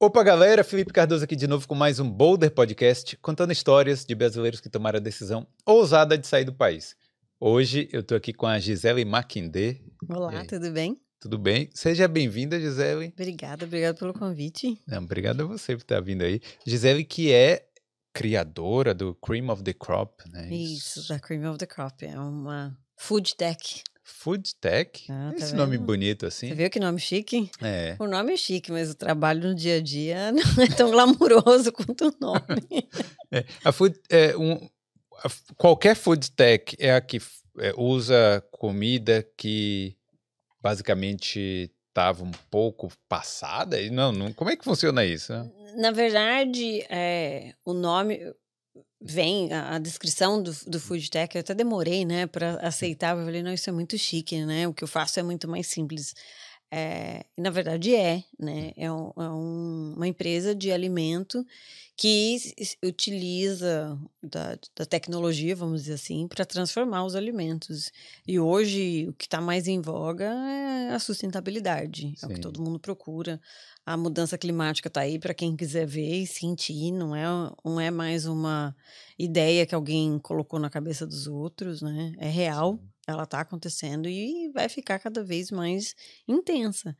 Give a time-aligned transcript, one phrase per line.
[0.00, 0.62] Opa, galera!
[0.62, 4.70] Felipe Cardoso aqui de novo com mais um Boulder Podcast, contando histórias de brasileiros que
[4.70, 6.94] tomaram a decisão ousada de sair do país.
[7.40, 9.82] Hoje eu tô aqui com a Gisele Maquindê.
[10.08, 11.00] Olá, tudo bem?
[11.18, 11.68] Tudo bem?
[11.74, 13.12] Seja bem-vinda, Gisele.
[13.12, 14.80] Obrigada, obrigada pelo convite.
[14.86, 16.40] Não, obrigado a você por estar vindo aí.
[16.64, 17.66] Gisele, que é
[18.14, 20.48] criadora do Cream of the Crop, né?
[20.48, 22.06] Isso, da Cream of the Crop.
[22.06, 23.82] É uma food tech.
[24.10, 25.04] Food Tech?
[25.10, 26.48] Ah, tá Esse nome bonito assim.
[26.48, 27.50] Você viu que nome chique?
[27.60, 27.94] É.
[27.98, 31.70] O nome é chique, mas o trabalho no dia a dia não é tão glamuroso
[31.70, 32.88] quanto o nome.
[33.30, 34.54] É, a food, é um,
[35.22, 37.20] a qualquer food tech é a que
[37.58, 39.94] é, usa comida que
[40.62, 43.78] basicamente estava um pouco passada?
[43.90, 45.34] Não, não, como é que funciona isso?
[45.76, 48.18] Na verdade, é, o nome
[49.00, 53.16] vem, a, a descrição do, do food tech, eu até demorei, né, para aceitar.
[53.16, 54.66] Eu falei, não, isso é muito chique, né?
[54.66, 56.14] O que eu faço é muito mais simples.
[56.70, 58.72] É, na verdade é, né?
[58.76, 61.44] É, um- é um- uma empresa de alimento
[61.96, 62.36] que
[62.84, 67.90] utiliza da, da tecnologia, vamos dizer assim, para transformar os alimentos.
[68.26, 72.40] E hoje o que está mais em voga é a sustentabilidade, é o que Sim.
[72.42, 73.40] todo mundo procura.
[73.84, 77.24] A mudança climática está aí para quem quiser ver e sentir, não é,
[77.64, 78.76] não é mais uma
[79.18, 82.12] ideia que alguém colocou na cabeça dos outros, né?
[82.18, 82.78] É real,
[83.08, 85.94] ela está acontecendo e vai ficar cada vez mais
[86.28, 86.94] intensa.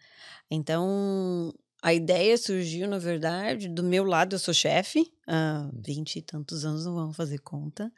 [0.51, 6.23] Então, a ideia surgiu, na verdade, do meu lado, eu sou chefe, há 20 e
[6.23, 7.93] tantos anos, não vamos fazer conta.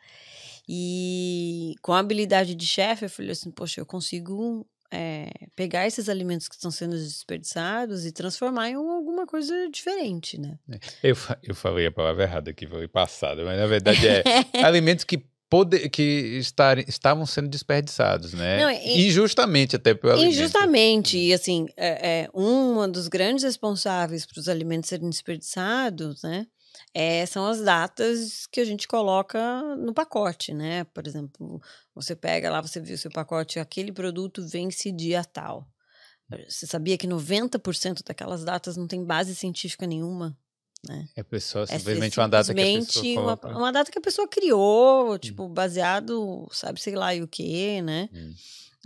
[0.69, 6.09] E com a habilidade de chefe, eu falei assim: poxa, eu consigo eh, pegar esses
[6.09, 10.59] alimentos que estão sendo desperdiçados e transformar em alguma coisa diferente, né?
[11.03, 14.23] Eu, fa- eu falei a palavra errada aqui, falei passada, mas na verdade é
[14.65, 18.63] alimentos que, pode, que estarem, estavam sendo desperdiçados, né?
[18.63, 20.33] Não, e- Injustamente até pelo alimento.
[20.33, 26.47] Injustamente, e assim, é, é, um dos grandes responsáveis para os alimentos serem desperdiçados, né,
[26.95, 30.85] é, são as datas que a gente coloca no pacote, né?
[30.85, 31.61] Por exemplo,
[31.95, 35.69] você pega lá, você viu seu pacote, aquele produto vence dia tal.
[36.49, 40.37] Você sabia que 90% daquelas datas não tem base científica nenhuma?
[41.15, 43.59] É pessoa, É simplesmente uma data que a pessoa simplesmente uma, coloca.
[43.59, 48.09] uma data que a pessoa criou, tipo, baseado, sabe, sei lá, e o quê, né?
[48.13, 48.35] Hum.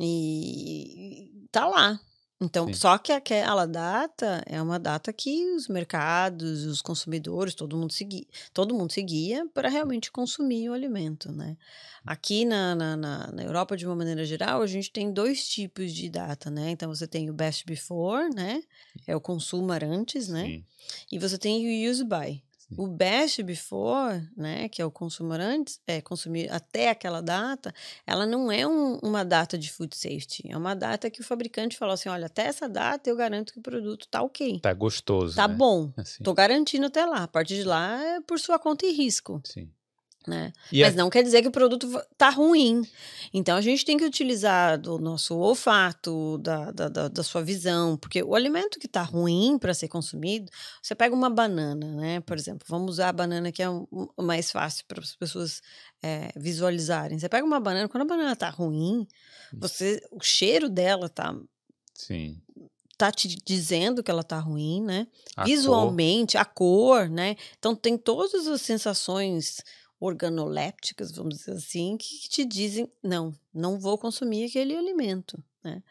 [0.01, 2.01] E tá lá.
[2.41, 2.75] Então, Sim.
[2.75, 8.27] só que aquela data é uma data que os mercados, os consumidores, todo mundo seguia,
[8.53, 11.57] todo mundo seguia para realmente consumir o alimento, né?
[12.05, 16.11] Aqui na, na, na, Europa, de uma maneira geral, a gente tem dois tipos de
[16.11, 16.71] data, né?
[16.71, 18.63] Então, você tem o best before, né?
[19.07, 20.45] É o consumar antes, né?
[20.45, 20.65] Sim.
[21.11, 22.43] E você tem o use by.
[22.75, 22.83] Sim.
[22.83, 27.73] O best before, né, que é o consumar antes, é consumir até aquela data,
[28.07, 31.77] ela não é um- uma data de food safety, é uma data que o fabricante
[31.77, 35.37] falou assim, olha, até essa data eu garanto que o produto tá ok, Tá gostoso.
[35.37, 35.55] tá né?
[35.55, 38.93] bom, Assim, tô garantindo até lá, a partir de lá é por sua conta e
[38.93, 39.71] risco, sim.
[40.27, 40.53] Né?
[40.73, 42.83] Mas a- não quer dizer que o produto tá ruim.
[43.33, 47.97] Então a gente tem que utilizar do nosso olfato, da, da, da, da sua visão,
[47.97, 50.51] porque o alimento que tá ruim para ser consumido,
[50.83, 52.21] você pega uma banana, né?
[52.21, 55.61] Por exemplo, vamos usar a banana que é o mais fácil para as pessoas
[56.03, 57.19] é, visualizarem.
[57.19, 59.07] Você pega uma banana, quando a banana tá ruim,
[59.53, 61.35] você, o cheiro dela tá,
[61.95, 62.41] Sim.
[62.99, 65.07] tá te dizendo que ela tá ruim, né?
[65.37, 65.45] A cor.
[65.51, 67.37] visualmente, a cor, né?
[67.59, 69.63] Então tem todas as sensações
[70.05, 75.83] organolépticas, vamos dizer assim, que, te dizem, não, não vou consumir aquele alimento, né?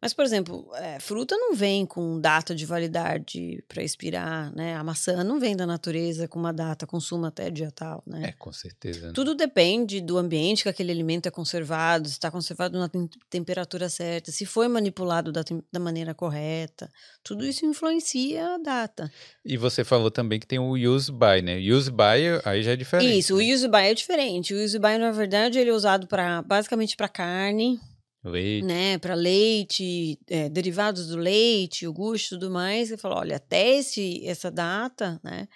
[0.00, 4.74] Mas, por exemplo, é, fruta não vem com data de validade para expirar, né?
[4.76, 8.30] A maçã não vem da natureza com uma data, consuma até dia tal, né?
[8.30, 9.06] É, com certeza.
[9.06, 9.12] né?
[9.14, 13.88] Tudo depende do ambiente que aquele alimento é conservado, se está conservado na tem- temperatura
[13.88, 16.90] certa, se foi manipulado da, da maneira correta.
[17.22, 19.10] Tudo isso influencia a data.
[19.44, 21.58] E você falou também que tem o use by, né?
[21.58, 23.18] Use by aí já é diferente.
[23.18, 23.52] Isso, o né?
[23.54, 24.52] use by é diferente.
[24.54, 27.80] O use by, na verdade, ele é usado para basicamente para carne,
[28.24, 28.64] Leite.
[28.66, 28.98] né?
[28.98, 32.88] Para leite, é, derivados do leite, iogurte e tudo mais.
[32.88, 35.48] Você fala, olha, até esse, essa data, né?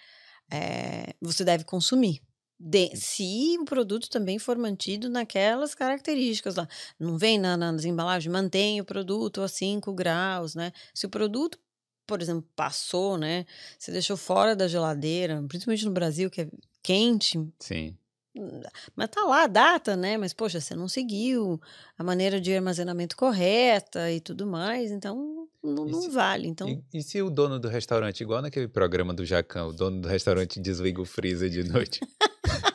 [0.51, 2.21] é, você deve consumir.
[2.59, 6.67] De- se o produto também for mantido naquelas características lá.
[6.99, 10.73] Não vem na- nas embalagens, mantém o produto a 5 graus, né?
[10.95, 11.59] Se o produto,
[12.07, 13.45] por exemplo, passou, né?
[13.79, 16.49] Você deixou fora da geladeira, principalmente no Brasil, que é
[16.83, 17.95] quente, Sim.
[18.95, 20.17] Mas tá lá a data, né?
[20.17, 21.61] Mas, poxa, você não seguiu
[21.99, 26.47] a maneira de armazenamento correta e tudo mais, então não, E não se- vale.
[26.49, 30.01] Então, E, e se o dono do restaurante, igual naquele programa do Jacão, o dono
[30.01, 32.01] do restaurante desliga o freezer de noite?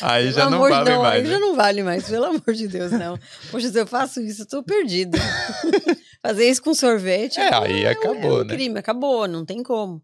[0.00, 1.30] Aí pelo já não vale Deus, mais, aí né?
[1.30, 3.18] já não vale mais, pelo amor de Deus, não.
[3.50, 5.18] Poxa, se eu faço isso, eu tô perdido.
[6.22, 8.54] Fazer isso com sorvete É, aí é acabou, um né?
[8.54, 10.00] crime, acabou, não tem como.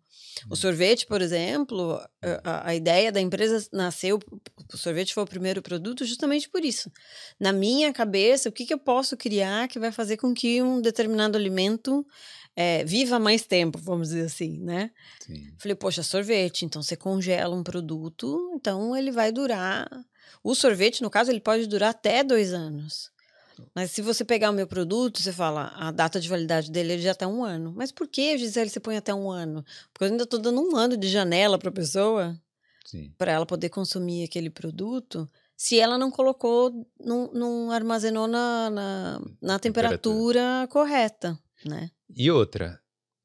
[0.50, 2.00] O sorvete, por exemplo,
[2.42, 4.18] a, a, ideia da empresa nasceu,
[4.72, 6.90] o sorvete foi o primeiro produto justamente por isso.
[7.38, 10.80] Na minha cabeça, o que, que eu posso criar que vai fazer com que um
[10.80, 12.06] determinado alimento
[12.56, 14.90] é, viva mais tempo, vamos dizer assim, né?
[15.20, 15.52] Sim.
[15.58, 19.88] Falei, poxa, sorvete, então você congela um produto, então ele vai durar.
[20.42, 23.10] O sorvete, no caso, ele pode durar até dois anos.
[23.74, 26.96] Mas se você pegar o meu produto, você fala, a data de validade dele é
[26.96, 27.72] de até um ano.
[27.76, 29.64] Mas por que, Gisele, você põe até um ano?
[29.92, 32.38] Porque eu ainda estou dando um ano de janela para a pessoa,
[33.18, 39.20] para ela poder consumir aquele produto, se ela não colocou, não, não armazenou na, na,
[39.40, 41.90] na temperatura, temperatura correta, né?
[42.14, 42.80] E outra,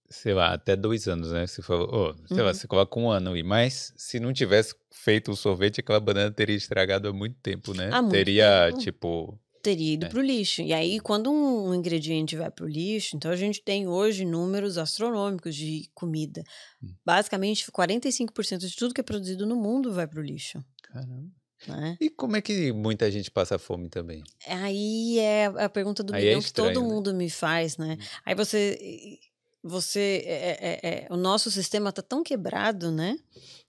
[0.09, 1.47] sei lá, até dois anos, né?
[1.47, 2.45] Você falou, oh, sei uhum.
[2.45, 6.31] lá, você coloca um ano aí, mas se não tivesse feito o sorvete, aquela banana
[6.31, 7.89] teria estragado há muito tempo, né?
[7.91, 8.79] Há muito teria, tempo.
[8.79, 9.39] tipo.
[9.61, 10.09] Teria ido é.
[10.09, 10.61] para o lixo.
[10.61, 14.77] E aí, quando um ingrediente vai para o lixo, então a gente tem hoje números
[14.77, 16.43] astronômicos de comida.
[16.81, 16.93] Hum.
[17.05, 20.63] Basicamente, 45% de tudo que é produzido no mundo vai para o lixo.
[20.83, 21.29] Caramba.
[21.67, 21.97] Né?
[21.99, 24.23] E como é que muita gente passa fome também?
[24.47, 26.93] Aí é a pergunta do Aí é milhão é estranho, que todo né?
[26.93, 27.97] mundo me faz, né?
[27.99, 28.05] Hum.
[28.25, 29.19] Aí você
[29.61, 33.17] você é, é, é, é, o nosso sistema está tão quebrado, né?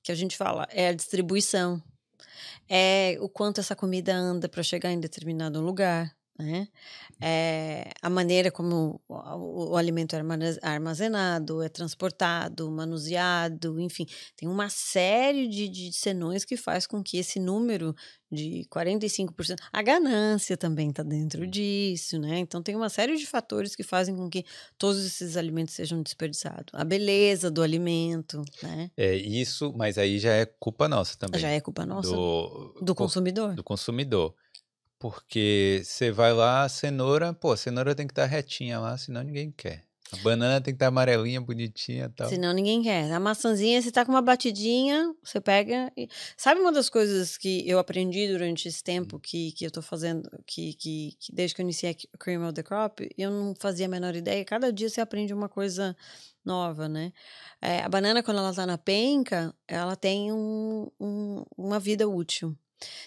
[0.05, 1.83] Que a gente fala é a distribuição,
[2.71, 6.69] é o quanto essa comida anda para chegar em determinado lugar, né?
[7.21, 10.23] É, a maneira como o, o, alimento é
[10.63, 14.07] armazenado, é transportado, manuseado, enfim,
[14.37, 17.95] tem uma série de, de senões que faz com que esse número
[18.33, 22.39] de 45%, a ganância também está dentro disso, né?
[22.39, 24.45] Então tem uma série de fatores que fazem com que
[24.79, 26.73] todos esses alimentos sejam desperdiçados.
[26.73, 28.91] A beleza do alimento, né?
[28.97, 31.41] É isso, mas aí já é culpa nossa também.
[31.41, 33.55] Já é culpa nossa do, do consumidor.
[33.55, 34.35] Do consumidor.
[35.01, 38.99] Porque você vai lá, a cenoura, pô, a cenoura tem que estar tá retinha lá,
[38.99, 39.83] senão ninguém quer.
[40.13, 42.29] A banana tem que estar tá amarelinha, bonitinha e tal.
[42.29, 43.11] Senão ninguém quer.
[43.11, 45.91] A maçãzinha, você tá com uma batidinha, você pega.
[45.97, 46.07] E...
[46.37, 49.21] Sabe uma das coisas que eu aprendi durante esse tempo hum.
[49.21, 52.53] que, que eu tô fazendo, que, que, que desde que eu iniciei a Cream of
[52.53, 54.45] the Crop, eu não fazia a menor ideia.
[54.45, 55.97] Cada dia você aprende uma coisa
[56.45, 57.11] nova, né?
[57.63, 62.55] É, a banana, quando ela tá na penca, ela tem um, um, uma vida útil.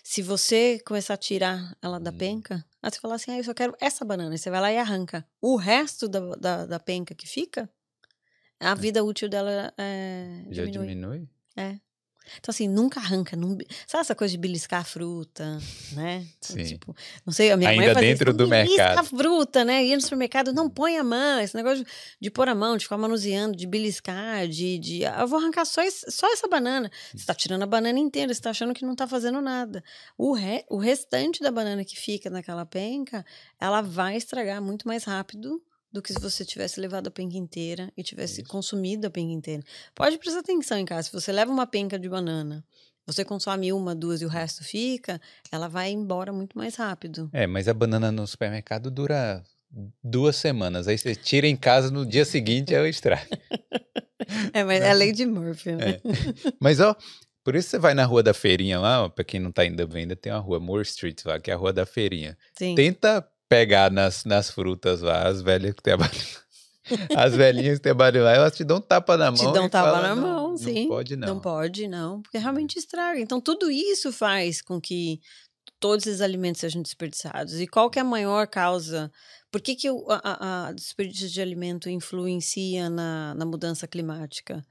[0.04, 2.18] Se você começar a tirar ela da hum.
[2.18, 4.72] penca, aí você fala assim, ah, eu só quero essa banana, e você vai lá
[4.72, 5.25] e arranca.
[5.42, 7.70] O resto da, da, da penca que fica,
[8.60, 8.75] a é.
[8.75, 10.88] vida útil dela é, Já diminui.
[10.88, 11.30] diminui?
[11.56, 11.80] É.
[12.40, 13.36] Então, assim, nunca arranca.
[13.36, 13.58] Não...
[13.88, 15.60] Sabe essa coisa de beliscar a fruta,
[15.94, 16.25] né?
[16.38, 16.64] Então, Sim.
[16.64, 18.98] Tipo, não sei, a minha Ainda mãe dentro isso, do mercado.
[19.00, 19.84] a fruta, né?
[19.84, 21.40] Ir no supermercado, não põe a mão.
[21.40, 24.78] Esse negócio de, de pôr a mão, de ficar manuseando, de beliscar, de...
[24.80, 26.92] de ah, eu vou arrancar só, esse, só essa banana.
[27.14, 29.84] Você tá tirando a banana inteira, você tá achando que não tá fazendo nada.
[30.18, 30.66] O, re...
[30.70, 33.25] o restante da banana que fica naquela penca,
[33.60, 35.62] ela vai estragar muito mais rápido
[35.94, 38.50] do que se você tivesse levado a penca inteira e tivesse Isso.
[38.50, 39.63] consumido a penca inteira.
[39.94, 41.04] Pode prestar atenção em casa.
[41.04, 42.66] Se você leva uma penca de banana,
[43.06, 47.30] você consome uma, duas e o resto fica, ela vai embora muito mais rápido.
[47.31, 49.44] É, mas a banana no supermercado dura
[50.04, 50.88] duas semanas.
[50.88, 53.28] Aí você tira em casa no dia seguinte ela estraga.
[54.51, 55.89] é, mas é a lei de Murphy, né?
[55.92, 56.01] É.
[56.60, 56.96] Mas, ó,
[57.44, 60.16] por isso você vai na rua da feirinha lá, para quem não tá ainda vendo,
[60.16, 62.38] tem uma rua Moore Street lá, que é a rua da feirinha.
[62.57, 62.74] Sim.
[62.74, 66.44] Tenta pegar nas, nas frutas lá, as velhas que trabalham.
[67.15, 69.39] As velhinhas que trabalham lá, elas te dão tapa na mão.
[69.39, 70.81] Te dão tapa na mão, sim.
[70.81, 71.27] Não pode, não.
[71.27, 72.21] Não pode, não.
[72.21, 73.19] Porque realmente estraga.
[73.22, 75.22] Então, tudo isso faz com que
[75.79, 77.62] todos esses alimentos sejam desperdiçados.
[77.62, 79.10] E qual que é a maior causa?
[79.50, 84.62] Por que, que o a, a desperdício de alimento influencia na, na mudança climática?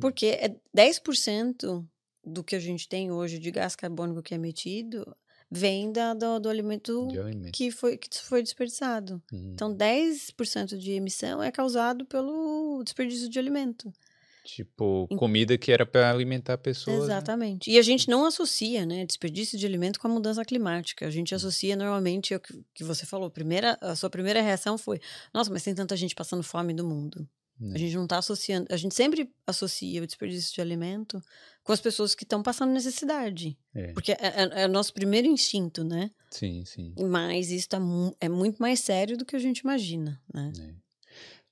[0.00, 1.84] Porque é 10%
[2.24, 5.06] do que a gente tem hoje de gás carbônico que é emitido
[5.50, 9.22] vem da, do, do alimento, alimento, que foi, que foi desperdiçado.
[9.32, 9.52] Uhum.
[9.54, 13.92] Então, 10% de emissão é causado pelo desperdício de alimento.
[14.44, 17.00] Tipo, comida que era para alimentar pessoas.
[17.00, 17.04] Né?
[17.04, 17.68] Exatamente.
[17.68, 17.76] Né?
[17.76, 21.06] E a gente não associa, né, desperdício de alimento com a mudança climática.
[21.06, 21.36] A gente uhum.
[21.36, 23.30] associa normalmente o que você falou.
[23.30, 25.00] Primeira, a sua primeira reação foi:
[25.34, 27.28] nossa, mas tem tanta gente passando fome no mundo.
[27.60, 27.78] A né.
[27.78, 28.66] gente não está associando.
[28.70, 31.20] A gente sempre associa o desperdício de alimento
[31.64, 33.58] com as pessoas que estão passando necessidade.
[33.74, 33.92] É.
[33.92, 36.10] Porque é, é, é, o nosso primeiro instinto, né?
[36.30, 36.94] Sim, sim.
[36.98, 37.78] Mas isso tá
[38.20, 40.52] é muito mais sério do que a gente imagina, né?
[40.60, 40.88] É.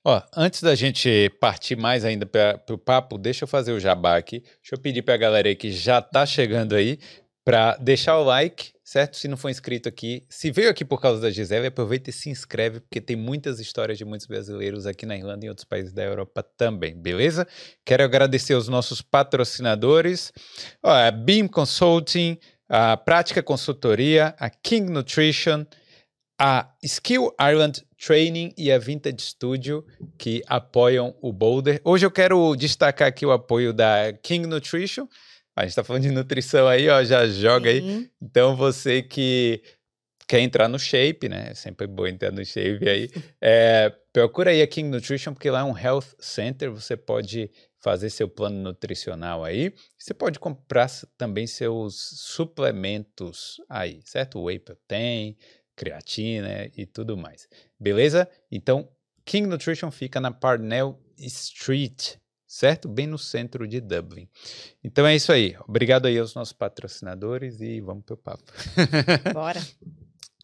[0.03, 4.15] Ó, antes da gente partir mais ainda para o papo, deixa eu fazer o jabá
[4.15, 4.39] aqui.
[4.39, 6.97] Deixa eu pedir para a galera aí que já está chegando aí
[7.43, 9.17] para deixar o like, certo?
[9.17, 12.29] Se não for inscrito aqui, se veio aqui por causa da Gisele, aproveita e se
[12.29, 15.91] inscreve, porque tem muitas histórias de muitos brasileiros aqui na Irlanda e em outros países
[15.91, 17.45] da Europa também, beleza?
[17.83, 20.31] Quero agradecer aos nossos patrocinadores,
[20.81, 22.37] a Beam Consulting,
[22.69, 25.65] a Prática Consultoria, a King Nutrition,
[26.39, 29.85] a Skill Island Training e a Vintage Studio
[30.17, 31.81] que apoiam o Boulder.
[31.83, 35.09] Hoje eu quero destacar aqui o apoio da King Nutrition.
[35.57, 37.77] A gente está falando de nutrição aí, ó, já joga Sim.
[37.77, 38.09] aí.
[38.21, 39.63] Então você que
[40.27, 41.47] quer entrar no shape, né?
[41.49, 43.09] É sempre bom entrar no shape aí.
[43.41, 47.49] É, procura aí a King Nutrition, porque lá é um health center, você pode
[47.79, 49.73] fazer seu plano nutricional aí.
[49.97, 54.39] Você pode comprar também seus suplementos aí, certo?
[54.39, 55.35] Whey protein,
[55.75, 57.49] creatina e tudo mais.
[57.79, 58.29] Beleza?
[58.51, 58.87] Então,
[59.25, 62.87] King Nutrition fica na Parnell Street, certo?
[62.87, 64.27] Bem no centro de Dublin.
[64.83, 65.55] Então é isso aí.
[65.67, 68.43] Obrigado aí aos nossos patrocinadores e vamos pro papo.
[69.33, 69.61] Bora.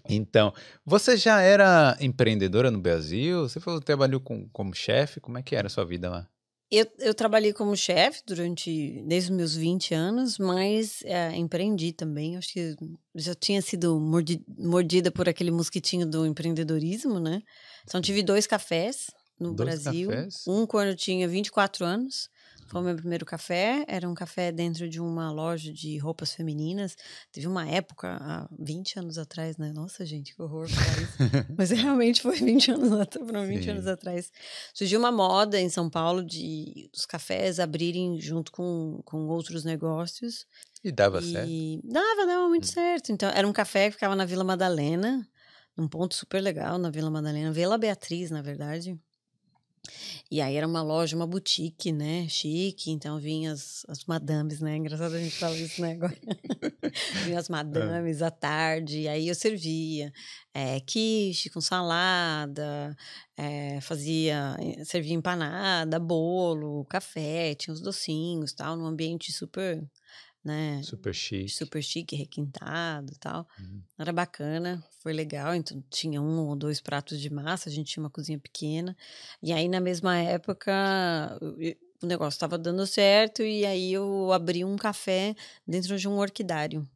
[0.10, 0.54] Então,
[0.86, 3.48] você já era empreendedora no Brasil?
[3.48, 5.22] Você falou trabalhou com, como chefe?
[5.22, 6.28] Como é que era a sua vida lá?
[6.70, 12.36] Eu, eu trabalhei como chefe durante, desde os meus 20 anos, mas é, empreendi também.
[12.36, 12.76] Acho que
[13.16, 17.42] já tinha sido mordi, mordida por aquele mosquitinho do empreendedorismo, né?
[17.86, 19.08] Então, tive dois cafés
[19.40, 20.10] no dois Brasil.
[20.10, 20.44] Cafés?
[20.48, 22.30] Um quando eu tinha 24 anos
[22.74, 23.86] foi o meu primeiro café.
[23.88, 26.96] Era um café dentro de uma loja de roupas femininas.
[27.32, 29.72] Teve uma época, há 20 anos atrás, né?
[29.72, 31.18] Nossa, gente, que horror falar isso.
[31.58, 33.70] Mas realmente foi 20 anos, foram 20 Sim.
[33.70, 34.32] anos atrás.
[34.74, 40.48] Surgiu uma moda em São Paulo de os cafés abrirem junto com, com outros negócios.
[40.84, 41.52] E dava e certo?
[41.84, 42.74] Dava, dava muito hum.
[42.74, 43.12] certo.
[43.12, 45.28] Então, era um café que ficava na Vila Madalena,
[45.78, 47.52] num ponto super legal na Vila Madalena.
[47.52, 49.00] Vila Beatriz, na verdade.
[50.32, 52.28] E aí era uma loja, uma boutique, né?
[52.30, 54.78] Chique, então vinha as, as madames, né?
[54.78, 55.94] Engraçado a gente falar isso, né?
[55.94, 56.18] Agora.
[57.26, 60.12] vinha as madames à tarde, e aí eu servia
[60.54, 62.96] é, quiche com salada,
[63.36, 69.84] é, fazia, eh, servia empanada, bolo, café, tinha os docinhos, tal, num ambiente super
[70.44, 70.82] né?
[70.84, 71.50] Super chique.
[71.50, 73.48] Super chique, requintado tal.
[73.60, 73.82] Uhum.
[73.98, 75.56] Era bacana, foi legal.
[75.56, 78.96] Então tinha um ou dois pratos de massa, a gente tinha uma cozinha pequena.
[79.42, 81.40] E aí, na mesma época,
[82.02, 85.36] o negócio estava dando certo, e aí eu abri um café
[85.66, 86.88] dentro de um orquidário.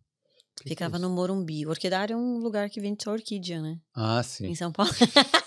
[0.62, 1.66] Que Ficava que no Morumbi.
[1.66, 3.80] O orquidário é um lugar que vende só orquídea, né?
[3.94, 4.48] Ah, sim.
[4.48, 4.92] Em São Paulo.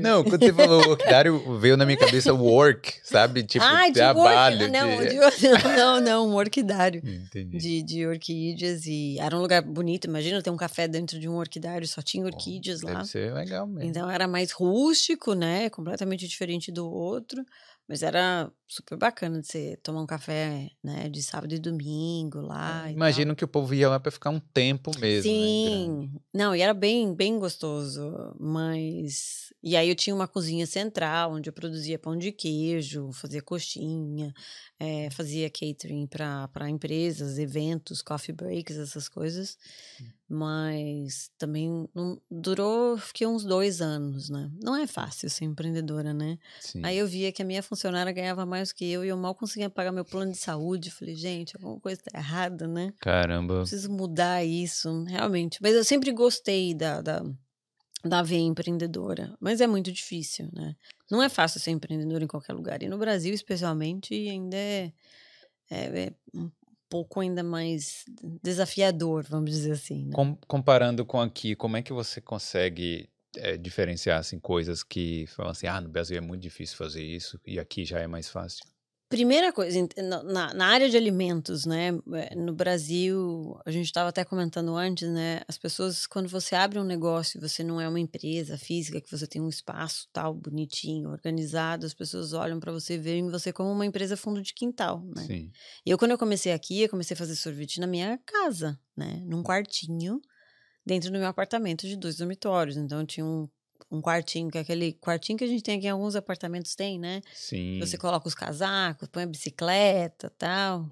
[0.00, 3.42] Não, quando você falou orquidário, veio na minha cabeça work, sabe?
[3.42, 4.58] Tipo, ah, trabalho.
[4.60, 4.72] Work.
[4.72, 5.16] Não, de...
[5.48, 7.02] não, não, não, um orquidário.
[7.04, 7.58] Entendi.
[7.58, 10.06] De, de orquídeas e era um lugar bonito.
[10.06, 12.94] Imagina ter um café dentro de um orquidário, só tinha orquídeas Bom, lá.
[12.94, 13.88] Deve ser legal mesmo.
[13.88, 15.70] Então era mais rústico, né?
[15.70, 17.44] Completamente diferente do outro.
[17.88, 22.90] Mas era super bacana de você tomar um café, né, de sábado e domingo lá.
[22.90, 25.30] Imagino que o povo ia lá para ficar um tempo mesmo.
[25.30, 28.34] Né, Sim, né, não, e era bem, bem gostoso.
[28.38, 33.42] Mas e aí eu tinha uma cozinha central onde eu produzia pão de queijo, fazia
[33.42, 34.32] coxinha,
[34.78, 39.58] é, fazia catering para empresas, eventos, coffee breaks, essas coisas.
[40.00, 40.06] Hum.
[40.28, 44.50] Mas também não, durou, fiquei uns dois anos, né?
[44.60, 46.36] Não é fácil ser empreendedora, né?
[46.60, 46.80] Sim.
[46.84, 49.70] Aí eu via que a minha funcionária ganhava mais que eu e eu mal conseguia
[49.70, 50.90] pagar meu plano de saúde.
[50.90, 52.92] Falei, gente, alguma coisa tá errada, né?
[53.00, 53.60] Caramba.
[53.60, 55.58] Preciso mudar isso, realmente.
[55.62, 57.22] Mas eu sempre gostei da, da,
[58.04, 59.36] da veia empreendedora.
[59.40, 60.74] Mas é muito difícil, né?
[61.10, 62.82] Não é fácil ser empreendedor em qualquer lugar.
[62.82, 64.92] E no Brasil, especialmente, ainda é,
[65.70, 66.50] é, é um
[66.88, 68.04] pouco ainda mais
[68.42, 70.06] desafiador, vamos dizer assim.
[70.06, 70.12] Né?
[70.12, 75.52] Com, comparando com aqui, como é que você consegue é, diferenciar assim, coisas que falam
[75.52, 78.64] assim, ah, no Brasil é muito difícil fazer isso e aqui já é mais fácil?
[79.08, 79.86] Primeira coisa,
[80.24, 81.90] na, na, área de alimentos, né?
[82.12, 85.42] Eh, no Brasil, a gente estava até comentando antes, né?
[85.46, 89.24] As pessoas, quando você abre um negócio, você não é uma empresa física, que você
[89.24, 93.70] tem um espaço tal, bonitinho, organizado, as pessoas olham para você e veem você como
[93.70, 95.22] uma empresa fundo de quintal, né?
[95.24, 95.52] Sim.
[95.86, 99.22] E eu, quando eu comecei aqui, eu comecei a fazer sorvete na minha casa, né?
[99.24, 100.20] Num quartinho,
[100.86, 102.76] dentro do meu apartamento de dois dormitórios.
[102.76, 103.48] Então, tinha um
[103.90, 106.98] um quartinho, que é aquele quartinho que a gente tem aqui em alguns apartamentos, tem,
[106.98, 107.20] né?
[107.32, 107.78] Sim.
[107.78, 110.90] Você coloca os casacos, põe a bicicleta tal.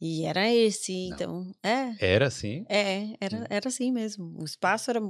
[0.00, 1.14] E era esse, Não.
[1.16, 1.54] então.
[1.62, 2.12] É.
[2.14, 2.64] Era assim?
[2.68, 4.40] É, era, era assim mesmo.
[4.40, 5.00] O espaço era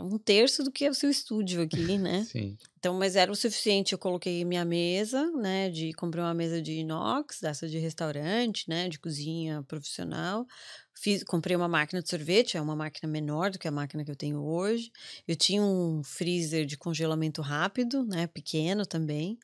[0.00, 2.24] um terço do que é o seu estúdio aqui, né?
[2.24, 2.56] Sim.
[2.78, 3.92] Então, mas era o suficiente.
[3.92, 5.68] Eu coloquei minha mesa, né?
[5.70, 8.88] De comprei uma mesa de inox, dessa de restaurante, né?
[8.88, 10.46] De cozinha profissional.
[10.94, 14.10] Fiz, comprei uma máquina de sorvete, é uma máquina menor do que a máquina que
[14.10, 14.90] eu tenho hoje.
[15.26, 18.26] Eu tinha um freezer de congelamento rápido, né?
[18.26, 19.38] Pequeno também.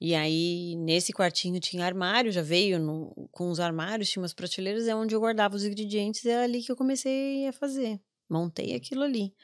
[0.00, 4.88] E aí, nesse quartinho tinha armário, já veio no, com os armários, tinha umas prateleiras,
[4.88, 8.00] é onde eu guardava os ingredientes, é ali que eu comecei a fazer.
[8.28, 9.34] Montei aquilo ali.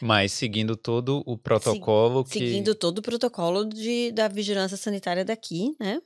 [0.00, 2.38] Mas seguindo todo o protocolo Se, que...
[2.38, 6.00] Seguindo todo o protocolo de, da vigilância sanitária daqui, né?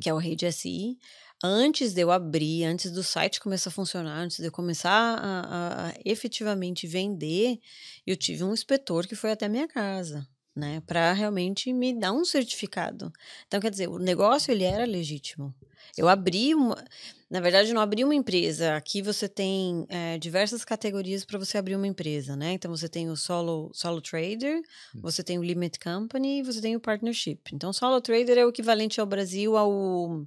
[0.00, 0.98] que é o Rede SI.
[1.42, 5.40] Antes de eu abrir, antes do site começar a funcionar, antes de eu começar a,
[5.40, 7.58] a, a efetivamente vender,
[8.06, 10.26] eu tive um inspetor que foi até minha casa
[10.56, 13.12] né, para realmente me dar um certificado.
[13.46, 15.54] Então, quer dizer, o negócio ele era legítimo.
[15.96, 16.82] Eu abri uma,
[17.30, 18.76] na verdade, não abri uma empresa.
[18.76, 22.52] Aqui você tem é, diversas categorias para você abrir uma empresa, né?
[22.52, 24.60] Então você tem o solo, solo trader,
[24.94, 25.00] hum.
[25.02, 27.40] você tem o limit company, você tem o partnership.
[27.52, 30.26] Então, solo trader é o equivalente ao Brasil ao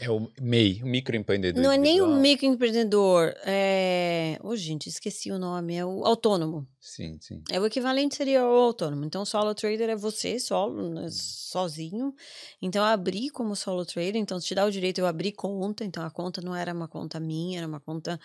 [0.00, 1.62] é o MEI, o microempreendedor.
[1.62, 3.34] Não é nem o microempreendedor.
[3.44, 4.38] É...
[4.42, 5.74] Oh, gente, esqueci o nome.
[5.74, 6.66] É o autônomo.
[6.80, 7.42] Sim, sim.
[7.50, 9.04] É o equivalente seria o autônomo.
[9.04, 12.14] Então, solo trader é você, solo, né, sozinho.
[12.62, 14.16] Então, eu abri como solo trader.
[14.16, 15.84] Então, te dá o direito eu abrir conta.
[15.84, 18.20] Então, a conta não era uma conta minha, era uma conta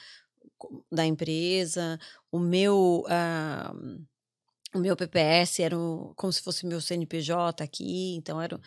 [0.91, 1.99] da empresa.
[2.31, 3.03] O meu.
[3.07, 4.12] Uh
[4.73, 8.59] o meu PPS era o, como se fosse meu CNPJ aqui, então era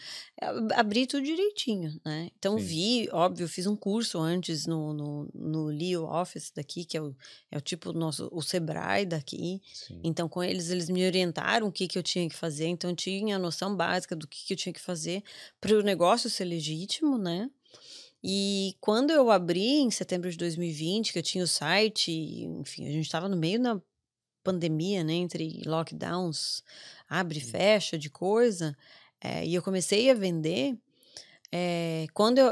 [0.74, 2.30] abri tudo direitinho, né?
[2.38, 2.64] Então Sim.
[2.64, 7.14] vi, óbvio, fiz um curso antes no, no, no Leo Office daqui, que é o,
[7.50, 9.60] é o tipo nosso o Sebrae daqui.
[9.72, 10.00] Sim.
[10.04, 12.96] Então com eles eles me orientaram o que que eu tinha que fazer, então eu
[12.96, 15.22] tinha a noção básica do que que eu tinha que fazer
[15.60, 17.50] para o negócio ser legítimo, né?
[18.22, 22.90] E quando eu abri em setembro de 2020, que eu tinha o site, enfim, a
[22.90, 23.80] gente estava no meio da
[24.46, 26.62] pandemia, né, entre lockdowns,
[27.08, 28.76] abre e fecha de coisa,
[29.20, 30.78] é, e eu comecei a vender,
[31.50, 32.48] é, quando eu,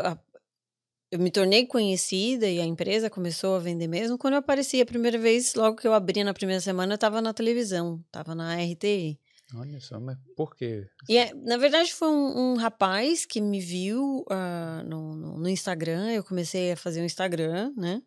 [1.10, 4.86] eu me tornei conhecida e a empresa começou a vender mesmo, quando eu apareci a
[4.86, 8.56] primeira vez, logo que eu abri na primeira semana, eu estava na televisão, estava na
[8.56, 9.20] RTI.
[9.56, 10.86] Olha só, mas por quê?
[11.08, 15.48] E é, na verdade foi um, um, rapaz que me viu uh, no, no, no,
[15.48, 18.02] Instagram, eu comecei a fazer um Instagram, né?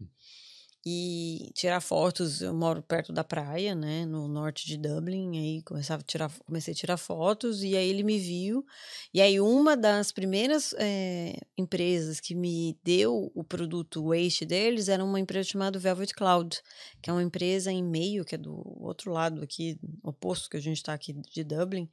[0.89, 2.41] E tirar fotos.
[2.41, 5.37] Eu moro perto da praia, né, no norte de Dublin.
[5.37, 8.65] Aí começava a tirar, comecei a tirar fotos e aí ele me viu.
[9.13, 15.03] E aí uma das primeiras é, empresas que me deu o produto Waste deles era
[15.03, 16.57] uma empresa chamada Velvet Cloud,
[17.01, 20.61] que é uma empresa em meio que é do outro lado aqui, oposto que a
[20.61, 21.89] gente está aqui de Dublin.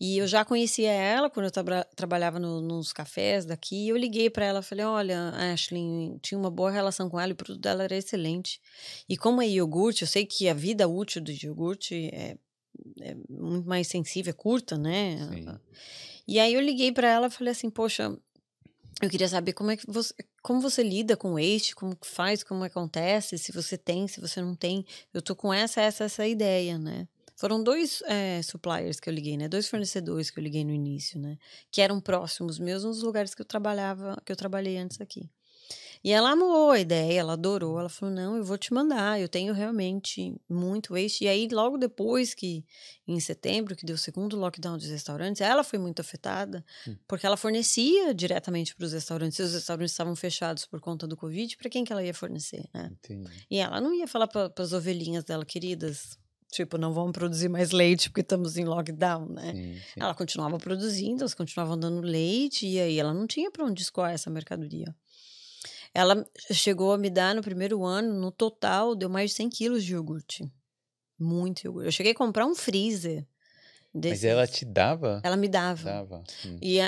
[0.00, 3.88] E eu já conhecia ela quando eu tra trabalhava no, nos cafés daqui.
[3.88, 7.36] Eu liguei para ela, falei: Olha, Ashley, tinha uma boa relação com ela e o
[7.36, 8.60] produto dela era excelente.
[9.08, 12.36] E como é iogurte, eu sei que a vida útil do iogurte é,
[13.00, 15.18] é muito mais sensível, é curta, né?
[15.32, 15.46] Sim.
[16.26, 18.16] E aí eu liguei para ela e falei assim: Poxa,
[19.00, 20.12] eu queria saber como é que você,
[20.42, 24.40] como você lida com este, como que faz, como acontece, se você tem, se você
[24.40, 24.84] não tem.
[25.14, 27.06] Eu tô com essa, essa, essa ideia, né?
[27.38, 29.46] Foram dois é, suppliers que eu liguei, né?
[29.46, 31.38] Dois fornecedores que eu liguei no início, né?
[31.70, 35.30] Que eram próximos meus nos lugares que eu trabalhava, que eu trabalhei antes aqui.
[36.02, 37.78] E ela amou a ideia, ela adorou.
[37.78, 41.24] Ela falou: Não, eu vou te mandar, eu tenho realmente muito waste.
[41.24, 42.64] E aí, logo depois que,
[43.06, 46.96] em setembro, que deu o segundo lockdown dos restaurantes, ela foi muito afetada, hum.
[47.06, 49.38] porque ela fornecia diretamente para os restaurantes.
[49.38, 52.68] E os restaurantes estavam fechados por conta do Covid, para quem que ela ia fornecer,
[52.74, 52.90] né?
[52.92, 53.30] Entendi.
[53.48, 56.18] E ela não ia falar para as ovelhinhas dela, queridas,
[56.50, 59.52] Tipo, não vamos produzir mais leite porque estamos em lockdown, né?
[59.52, 60.00] Sim, sim.
[60.00, 64.12] Ela continuava produzindo, elas continuavam dando leite e aí ela não tinha para onde escoar
[64.12, 64.94] essa mercadoria.
[65.92, 69.84] Ela chegou a me dar no primeiro ano, no total, deu mais de 100 quilos
[69.84, 70.50] de iogurte.
[71.18, 71.86] Muito iogurte.
[71.86, 73.26] Eu cheguei a comprar um freezer
[73.94, 74.22] Desses.
[74.22, 75.20] Mas ela te dava?
[75.24, 75.82] Ela me dava.
[75.82, 76.22] dava.
[76.44, 76.58] Hum.
[76.60, 76.78] E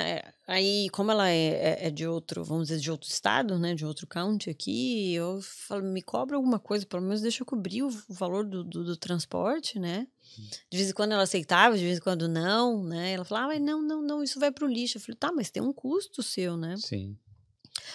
[0.47, 3.73] aí, como ela é, é, é, de outro, vamos dizer, de outro estado, né?
[3.73, 7.81] De outro county aqui, eu falo, me cobra alguma coisa, pelo menos deixa eu cobrir
[7.81, 10.07] o, o valor do, do, do, transporte, né?
[10.39, 10.47] Hum.
[10.69, 13.13] De vez em quando ela aceitava, de vez em quando não, né?
[13.13, 14.97] Ela falava, ah, não, não, não, isso vai pro lixo.
[14.97, 16.75] Eu falei, tá, mas tem um custo seu, né?
[16.77, 17.17] Sim.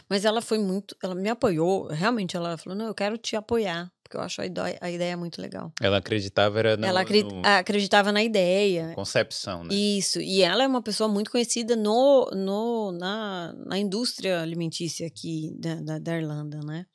[0.09, 3.91] Mas ela foi muito, ela me apoiou, realmente, ela falou, não, eu quero te apoiar
[4.07, 5.73] porque eu acho a ideia, a ideia muito legal.
[5.81, 7.43] Ela acreditava era no, Ela no...
[7.45, 8.93] acreditava na ideia.
[8.95, 9.75] Concepção, né?
[9.75, 10.21] Isso.
[10.21, 15.75] E ela é uma pessoa muito conhecida no, no, na, na indústria alimentícia aqui da,
[15.75, 16.87] da, da Irlanda, né?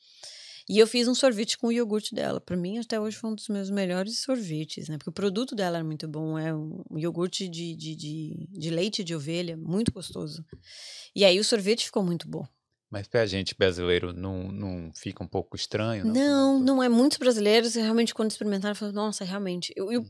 [0.69, 2.39] E eu fiz um sorvete com o iogurte dela.
[2.39, 4.97] Para mim, até hoje, foi um dos meus melhores sorvetes, né?
[4.97, 6.39] Porque o produto dela era muito bom.
[6.39, 10.45] É um iogurte de, de, de, de leite de ovelha, muito gostoso.
[11.13, 12.47] E aí o sorvete ficou muito bom.
[12.91, 16.03] Mas para a gente brasileiro não, não fica um pouco estranho?
[16.05, 16.89] Não, não, não é.
[16.89, 19.71] Muitos brasileiros realmente quando experimentaram falam, nossa, realmente.
[19.77, 20.09] Eu, eu, hum.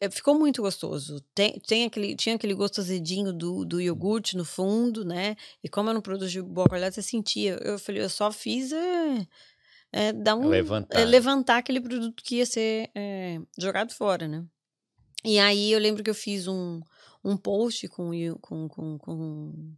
[0.00, 1.20] é, ficou muito gostoso.
[1.34, 5.36] Tem, tem aquele, tinha aquele gosto azedinho do, do iogurte no fundo, né?
[5.62, 7.58] E como era um produto de boa qualidade, você sentia.
[7.60, 9.26] Eu falei, eu só fiz é,
[9.92, 10.98] é dar um, levantar.
[10.98, 14.42] É, levantar aquele produto que ia ser é, jogado fora, né?
[15.22, 16.80] E aí eu lembro que eu fiz um,
[17.22, 19.74] um post com, com, com, com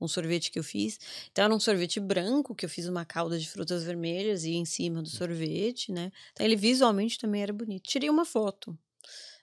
[0.00, 0.98] um sorvete que eu fiz.
[1.30, 4.64] Então era um sorvete branco, que eu fiz uma calda de frutas vermelhas e em
[4.64, 6.10] cima do sorvete, né?
[6.32, 7.82] Então ele visualmente também era bonito.
[7.88, 8.76] Tirei uma foto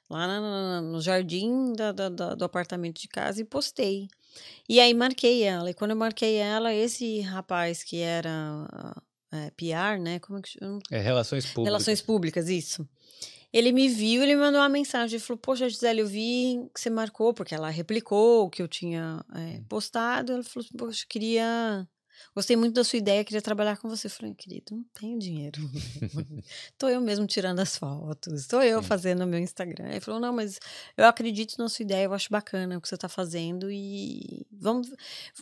[0.09, 4.07] lá na, no jardim da, da, da, do apartamento de casa e postei.
[4.67, 5.69] E aí marquei ela.
[5.69, 8.67] E quando eu marquei ela, esse rapaz que era
[9.31, 10.19] é, PR, né?
[10.19, 10.79] Como é que chama?
[10.91, 11.65] É Relações Públicas.
[11.65, 12.87] Relações Públicas, isso.
[13.53, 15.15] Ele me viu, ele me mandou uma mensagem.
[15.15, 18.67] Ele falou: Poxa, Gisele, eu vi que você marcou, porque ela replicou o que eu
[18.67, 20.33] tinha é, postado.
[20.33, 21.87] Ela falou: Poxa, queria
[22.35, 24.07] Gostei muito da sua ideia, queria trabalhar com você.
[24.07, 25.61] Eu falei, querido, não tenho dinheiro.
[26.71, 28.87] Estou eu mesmo tirando as fotos, estou eu Sim.
[28.87, 29.89] fazendo o meu Instagram.
[29.89, 30.59] Ele falou, não, mas
[30.97, 34.89] eu acredito na sua ideia, eu acho bacana o que você está fazendo e vamos.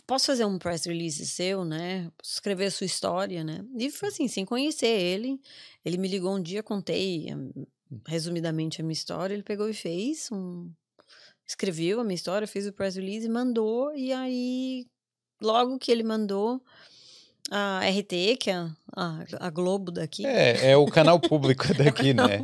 [0.06, 2.10] Posso fazer um press release seu, né?
[2.18, 3.64] Posso escrever a sua história, né?
[3.78, 5.40] E foi assim, sem conhecer ele.
[5.84, 7.66] Ele me ligou um dia, contei hum,
[8.06, 10.70] resumidamente a minha história, ele pegou e fez um.
[11.46, 14.86] Escreveu a minha história, fez o press release, mandou, e aí
[15.40, 16.62] logo que ele mandou
[17.50, 20.24] a RT, que é a, a Globo daqui.
[20.24, 22.42] É, é o canal público daqui, é né?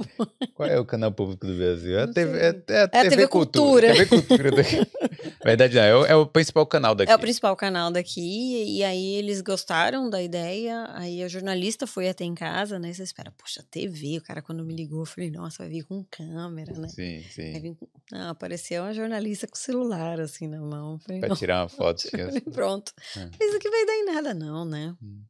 [0.55, 1.99] Qual é o canal público do Brasil?
[1.99, 3.93] É a TV, é, é a TV, é a TV Cultura.
[3.93, 4.77] TV Cultura daqui.
[5.44, 7.12] Verdade, não, é o, é o, principal canal daqui.
[7.12, 12.09] É o principal canal daqui, e aí eles gostaram da ideia, aí a jornalista foi
[12.09, 12.92] até em casa, né?
[12.92, 16.05] Você espera, poxa, TV, o cara quando me ligou, eu falei, nossa, vai vir com
[16.11, 16.88] câmera, né?
[16.88, 17.74] Sim, sim.
[17.74, 17.88] Com...
[18.11, 20.98] Não, apareceu uma jornalista com celular, assim, na mão.
[20.98, 22.11] Falei, pra tirar uma foto.
[22.11, 22.92] Falei, pronto.
[23.16, 23.44] É.
[23.44, 24.94] Isso aqui vai dar em nada não, né?
[25.03, 25.22] Hum.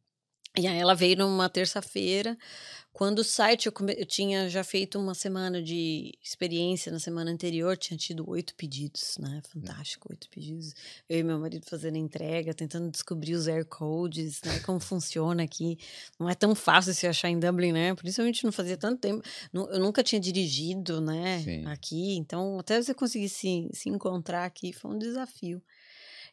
[0.56, 2.36] E aí ela veio numa terça-feira,
[2.98, 3.94] quando o site eu, come...
[3.96, 9.16] eu, tinha já feito uma semana de experiência na semana anterior, tinha tido oito pedidos,
[9.20, 9.40] né?
[9.54, 9.60] Hum.
[9.60, 10.74] Fantástico, oito pedidos.
[11.08, 14.58] Eu e meu marido fazendo entrega, tentando descobrir os air codes, né?
[14.66, 15.78] Como funciona aqui.
[16.18, 17.94] Não é tão fácil se achar em Dublin, né?
[17.94, 19.22] Principalmente não fazia tanto tempo.
[19.54, 21.40] Eu nunca tinha dirigido, né?
[21.44, 21.66] Sim.
[21.66, 25.62] Aqui, então até você conseguir se, se encontrar aqui foi um desafio.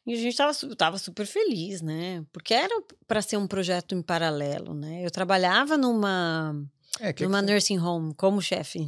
[0.06, 2.24] E a gente estava tava super feliz, né?
[2.32, 5.04] Porque era para ser um projeto em paralelo, né?
[5.04, 6.56] Eu trabalhava numa,
[7.00, 8.88] é, que numa que nursing home como chefe.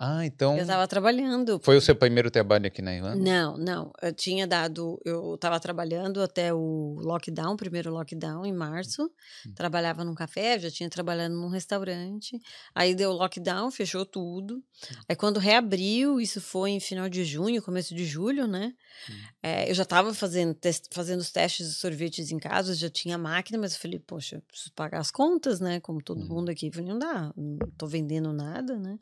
[0.00, 0.54] Ah, então.
[0.54, 1.58] Eu estava trabalhando.
[1.60, 3.16] Foi o seu primeiro trabalho aqui na Irlanda?
[3.16, 3.92] Não, não.
[4.00, 5.00] Eu tinha dado.
[5.04, 9.10] Eu estava trabalhando até o lockdown, primeiro lockdown, em março.
[9.44, 9.52] Hum.
[9.56, 12.38] Trabalhava num café, já tinha trabalhado num restaurante.
[12.72, 14.58] Aí deu lockdown, fechou tudo.
[14.58, 14.96] Hum.
[15.08, 18.72] Aí quando reabriu, isso foi em final de junho, começo de julho, né?
[19.10, 19.14] Hum.
[19.42, 20.56] É, eu já estava fazendo,
[20.92, 24.72] fazendo os testes de sorvetes em casa, já tinha máquina, mas eu falei, poxa, preciso
[24.74, 25.80] pagar as contas, né?
[25.80, 26.28] Como todo hum.
[26.28, 26.68] mundo aqui.
[26.68, 28.96] Eu falei, não dá, não tô vendendo nada, né?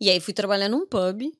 [0.00, 1.32] E aí fui trabalhar num pub.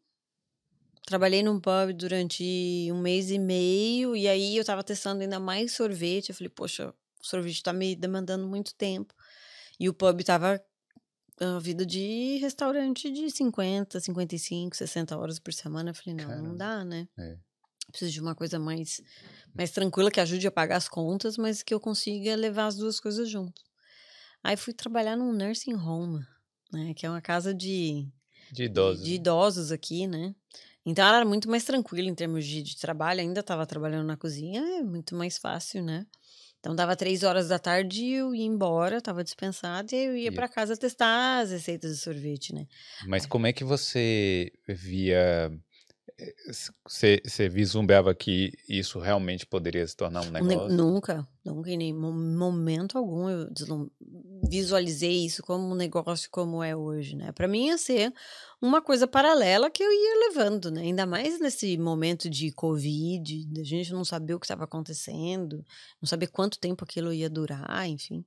[1.07, 4.17] Trabalhei num pub durante um mês e meio.
[4.17, 6.31] E aí eu tava testando ainda mais sorvete.
[6.31, 6.89] Eu falei, poxa,
[7.21, 9.15] o sorvete tá me demandando muito tempo.
[9.79, 10.61] E o pub tava
[11.41, 15.91] a vida de restaurante de 50, 55, 60 horas por semana.
[15.91, 16.49] Eu falei, não, Caramba.
[16.49, 17.09] não dá, né?
[17.17, 17.37] É.
[17.91, 19.01] Preciso de uma coisa mais,
[19.55, 23.01] mais tranquila que ajude a pagar as contas, mas que eu consiga levar as duas
[23.01, 23.63] coisas junto.
[24.43, 26.25] Aí fui trabalhar num nursing home,
[26.73, 26.93] né?
[26.95, 28.07] Que é uma casa de
[28.53, 29.05] de idosos.
[29.05, 30.35] De idosos aqui, né?
[30.85, 34.63] Então era muito mais tranquila em termos de, de trabalho, ainda estava trabalhando na cozinha,
[34.79, 36.07] é muito mais fácil, né?
[36.61, 40.33] Então dava três horas da tarde e eu ia embora, estava dispensada e eu ia
[40.33, 42.67] para casa testar as receitas de sorvete, né?
[43.07, 45.53] Mas como é que você via
[46.85, 50.77] você, vislumbrava que isso realmente poderia se tornar um negócio?
[50.77, 53.49] Nunca, nunca, em nenhum momento algum eu
[54.49, 57.31] visualizei isso como um negócio como é hoje, né?
[57.31, 58.13] Para mim ia ser
[58.61, 60.83] uma coisa paralela que eu ia levando, né?
[60.83, 65.65] Ainda mais nesse momento de Covid, a gente não sabia o que estava acontecendo,
[66.03, 68.25] não sabia quanto tempo aquilo ia durar, enfim.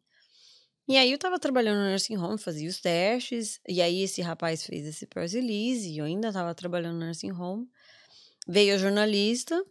[0.87, 4.65] E aí eu tava trabalhando no nursing home, fazia os testes, e aí esse rapaz
[4.65, 7.67] fez esse press release, e eu ainda tava trabalhando no nursing home.
[8.47, 9.63] Veio a jornalista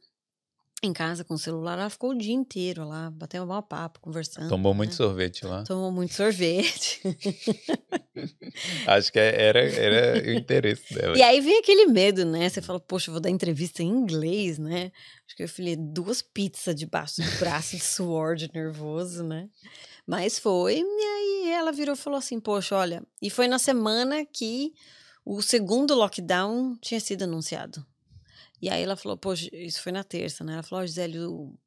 [0.82, 4.48] em casa com o celular, ela ficou o dia inteiro lá, batendo um papo, conversando.
[4.48, 4.78] Tomou né?
[4.78, 5.62] muito sorvete lá.
[5.64, 7.02] Tomou muito sorvete.
[8.86, 11.18] Acho que é, era, era o interesse dela.
[11.18, 12.48] E aí vem aquele medo, né?
[12.48, 14.90] Você fala, poxa, eu vou dar entrevista em inglês, né?
[15.26, 19.50] Acho que eu falei duas pizzas debaixo do braço de suor, de nervoso, né?
[20.06, 24.24] Mas foi, e aí ela virou e falou assim, poxa, olha, e foi na semana
[24.24, 24.72] que
[25.24, 27.84] o segundo lockdown tinha sido anunciado.
[28.60, 30.54] E aí ela falou, pô, isso foi na terça, né?
[30.54, 31.58] Ela falou, oh, Gisele, eu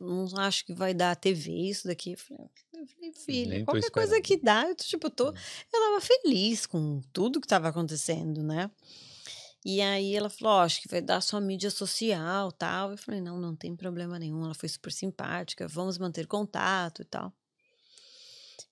[0.00, 2.12] não acho que vai dar TV isso daqui.
[2.12, 5.30] Eu falei, eu falei filha, Nem qualquer coisa que dá, eu, tipo, tô...
[5.30, 5.34] Hum.
[5.72, 8.70] Eu tava feliz com tudo que tava acontecendo, né?
[9.64, 12.92] E aí ela falou, oh, acho que vai dar só mídia social tal.
[12.92, 14.44] Eu falei, não, não tem problema nenhum.
[14.44, 17.32] Ela foi super simpática, vamos manter contato e tal.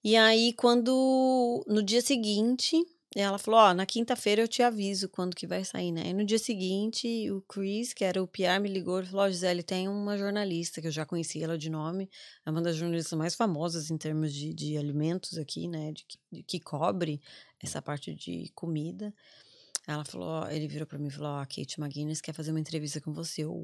[0.03, 2.83] E aí, quando no dia seguinte,
[3.17, 6.09] ela falou: Ó, oh, na quinta-feira eu te aviso quando que vai sair, né?
[6.09, 9.27] E no dia seguinte, o Chris, que era o PR, me ligou e falou: Ó,
[9.27, 12.11] oh, Gisele, tem uma jornalista que eu já conheci ela de nome,
[12.45, 15.93] é uma das jornalistas mais famosas em termos de, de alimentos aqui, né?
[15.93, 17.21] De, de, que cobre
[17.63, 19.15] essa parte de comida.
[19.87, 22.61] Ela falou, ele virou para mim e falou: Ó, a Kate McGuinness quer fazer uma
[22.61, 23.43] entrevista com você.
[23.43, 23.55] Eu,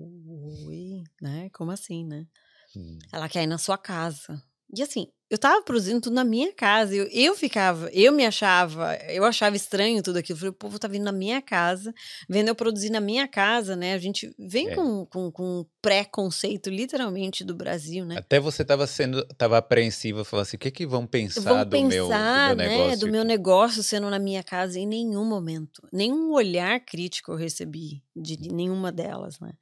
[0.66, 1.50] Oi, né?
[1.50, 2.26] Como assim, né?
[2.74, 2.98] Hum.
[3.12, 4.42] Ela quer ir na sua casa.
[4.76, 6.94] E assim, eu tava produzindo tudo na minha casa.
[6.94, 10.37] Eu, eu ficava, eu me achava, eu achava estranho tudo aquilo.
[10.37, 11.92] Eu falei, o povo tá vindo na minha casa,
[12.28, 13.94] vendo eu produzir na minha casa, né?
[13.94, 14.74] A gente vem é.
[14.74, 18.16] com, com, com pré-conceito, literalmente, do Brasil, né?
[18.18, 21.70] Até você tava sendo, tava apreensiva, falando assim, o que que vão pensar, vão do,
[21.70, 22.98] pensar meu, do meu né, negócio?
[22.98, 25.82] do meu negócio sendo na minha casa em nenhum momento.
[25.92, 29.52] Nenhum olhar crítico eu recebi de nenhuma delas, né?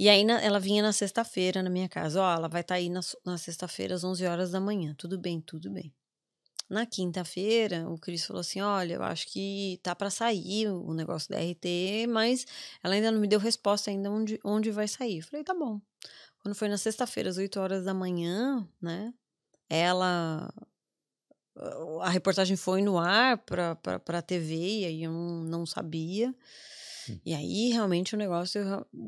[0.00, 2.22] E aí na, ela vinha na sexta-feira na minha casa.
[2.22, 4.94] Ó, ela vai estar tá aí na, na sexta-feira às 11 horas da manhã.
[4.96, 5.92] Tudo bem, tudo bem.
[6.70, 11.28] Na quinta-feira, o Cris falou assim: Olha, eu acho que tá para sair o negócio
[11.28, 12.46] da RT, mas
[12.82, 15.18] ela ainda não me deu resposta ainda onde, onde vai sair.
[15.18, 15.78] Eu falei: Tá bom.
[16.38, 19.12] Quando foi na sexta-feira, às 8 horas da manhã, né?
[19.68, 20.50] Ela.
[22.00, 23.76] A reportagem foi no ar para
[24.18, 26.34] a TV, e aí eu não, não sabia.
[27.24, 28.60] E aí realmente o negócio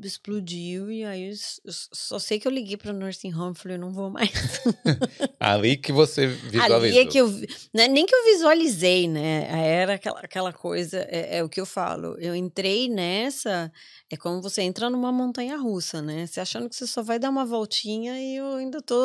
[0.02, 3.76] explodiu e aí eu só sei que eu liguei para o nursing home e falei,
[3.76, 4.30] eu não vou mais.
[5.38, 6.76] Ali que você visualizou.
[6.82, 7.28] Ali é que eu,
[7.72, 9.48] né, nem que eu visualizei, né?
[9.50, 12.16] Era aquela, aquela coisa, é, é, o que eu falo.
[12.18, 13.72] Eu entrei nessa,
[14.10, 16.26] é como você entra numa montanha russa, né?
[16.26, 18.96] Você achando que você só vai dar uma voltinha e eu ainda tô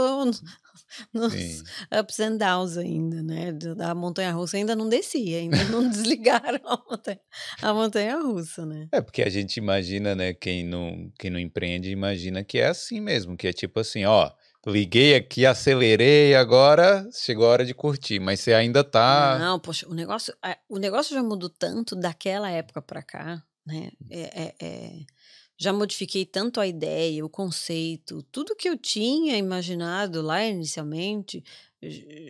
[1.13, 1.63] nos Sim.
[1.99, 3.51] ups and downs ainda, né?
[3.51, 7.19] Da montanha russa ainda não descia, ainda não desligaram a montanha,
[7.61, 8.87] a montanha russa, né?
[8.91, 10.33] É porque a gente imagina, né?
[10.33, 14.31] Quem não, quem não empreende imagina que é assim mesmo, que é tipo assim, ó.
[14.65, 19.37] Liguei aqui, acelerei, agora chegou a hora de curtir, mas você ainda tá.
[19.39, 20.33] Não, poxa, o negócio,
[20.67, 23.91] o negócio já mudou tanto daquela época para cá, né?
[24.09, 24.91] É, é, é
[25.57, 31.43] já modifiquei tanto a ideia, o conceito, tudo que eu tinha imaginado lá inicialmente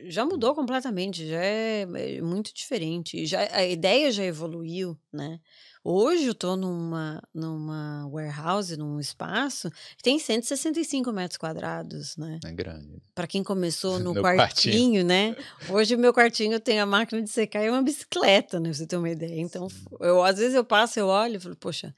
[0.07, 3.25] já mudou completamente, já é, é muito diferente.
[3.25, 5.39] Já a ideia já evoluiu, né?
[5.83, 12.39] Hoje eu estou numa, numa warehouse, num espaço que tem 165 metros quadrados, né?
[12.43, 13.01] É grande.
[13.15, 15.35] Para quem começou no quartinho, quartinho, né?
[15.71, 18.69] Hoje o meu quartinho tem a máquina de secar e uma bicicleta, né?
[18.69, 19.39] Pra você ter uma ideia.
[19.39, 19.69] Então,
[20.01, 21.95] eu, às vezes eu passo, eu olho e falo, poxa,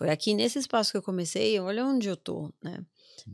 [0.00, 2.82] foi aqui nesse espaço que eu comecei, olha onde eu tô, né?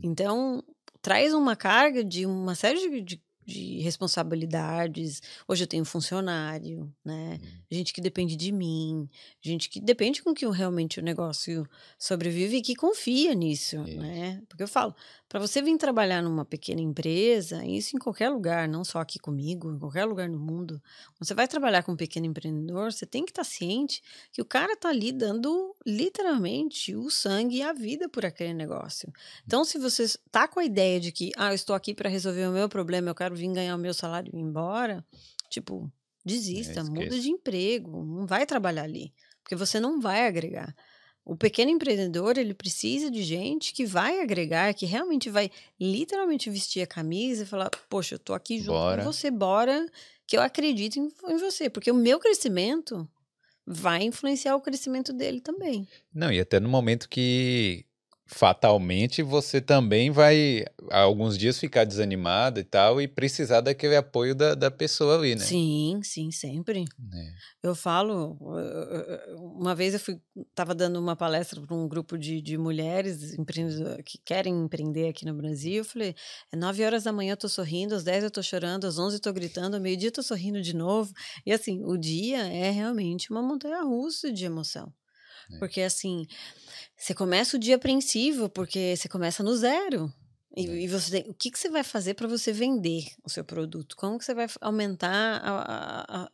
[0.03, 0.61] Então,
[1.01, 5.21] traz uma carga de uma série de, de de responsabilidades.
[5.47, 7.39] Hoje eu tenho funcionário, né?
[7.69, 9.09] Gente que depende de mim,
[9.41, 11.67] gente que depende com que realmente o negócio
[11.99, 13.99] sobrevive e que confia nisso, isso.
[13.99, 14.41] né?
[14.47, 14.95] Porque eu falo,
[15.27, 19.69] para você vir trabalhar numa pequena empresa, isso em qualquer lugar, não só aqui comigo,
[19.69, 20.81] em qualquer lugar no mundo,
[21.19, 24.01] você vai trabalhar com um pequeno empreendedor, você tem que estar tá ciente
[24.31, 29.11] que o cara tá ali dando literalmente o sangue e a vida por aquele negócio.
[29.45, 32.47] Então, se você tá com a ideia de que, ah, eu estou aqui para resolver
[32.47, 35.05] o meu problema, eu quero vir ganhar o meu salário e ir embora,
[35.49, 35.91] tipo,
[36.27, 39.13] desista, é, muda de emprego, não vai trabalhar ali,
[39.43, 40.75] porque você não vai agregar.
[41.25, 46.81] O pequeno empreendedor, ele precisa de gente que vai agregar, que realmente vai literalmente vestir
[46.81, 49.03] a camisa e falar: Poxa, eu tô aqui junto bora.
[49.03, 49.85] com você, bora,
[50.25, 53.05] que eu acredito em, em você, porque o meu crescimento
[53.65, 55.85] vai influenciar o crescimento dele também.
[56.13, 57.85] Não, e até no momento que
[58.27, 64.53] fatalmente você também vai alguns dias ficar desanimado e tal e precisar daquele apoio da,
[64.53, 65.41] da pessoa ali, né?
[65.41, 66.85] Sim, sim, sempre.
[67.13, 67.33] É.
[67.63, 68.37] Eu falo,
[69.35, 70.19] uma vez eu fui,
[70.53, 73.35] tava dando uma palestra para um grupo de, de mulheres
[74.05, 76.13] que querem empreender aqui no Brasil, eu falei,
[76.51, 79.15] é nove horas da manhã eu tô sorrindo, às dez eu tô chorando, às onze
[79.17, 81.13] eu tô gritando, ao meio-dia eu tô sorrindo de novo,
[81.45, 84.91] e assim, o dia é realmente uma montanha russa de emoção.
[85.51, 85.57] É.
[85.59, 86.25] Porque assim,
[86.95, 90.11] você começa o dia apreensivo, porque você começa no zero.
[90.55, 90.81] E, é.
[90.81, 93.95] e você tem, o que, que você vai fazer para você vender o seu produto?
[93.95, 95.41] Como que você vai aumentar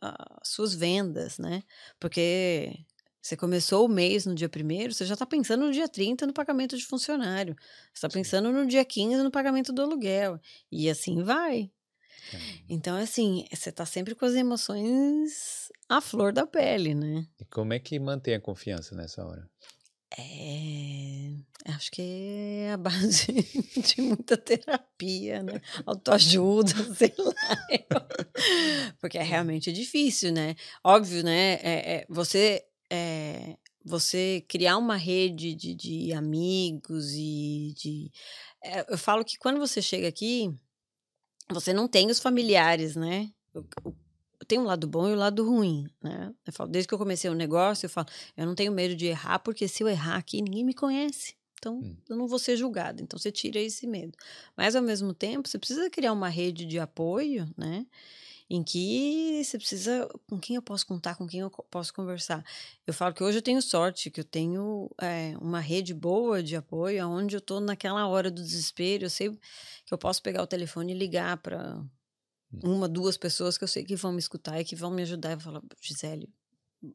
[0.00, 1.62] as suas vendas, né?
[2.00, 2.84] Porque
[3.20, 6.32] você começou o mês no dia primeiro, você já está pensando no dia 30 no
[6.32, 7.56] pagamento de funcionário.
[7.92, 10.38] Você está pensando no dia 15 no pagamento do aluguel.
[10.70, 11.70] E assim vai.
[12.68, 17.26] Então, assim, você está sempre com as emoções à flor da pele, né?
[17.40, 19.48] E como é que mantém a confiança nessa hora?
[20.16, 21.34] É,
[21.72, 23.32] acho que é a base
[23.96, 25.60] de muita terapia, né?
[25.84, 28.06] Autoajuda, sei lá.
[29.00, 30.54] Porque é realmente difícil, né?
[30.84, 31.54] Óbvio, né?
[31.54, 38.12] É, é, você, é, você criar uma rede de, de amigos e de.
[38.62, 40.48] É, eu falo que quando você chega aqui,
[41.50, 43.30] você não tem os familiares, né?
[43.52, 44.03] O, o
[44.44, 46.32] tem um lado bom e o um lado ruim, né?
[46.46, 49.06] Eu falo, desde que eu comecei o negócio, eu falo, eu não tenho medo de
[49.06, 51.34] errar, porque se eu errar aqui, ninguém me conhece.
[51.58, 51.96] Então, hum.
[52.08, 53.02] eu não vou ser julgada.
[53.02, 54.16] Então, você tira esse medo.
[54.56, 57.86] Mas, ao mesmo tempo, você precisa criar uma rede de apoio, né?
[58.48, 62.44] em que você precisa com quem eu posso contar, com quem eu posso conversar.
[62.86, 66.54] Eu falo que hoje eu tenho sorte, que eu tenho é, uma rede boa de
[66.54, 69.30] apoio, onde eu estou naquela hora do desespero, eu sei
[69.86, 71.82] que eu posso pegar o telefone e ligar para.
[72.62, 75.36] Uma, duas pessoas que eu sei que vão me escutar e que vão me ajudar
[75.36, 76.28] e falar, Gisele,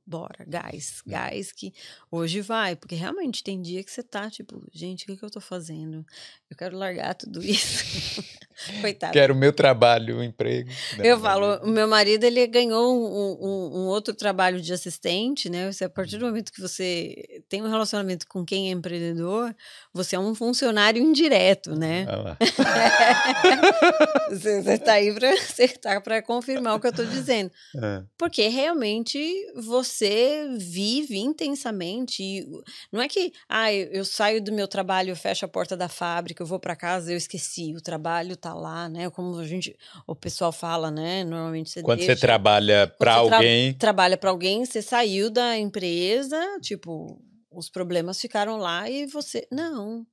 [0.06, 1.12] bora, gás, hum.
[1.12, 1.74] gás que
[2.12, 5.30] hoje vai, porque realmente tem dia que você tá tipo, gente, o que, que eu
[5.30, 6.06] tô fazendo?
[6.50, 7.84] Eu quero largar tudo isso.
[8.82, 9.14] Coitado.
[9.14, 10.70] Quero o meu trabalho, o emprego.
[10.98, 15.50] Não, eu falo, o meu marido ele ganhou um, um, um, outro trabalho de assistente,
[15.50, 15.72] né?
[15.72, 19.56] Você, a partir do momento que você tem um relacionamento com quem é empreendedor,
[19.94, 22.06] você é um funcionário indireto, né?
[22.10, 22.38] Ah
[24.30, 27.52] você, você tá aí para você tá para confirmar o que eu tô dizendo.
[27.76, 28.04] É.
[28.18, 29.20] Porque realmente
[29.56, 32.48] você vive intensamente.
[32.92, 35.90] Não é que, ah, eu, eu saio do meu trabalho, eu fecho a porta da
[35.90, 39.10] fábrica, eu vou para casa, eu esqueci, o trabalho tá lá, né?
[39.10, 41.24] Como a gente, o pessoal fala, né?
[41.24, 45.58] Normalmente você Quando deixa, você trabalha para alguém, tra trabalha para alguém, você saiu da
[45.58, 50.06] empresa, tipo, os problemas ficaram lá e você, não.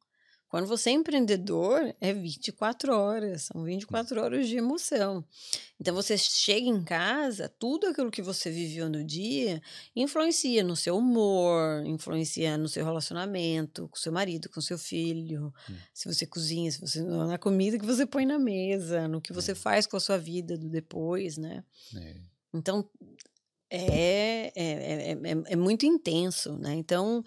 [0.57, 5.23] Quando você é empreendedor, é 24 horas, são 24 horas de emoção.
[5.79, 9.61] Então você chega em casa, tudo aquilo que você viveu no dia
[9.95, 15.75] influencia no seu humor, influencia no seu relacionamento com seu marido, com seu filho, hum.
[15.93, 19.53] se você cozinha, se você na comida que você põe na mesa, no que você
[19.53, 19.55] é.
[19.55, 21.63] faz com a sua vida do depois, né?
[21.95, 22.17] É.
[22.55, 22.89] Então
[23.69, 26.73] é, é, é, é, muito intenso, né?
[26.77, 27.23] Então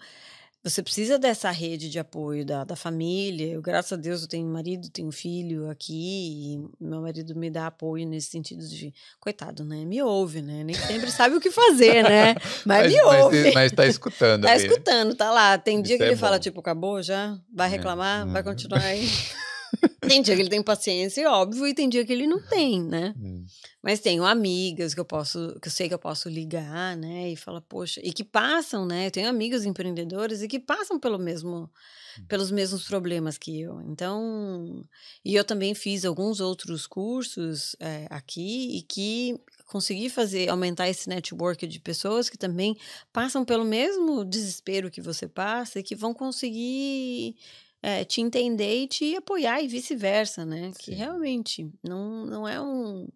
[0.62, 3.46] você precisa dessa rede de apoio da, da família.
[3.46, 7.66] Eu, graças a Deus, eu tenho marido, tenho filho aqui, e meu marido me dá
[7.66, 9.84] apoio nesse sentido de, coitado, né?
[9.84, 10.62] Me ouve, né?
[10.62, 12.34] Nem sempre sabe o que fazer, né?
[12.66, 13.42] Mas, mas me ouve.
[13.44, 14.42] Mas, mas tá escutando.
[14.42, 15.58] tá escutando, tá lá.
[15.58, 16.20] Tem Isso dia que é ele bom.
[16.20, 17.38] fala, tipo, acabou já?
[17.52, 18.28] Vai é, reclamar?
[18.28, 18.30] É.
[18.30, 19.08] Vai continuar aí?
[20.00, 23.14] tem dia que ele tem paciência, óbvio, e tem dia que ele não tem, né?
[23.18, 23.44] Hum.
[23.82, 27.30] Mas tenho amigas que eu posso, que eu sei que eu posso ligar, né?
[27.30, 29.06] E falar, poxa, e que passam, né?
[29.06, 31.70] Eu tenho amigas empreendedores e que passam pelo mesmo,
[32.18, 32.24] hum.
[32.28, 33.80] pelos mesmos problemas que eu.
[33.82, 34.84] Então,
[35.24, 39.40] e eu também fiz alguns outros cursos é, aqui e que
[39.70, 42.76] consegui fazer aumentar esse network de pessoas que também
[43.12, 47.36] passam pelo mesmo desespero que você passa e que vão conseguir
[47.82, 50.70] é, te entender e te apoiar e vice-versa, né?
[50.74, 50.78] Sim.
[50.78, 53.08] Que realmente não, não é um,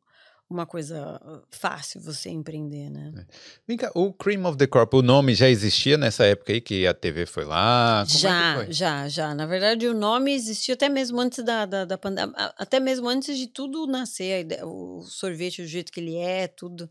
[0.49, 3.13] uma coisa fácil você empreender, né?
[3.17, 3.25] É.
[3.67, 6.87] Vem cá, o Cream of the Crop, o nome já existia nessa época aí que
[6.87, 8.05] a TV foi lá?
[8.07, 9.35] Como é já, é já, já.
[9.35, 13.37] Na verdade, o nome existia até mesmo antes da, da, da pandemia, até mesmo antes
[13.37, 16.89] de tudo nascer, o sorvete, o jeito que ele é, tudo.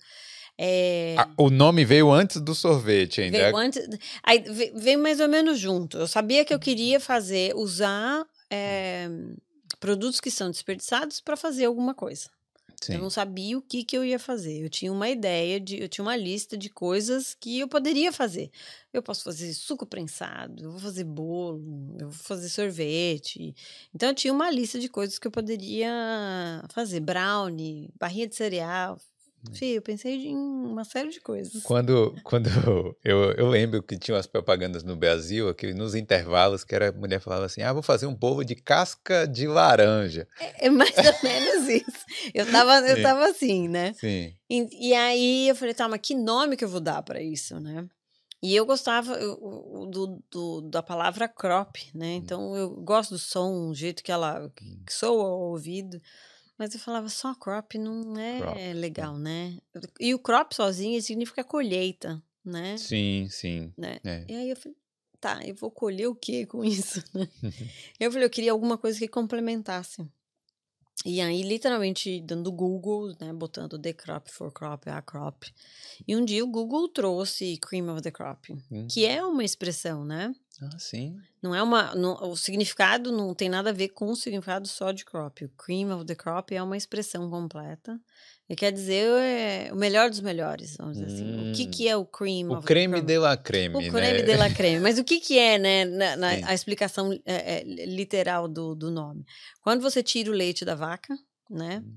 [0.58, 1.16] É...
[1.18, 3.38] Ah, o nome veio antes do sorvete ainda.
[3.38, 3.88] Veio antes.
[4.22, 4.44] Aí,
[4.76, 5.98] veio mais ou menos junto.
[5.98, 9.10] Eu sabia que eu queria fazer, usar é,
[9.80, 12.30] produtos que são desperdiçados para fazer alguma coisa.
[12.84, 12.96] Sim.
[12.96, 14.62] Eu não sabia o que, que eu ia fazer.
[14.62, 18.52] Eu tinha uma ideia de, eu tinha uma lista de coisas que eu poderia fazer.
[18.92, 23.56] Eu posso fazer suco prensado, eu vou fazer bolo, eu vou fazer sorvete.
[23.96, 25.89] Então eu tinha uma lista de coisas que eu poderia
[26.70, 29.00] fazer, brownie, barrinha de cereal,
[29.52, 31.62] Fih, eu pensei em uma série de coisas.
[31.64, 32.50] Quando, quando
[33.04, 36.92] eu, eu lembro que tinha umas propagandas no Brasil, aqui nos intervalos, que era, a
[36.92, 40.28] mulher falava assim: ah, vou fazer um bolo de casca de laranja.
[40.40, 42.06] É, é mais ou menos isso.
[42.34, 43.94] Eu tava, eu tava assim, né?
[43.94, 44.34] Sim.
[44.50, 47.60] E, e, aí eu falei, tá, mas que nome que eu vou dar para isso,
[47.60, 47.88] né?
[48.42, 52.08] E eu gostava eu, do, do, da palavra crop, né?
[52.08, 52.16] Hum.
[52.18, 54.84] Então eu gosto do som, o jeito que ela que hum.
[54.90, 56.02] soa ao ouvido.
[56.58, 59.58] Mas eu falava só crop não é crop, legal, né?
[60.00, 62.78] E o crop sozinho significa colheita, né?
[62.78, 63.74] Sim, sim.
[63.78, 64.00] Né?
[64.04, 64.26] É.
[64.28, 64.78] E aí eu falei,
[65.20, 67.04] tá, eu vou colher o que com isso?
[68.00, 70.08] eu falei, eu queria alguma coisa que complementasse.
[71.06, 75.54] E aí, literalmente, dando Google, né, botando the crop for crop, a crop.
[76.08, 78.88] E um dia o Google trouxe cream of the crop, hum.
[78.89, 80.34] que é uma expressão, né?
[80.62, 81.20] Ah, sim.
[81.42, 81.94] Não é uma.
[81.96, 85.44] Não, o significado não tem nada a ver com o significado só de crop.
[85.44, 88.00] O cream of the crop é uma expressão completa.
[88.50, 91.16] E quer dizer é, o melhor dos melhores, vamos dizer hum.
[91.16, 91.52] assim.
[91.52, 93.90] O que, que é o cream o creme de la creme, o né?
[93.90, 94.80] Creme de la creme.
[94.80, 95.86] Mas o que, que é, né?
[95.86, 99.26] Na, na a explicação é, é, literal do, do nome.
[99.62, 101.18] Quando você tira o leite da vaca,
[101.50, 101.82] né?
[101.86, 101.96] Hum.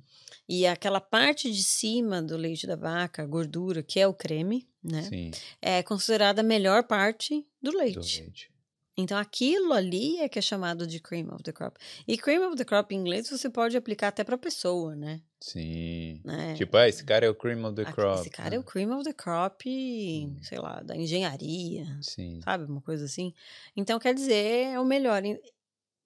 [0.49, 4.69] E aquela parte de cima do leite da vaca, a gordura, que é o creme,
[4.83, 5.03] né?
[5.03, 5.31] Sim.
[5.61, 7.95] É considerada a melhor parte do leite.
[7.95, 8.56] Do leite.
[8.97, 11.79] Então aquilo ali é que é chamado de cream of the crop.
[12.09, 15.21] E cream of the crop em inglês você pode aplicar até para pessoa, né?
[15.39, 16.21] Sim.
[16.25, 16.55] Né?
[16.55, 18.21] Tipo, ah, esse cara é o cream of the crop.
[18.21, 18.57] Esse cara né?
[18.57, 20.37] é o cream of the crop, hum.
[20.41, 21.87] sei lá, da engenharia.
[22.01, 22.41] Sim.
[22.43, 23.35] Sabe, uma coisa assim.
[23.77, 25.23] Então quer dizer, é o melhor.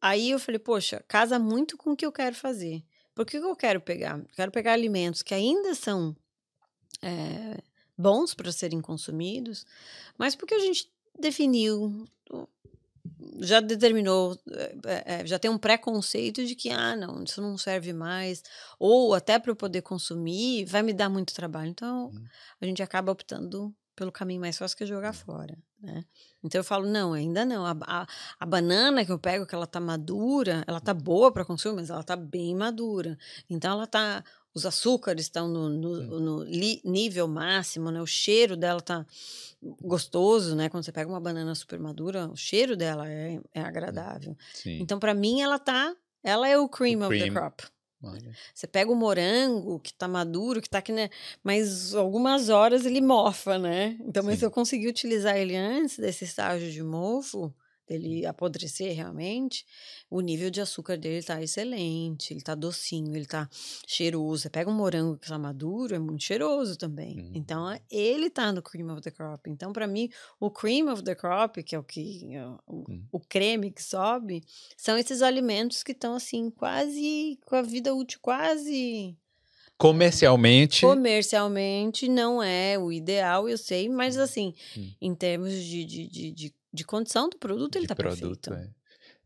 [0.00, 2.82] Aí eu falei, poxa, casa muito com o que eu quero fazer.
[3.14, 4.18] Por que, que eu quero pegar?
[4.18, 6.16] Eu quero pegar alimentos que ainda são
[7.02, 7.62] é,
[7.96, 9.66] bons para serem consumidos,
[10.16, 12.06] mas porque a gente definiu,
[13.40, 14.38] já determinou,
[14.84, 18.42] é, já tem um preconceito de que, ah, não, isso não serve mais,
[18.78, 21.70] ou até para eu poder consumir, vai me dar muito trabalho.
[21.70, 22.24] Então, hum.
[22.60, 25.14] a gente acaba optando pelo caminho mais fácil que é jogar hum.
[25.14, 26.04] fora, né?
[26.42, 27.66] Então eu falo, não, ainda não.
[27.66, 28.06] A, a,
[28.38, 31.90] a, banana que eu pego, que ela tá madura, ela tá boa para consumo, mas
[31.90, 33.18] ela tá bem madura.
[33.48, 34.24] Então ela tá
[34.54, 38.00] os açúcares estão no, no, no li, nível máximo, né?
[38.02, 39.06] O cheiro dela tá
[39.80, 40.68] gostoso, né?
[40.68, 44.36] Quando você pega uma banana super madura, o cheiro dela é, é agradável.
[44.52, 44.80] Sim.
[44.80, 47.28] Então, para mim, ela tá, ela é o cream o of cream.
[47.28, 47.62] the crop.
[48.02, 48.34] Olha.
[48.54, 51.10] Você pega o morango que tá maduro, que tá aqui, né?
[51.44, 53.98] Mas algumas horas ele mofa, né?
[54.00, 54.28] Então, Sim.
[54.28, 57.54] mas se eu conseguir utilizar ele antes desse estágio de mofo,
[57.90, 59.66] dele apodrecer realmente,
[60.08, 63.48] o nível de açúcar dele tá excelente, ele tá docinho, ele tá
[63.86, 64.42] cheiroso.
[64.42, 67.18] Você pega um morango que tá maduro, é muito cheiroso também.
[67.18, 67.32] Uhum.
[67.34, 69.50] Então, ele tá no cream of the crop.
[69.50, 73.04] Então, para mim, o cream of the crop, que é o que é o, uhum.
[73.10, 74.44] o creme que sobe,
[74.76, 79.16] são esses alimentos que estão assim quase com a vida útil quase
[79.76, 84.22] comercialmente comercialmente não é o ideal eu sei mas uhum.
[84.22, 84.90] assim hum.
[85.00, 88.76] em termos de, de, de, de de condição do produto, ele de tá produto, perfeito.
[88.76, 88.80] É.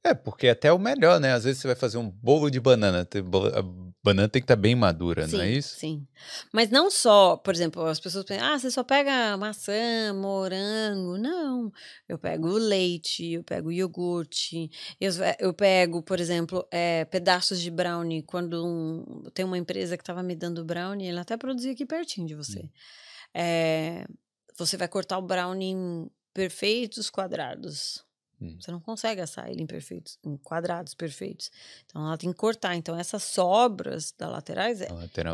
[0.06, 1.32] É, porque até o melhor, né?
[1.32, 3.62] Às vezes você vai fazer um bolo de banana, a
[4.04, 5.76] banana tem que estar tá bem madura, sim, não é isso?
[5.78, 6.06] Sim.
[6.52, 11.16] Mas não só, por exemplo, as pessoas pensam, ah, você só pega maçã, morango.
[11.16, 11.72] Não.
[12.06, 14.70] Eu pego leite, eu pego iogurte,
[15.00, 18.22] eu, eu pego, por exemplo, é, pedaços de brownie.
[18.22, 22.26] Quando um, tem uma empresa que estava me dando brownie, ela até produzia aqui pertinho
[22.26, 22.60] de você.
[22.60, 22.68] Hum.
[23.32, 24.04] É,
[24.58, 28.04] você vai cortar o brownie em perfeitos quadrados.
[28.40, 28.56] Hum.
[28.60, 31.50] Você não consegue assar ele em perfeitos, em quadrados perfeitos.
[31.86, 32.74] Então ela tem que cortar.
[32.74, 34.88] Então essas sobras da laterais é,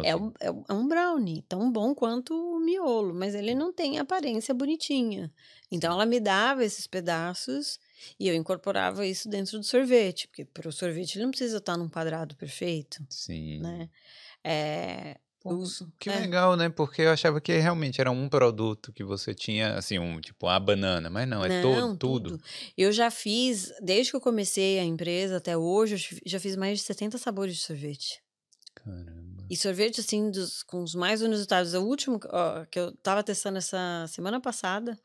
[0.05, 3.99] é, um, é, é, um brownie, tão bom quanto o miolo, mas ele não tem
[3.99, 5.33] aparência bonitinha.
[5.71, 7.81] Então ela me dava esses pedaços
[8.19, 11.77] e eu incorporava isso dentro do sorvete, porque para o sorvete ele não precisa estar
[11.77, 13.05] num quadrado perfeito.
[13.09, 13.61] Sim.
[13.61, 13.89] Né?
[14.45, 15.19] É,
[15.99, 16.21] Que é.
[16.21, 16.69] legal, né?
[16.69, 20.61] Porque eu achava que realmente era um produto que você tinha, assim, um tipo a
[20.61, 22.31] banana, mas não, é não, todo, tudo.
[22.31, 22.45] tudo.
[22.77, 26.79] Eu já fiz, desde que eu comecei a empresa até hoje, eu já fiz mais
[26.79, 28.23] de 70 sabores de sorvete.
[28.75, 29.45] Caramba.
[29.49, 31.75] E sorvete, assim, dos, com os mais inusitados.
[31.75, 34.97] O último ó, que eu tava testando essa semana passada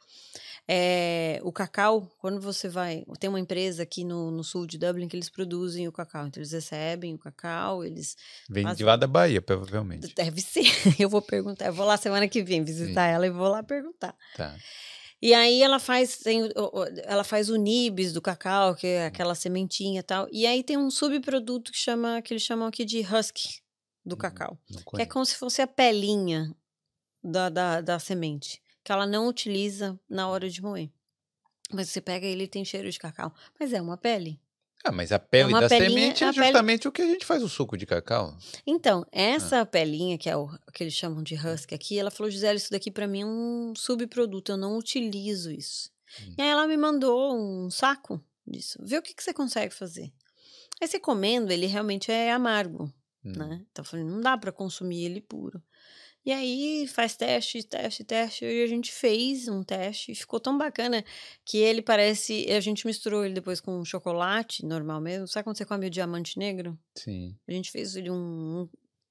[0.67, 3.05] é, o cacau, quando você vai.
[3.19, 6.25] Tem uma empresa aqui no, no, sul de Dublin que eles produzem o cacau.
[6.25, 8.15] Então, eles recebem o cacau, eles.
[8.49, 8.77] Vem fazem...
[8.77, 10.13] de lá da Bahia, provavelmente.
[10.15, 10.65] Deve ser.
[10.99, 11.67] Eu vou perguntar.
[11.67, 13.13] Eu vou lá semana que vem visitar Sim.
[13.13, 14.15] ela e vou lá perguntar.
[14.35, 14.55] Tá.
[15.21, 16.41] E aí ela faz, tem,
[17.03, 20.27] ela faz o nibs do cacau, que é aquela sementinha e tal.
[20.31, 23.37] E aí tem um subproduto que chama, que eles chamam aqui de husk
[24.03, 24.59] do uhum, cacau.
[24.95, 26.53] que é como se fosse a pelinha
[27.23, 30.91] da, da, da semente que ela não utiliza na hora de moer.
[31.73, 33.33] Mas você pega ele tem cheiro de cacau.
[33.59, 34.39] Mas é uma pele.
[34.83, 36.89] Ah, mas a é pele é da semente é justamente pele...
[36.89, 38.37] o que a gente faz o suco de cacau.
[38.67, 39.07] Então, ah.
[39.11, 39.65] essa ah.
[39.65, 42.91] pelinha, que é o que eles chamam de husk aqui, ela falou, Gisele, isso daqui
[42.91, 45.89] para mim é um subproduto, eu não utilizo isso.
[46.21, 46.35] Hum.
[46.37, 48.77] E aí ela me mandou um saco disso.
[48.83, 50.13] Vê o que, que você consegue fazer.
[50.79, 52.83] Aí você comendo, ele realmente é amargo,
[53.25, 53.33] hum.
[53.35, 53.65] né?
[53.71, 55.63] Então eu falei, não dá para consumir ele puro.
[56.25, 58.45] E aí faz teste, teste, teste.
[58.45, 61.05] E a gente fez um teste e ficou tão bacana
[61.45, 62.51] que ele parece.
[62.51, 65.27] A gente misturou ele depois com chocolate normal mesmo.
[65.27, 66.77] Sabe quando você come o diamante negro?
[66.95, 67.35] Sim.
[67.47, 68.67] A gente fez ele um,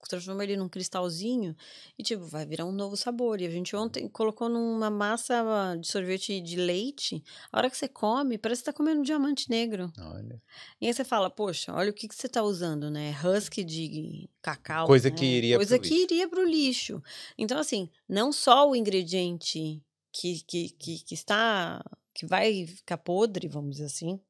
[0.09, 1.57] transforma ele num cristalzinho
[1.99, 3.41] e, tipo, vai virar um novo sabor.
[3.41, 7.23] E a gente ontem colocou numa massa de sorvete de leite.
[7.53, 9.93] A hora que você come, parece que tá comendo um diamante negro.
[9.99, 10.43] Olha.
[10.81, 13.15] E aí você fala, poxa, olha o que, que você tá usando, né?
[13.25, 14.87] Husky de cacau.
[14.87, 15.17] Coisa né?
[15.17, 16.13] que iria Coisa pro que lixo.
[16.13, 17.03] iria pro lixo.
[17.39, 19.83] Então, assim, não só o ingrediente
[20.13, 21.85] que, que, que, que está.
[22.15, 24.21] que vai ficar podre, vamos dizer assim.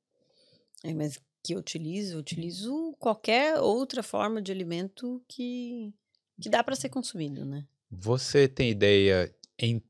[0.83, 5.93] É, mas que eu utilizo, eu utilizo qualquer outra forma de alimento que,
[6.41, 7.67] que dá para ser consumido, né?
[7.91, 9.83] Você tem ideia em,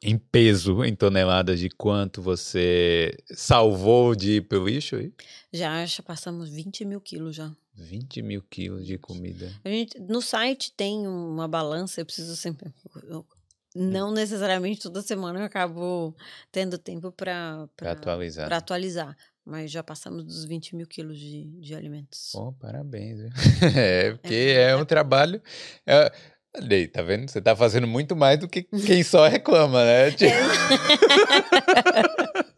[0.00, 5.12] em peso, em toneladas, de quanto você salvou de ir pro lixo aí?
[5.52, 7.52] Já, já passamos 20 mil quilos já.
[7.74, 9.52] 20 mil quilos de comida.
[9.64, 12.72] A gente, no site tem uma balança, eu preciso sempre.
[13.02, 13.26] Eu,
[13.74, 16.14] não necessariamente toda semana eu acabo
[16.52, 18.52] tendo tempo para atualizar.
[18.52, 19.16] atualizar.
[19.44, 22.30] Mas já passamos dos 20 mil quilos de, de alimentos.
[22.32, 23.20] Pô, parabéns.
[23.76, 25.42] é, porque é, é um trabalho.
[25.86, 26.10] É,
[26.56, 27.28] ali, tá vendo?
[27.28, 30.10] Você tá fazendo muito mais do que quem só reclama, né?
[30.12, 30.32] Tipo...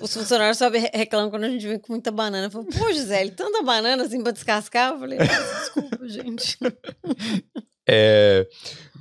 [0.00, 2.50] Os funcionários só reclamam quando a gente vem com muita banana.
[2.50, 4.92] Falam, pô, Gisele, tanta banana assim pra descascar?
[4.92, 6.58] Eu falei, desculpa, gente.
[7.88, 8.46] É,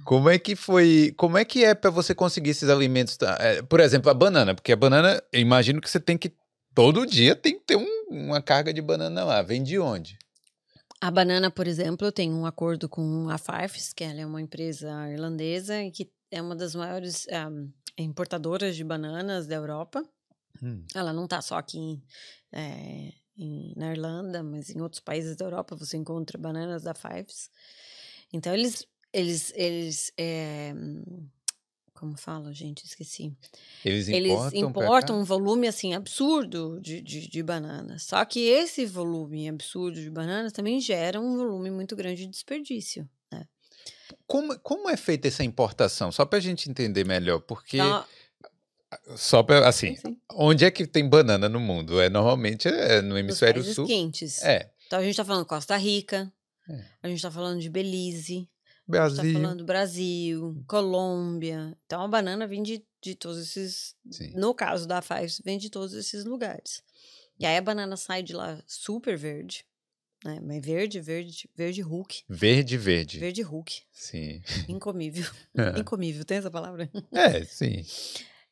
[0.03, 1.13] como é que foi?
[1.15, 3.17] Como é que é para você conseguir esses alimentos?
[3.39, 6.33] É, por exemplo, a banana, porque a banana, imagino que você tem que
[6.73, 9.41] todo dia tem que ter um, uma carga de banana lá.
[9.41, 10.17] Vem de onde?
[10.99, 14.89] A banana, por exemplo, tenho um acordo com a Farfs, que ela é uma empresa
[15.09, 20.03] irlandesa e que é uma das maiores um, importadoras de bananas da Europa.
[20.61, 20.85] Hum.
[20.95, 22.01] Ela não está só aqui
[22.51, 27.49] é, em, na Irlanda, mas em outros países da Europa você encontra bananas da Fives.
[28.31, 30.73] Então eles eles eles é,
[32.03, 33.33] como fala, gente, esqueci.
[33.85, 38.03] Eles importam, eles importam um volume assim absurdo de, de, de, bananas.
[38.03, 43.09] Só que esse volume absurdo de bananas também gera um volume muito grande de desperdício.
[43.31, 43.47] Né?
[44.27, 46.11] Como, como é feita essa importação?
[46.11, 48.03] Só para a gente entender melhor, porque então,
[49.15, 52.01] só para assim, sim, onde é que tem banana no mundo?
[52.01, 53.87] É normalmente é no hemisfério sul.
[53.87, 54.43] quentes.
[54.43, 54.69] É.
[54.87, 56.29] Então a gente está falando Costa Rica,
[56.69, 56.83] é.
[57.01, 58.49] a gente está falando de Belize,
[58.87, 59.21] Brasil.
[59.21, 61.77] A gente tá falando Brasil, Colômbia.
[61.85, 63.95] Então a banana vem de, de todos esses.
[64.11, 64.33] Sim.
[64.35, 66.83] No caso da Fives, vem de todos esses lugares.
[67.39, 69.65] E aí a banana sai de lá super verde.
[70.23, 70.39] Né?
[70.41, 72.23] Mas verde, verde, verde Hulk.
[72.29, 73.19] Verde, verde.
[73.19, 73.81] Verde Hulk.
[73.91, 74.41] Sim.
[74.69, 75.29] Incomível.
[75.77, 76.89] Incomível, tem essa palavra?
[77.11, 77.85] É, sim.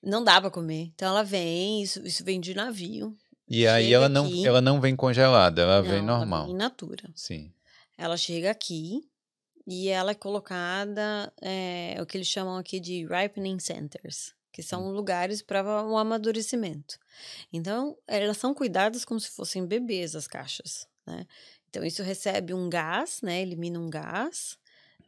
[0.03, 0.91] Não dá para comer.
[0.93, 3.15] Então ela vem, isso, isso vem de navio.
[3.47, 6.39] E aí ela não, ela não vem congelada, ela não, vem normal.
[6.39, 7.09] Ela vem in natura.
[7.13, 7.53] Sim.
[7.97, 9.01] Ela chega aqui
[9.65, 14.87] e ela é colocada, é, o que eles chamam aqui de ripening centers, que são
[14.87, 14.91] hum.
[14.91, 16.97] lugares para o amadurecimento.
[17.51, 21.25] Então, elas são cuidadas como se fossem bebês, as caixas, né?
[21.69, 23.41] Então, isso recebe um gás, né?
[23.41, 24.57] Elimina um gás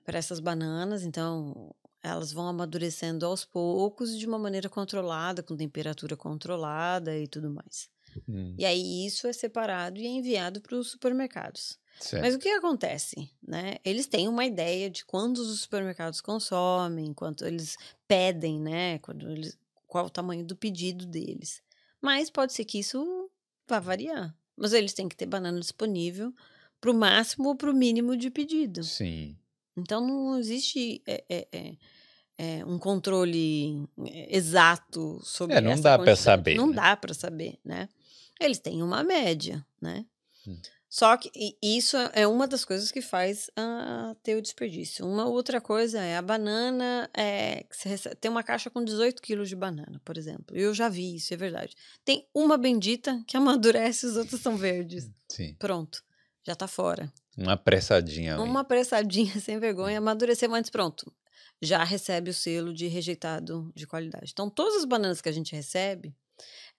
[0.06, 1.04] para essas bananas.
[1.04, 7.50] Então, elas vão amadurecendo aos poucos de uma maneira controlada, com temperatura controlada e tudo
[7.50, 7.93] mais.
[8.28, 8.56] Hum.
[8.58, 11.78] E aí, isso é separado e é enviado para os supermercados.
[12.00, 12.24] Certo.
[12.24, 13.30] Mas o que acontece?
[13.46, 13.78] Né?
[13.86, 19.00] Eles têm uma ideia de quantos os supermercados consomem, quanto eles pedem, né?
[19.00, 19.58] Quando eles,
[19.88, 21.62] qual o tamanho do pedido deles.
[22.02, 23.30] Mas pode ser que isso
[23.68, 24.36] vá variar.
[24.56, 26.34] Mas eles têm que ter banana disponível
[26.82, 28.84] para o máximo ou para o mínimo de pedido.
[28.84, 29.38] Sim.
[29.76, 31.76] Então não existe é, é, é,
[32.38, 36.56] é um controle é, exato sobre é, não dá para saber.
[36.56, 36.76] Não né?
[36.76, 37.88] dá para saber, né?
[38.40, 40.06] Eles têm uma média, né?
[40.48, 40.60] Hum.
[40.94, 45.04] Só que isso é uma das coisas que faz uh, ter o desperdício.
[45.04, 47.10] Uma outra coisa é a banana.
[47.18, 50.56] É, recebe, tem uma caixa com 18 quilos de banana, por exemplo.
[50.56, 51.76] Eu já vi isso, é verdade.
[52.06, 55.10] Tem uma bendita que amadurece, os outros são verdes.
[55.28, 55.56] Sim.
[55.56, 56.04] Pronto,
[56.44, 57.12] já tá fora.
[57.36, 58.40] Uma apressadinha.
[58.40, 61.12] Uma apressadinha sem vergonha, amadureceu antes, pronto.
[61.60, 64.30] Já recebe o selo de rejeitado de qualidade.
[64.32, 66.16] Então, todas as bananas que a gente recebe,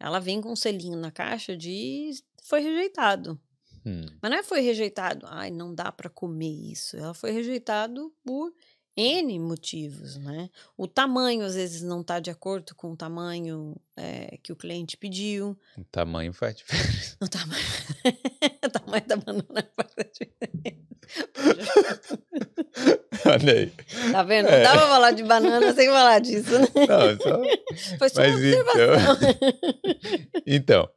[0.05, 2.11] ela vem com um selinho na caixa de
[2.43, 3.41] foi rejeitado.
[3.87, 4.07] Hum.
[4.21, 6.97] Mas não é foi rejeitado, ai, não dá para comer isso.
[6.97, 8.53] Ela foi rejeitado por
[8.97, 10.49] N motivos, né?
[10.77, 14.97] O tamanho às vezes não está de acordo com o tamanho é, que o cliente
[14.97, 15.59] pediu.
[15.77, 17.17] O tamanho faz diferença.
[17.21, 17.65] O tamanho,
[18.65, 20.85] o tamanho da banana faz diferença.
[23.27, 23.73] Olha aí.
[24.13, 24.49] Tá vendo?
[24.49, 24.57] É.
[24.57, 26.67] Não dá pra falar de banana sem falar disso, né?
[26.75, 27.43] Não, só...
[27.99, 28.41] Foi só Mas.
[28.45, 28.69] Então,
[30.47, 30.89] então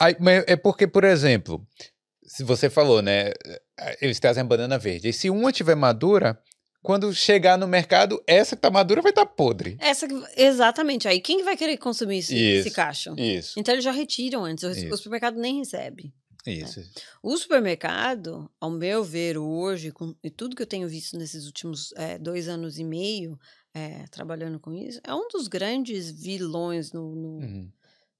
[0.00, 1.60] aí, é porque, por exemplo,
[2.24, 3.32] se você falou, né?
[4.00, 5.08] Eles trazem a banana verde.
[5.08, 6.38] E se uma tiver madura,
[6.82, 9.76] quando chegar no mercado, essa que tá madura vai estar tá podre.
[9.80, 10.06] Essa
[10.36, 11.06] exatamente.
[11.08, 13.14] Aí quem vai querer consumir esse, isso, esse cacho?
[13.18, 13.58] Isso.
[13.58, 14.64] Então eles já retiram antes.
[14.64, 16.12] O, o supermercado nem recebe.
[16.46, 16.80] Isso.
[16.80, 16.86] Né?
[17.22, 21.92] O supermercado, ao meu ver, hoje, com, e tudo que eu tenho visto nesses últimos
[21.96, 23.38] é, dois anos e meio
[23.74, 27.72] é, trabalhando com isso, é um dos grandes vilões no, no, uhum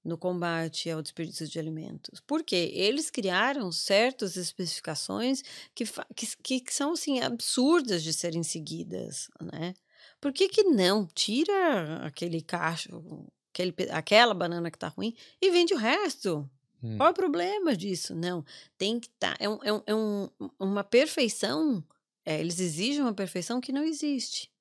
[0.03, 2.19] no combate ao desperdício de alimentos.
[2.25, 5.43] Porque eles criaram certas especificações
[5.75, 9.73] que, que, que são assim absurdas de serem seguidas, né?
[10.19, 15.73] Por que, que não tira aquele cacho, aquele, aquela banana que está ruim e vende
[15.73, 16.49] o resto?
[16.83, 16.97] Hum.
[16.97, 18.15] Qual é o problema disso?
[18.15, 18.43] Não,
[18.77, 19.37] tem que estar.
[19.37, 20.29] Tá, é, um, é, um, é um,
[20.59, 21.83] uma perfeição.
[22.25, 24.51] É, eles exigem uma perfeição que não existe.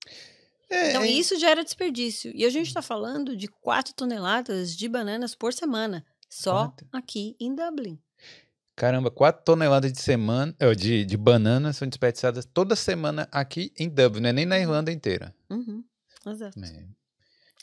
[0.68, 1.08] É, então, é...
[1.08, 2.32] isso gera desperdício.
[2.34, 7.54] E a gente está falando de 4 toneladas de bananas por semana, só aqui em
[7.54, 7.98] Dublin.
[8.76, 14.22] Caramba, 4 toneladas de, semana, de, de bananas são desperdiçadas toda semana aqui em Dublin,
[14.22, 14.62] não é nem na uhum.
[14.62, 15.34] Irlanda inteira.
[15.50, 15.84] Uhum,
[16.26, 16.58] exato.
[16.64, 16.86] É.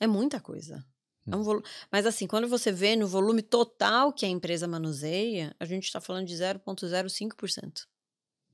[0.01, 0.85] é muita coisa.
[1.29, 1.63] É um volu...
[1.91, 5.99] Mas assim, quando você vê no volume total que a empresa manuseia, a gente está
[5.99, 7.85] falando de 0,05%.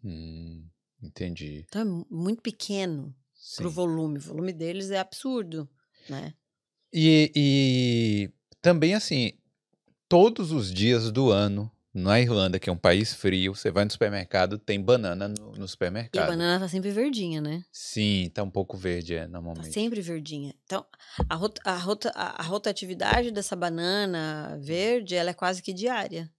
[0.03, 0.67] Hum,
[1.01, 1.65] entendi.
[1.67, 3.15] Então é muito pequeno
[3.55, 4.17] para o volume.
[4.17, 5.69] O volume deles é absurdo,
[6.09, 6.33] né?
[6.91, 9.33] E, e também assim,
[10.07, 13.91] todos os dias do ano, na Irlanda, que é um país frio, você vai no
[13.91, 16.27] supermercado, tem banana no, no E a supermercado.
[16.27, 17.63] banana tá sempre verdinha, né?
[17.71, 19.73] Sim, tá um pouco verde, é, Tá normalmente.
[19.73, 20.53] sempre verdinha.
[20.65, 20.85] Então,
[21.29, 26.31] a, rot a, rota a a rotatividade dessa banana verde, ela é quase que diária.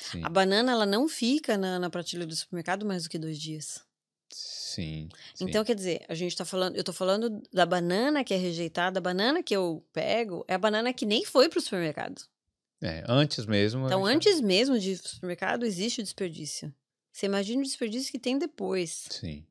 [0.00, 3.38] Sim, A banana, ela não fica na, na prateleira do supermercado mais do que dois
[3.38, 3.80] dias.
[4.30, 5.44] sim, sim.
[5.46, 8.98] Então, quer dizer, a gente tá falando, eu tô falando da banana que é rejeitada,
[8.98, 12.22] a banana que eu pego é a banana que nem foi pro supermercado.
[12.80, 13.86] É, antes mesmo.
[13.86, 16.72] Então, já- antes mesmo de supermercado, existe o desperdício.
[17.12, 19.06] Você imagina o desperdício que tem depois.
[19.10, 19.44] Sim,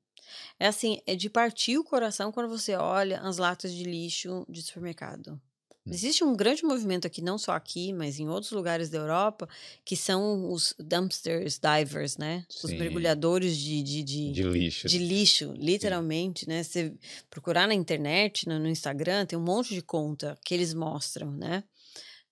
[0.59, 4.61] É assim, é de partir o coração quando você olha as latas de lixo de
[4.61, 5.39] supermercado.
[5.85, 5.91] Hum.
[5.91, 9.47] Existe um grande movimento aqui, não só aqui, mas em outros lugares da Europa,
[9.85, 12.45] que são os dumpsters divers, né?
[12.49, 12.77] Os Sim.
[12.77, 14.87] mergulhadores de, de, de, de lixo.
[14.87, 16.63] de lixo, literalmente, né?
[16.63, 16.93] Você
[17.29, 21.63] procurar na internet, no, no Instagram, tem um monte de conta que eles mostram, né?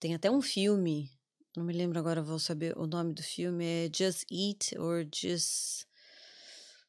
[0.05, 1.09] Tem até um filme,
[1.57, 5.85] não me lembro agora, vou saber o nome do filme, é Just Eat or Just...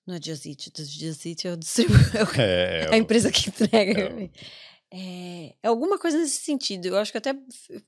[0.07, 4.03] Não é Just Eat, Just Eat é o distribuidor, É, a empresa que entrega.
[4.03, 4.31] é.
[4.93, 6.89] É, é alguma coisa nesse sentido.
[6.89, 7.35] Eu acho que até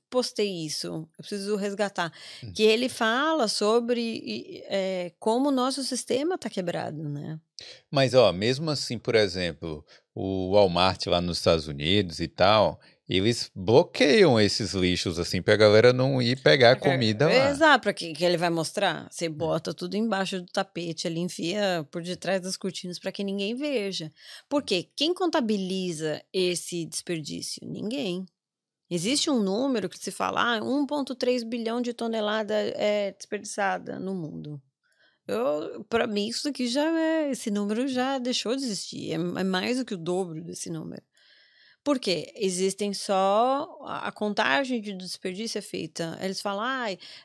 [0.09, 0.87] postei isso.
[0.87, 2.11] Eu preciso resgatar.
[2.43, 2.51] Hum.
[2.51, 7.39] Que ele fala sobre é, como o nosso sistema está quebrado, né?
[7.89, 12.81] Mas, ó, mesmo assim, por exemplo, o Walmart lá nos Estados Unidos e tal,
[13.17, 17.33] eles bloqueiam esses lixos, assim, pra galera não ir pegar comida lá.
[17.33, 17.49] É.
[17.49, 19.07] Exato, para que, que ele vai mostrar?
[19.09, 23.55] Você bota tudo embaixo do tapete, ali enfia por detrás das cortinas para que ninguém
[23.55, 24.11] veja.
[24.47, 24.87] Por quê?
[24.95, 27.67] Quem contabiliza esse desperdício?
[27.67, 28.25] Ninguém.
[28.91, 34.61] Existe um número que se fala, ah, 1,3 bilhão de tonelada é desperdiçada no mundo.
[35.27, 37.29] Eu, para mim, isso aqui já é.
[37.29, 39.11] Esse número já deixou de existir.
[39.11, 41.03] É, é mais do que o dobro desse número.
[41.89, 42.31] Por quê?
[42.35, 43.79] Existem só.
[43.81, 46.19] A, a contagem de desperdício é feita.
[46.21, 46.63] Eles falam,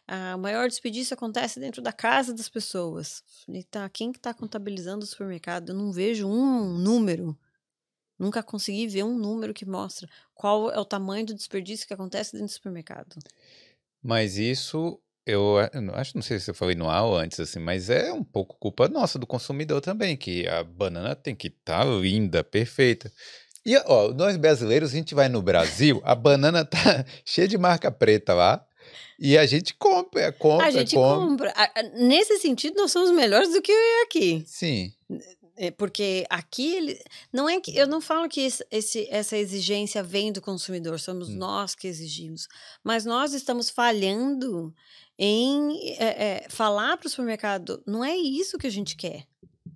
[0.09, 3.23] ah, o maior desperdício acontece dentro da casa das pessoas.
[3.45, 5.69] Falei, tá, quem que está contabilizando o supermercado?
[5.69, 7.39] Eu não vejo um número.
[8.19, 12.33] Nunca consegui ver um número que mostra qual é o tamanho do desperdício que acontece
[12.33, 13.17] dentro do supermercado.
[14.03, 17.39] Mas isso, eu, a- não- acho, não sei se eu falei no ar ou antes,
[17.39, 21.49] assim, mas é um pouco culpa nossa, do consumidor também, que a banana tem que
[21.49, 23.13] estar linda, perfeita.
[23.67, 26.77] E, ó, nós brasileiros, a gente vai no Brasil, a banana tá
[27.25, 28.65] cheia de marca preta lá,
[29.19, 31.53] e a gente compra, compra, a gente compra.
[31.55, 31.73] compra.
[31.97, 33.73] Nesse sentido, nós somos melhores do que
[34.05, 34.45] aqui.
[34.47, 34.93] Sim,
[35.57, 37.01] É, porque aqui ele
[37.33, 38.41] não é que eu não falo que
[38.73, 41.37] esse- essa exigência vem do consumidor, somos Hum.
[41.37, 42.49] nós que exigimos,
[42.83, 44.75] mas nós estamos falhando
[45.17, 49.27] em é, é, falar para o supermercado, não é isso que a gente quer.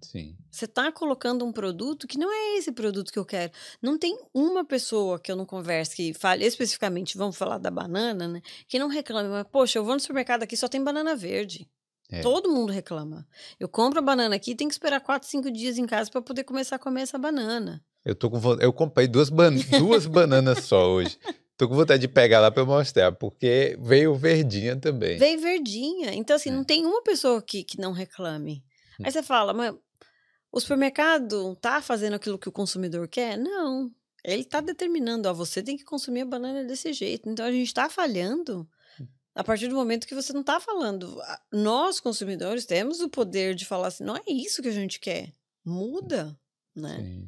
[0.03, 0.37] Sim.
[0.51, 3.53] Você está colocando um produto que não é esse produto que eu quero.
[3.81, 8.27] Não tem uma pessoa que eu não converse que fale especificamente, vamos falar da banana,
[8.29, 8.43] né?
[8.67, 11.69] Que não reclame, mas, poxa, eu vou no supermercado aqui só tem banana verde.
[12.11, 12.21] É.
[12.23, 13.27] Todo mundo reclama.
[13.61, 16.45] Eu compro a banana aqui tem que esperar quatro, cinco dias em casa para poder
[16.45, 17.85] começar a comer essa banana.
[18.05, 21.19] Eu tô com eu comprei duas, ban duas bananas só hoje.
[21.59, 25.19] Tô com vontade de pegar lá pra eu mostrar, porque veio verdinha também.
[25.19, 26.15] Veio verdinha.
[26.15, 26.53] Então, assim, É.
[26.53, 28.63] não tem uma pessoa que, que não reclame.
[29.01, 29.03] Hum.
[29.05, 29.75] Aí você fala, mas
[30.51, 33.37] o supermercado tá fazendo aquilo que o consumidor quer?
[33.37, 33.91] Não.
[34.25, 37.29] Ele tá determinando, ó, você tem que consumir a banana desse jeito.
[37.29, 38.69] Então a gente tá falhando
[39.35, 41.17] a partir do momento que você não tá falando.
[41.53, 45.33] Nós, consumidores, temos o poder de falar assim, não é isso que a gente quer.
[45.65, 46.37] Muda,
[46.79, 47.23] né?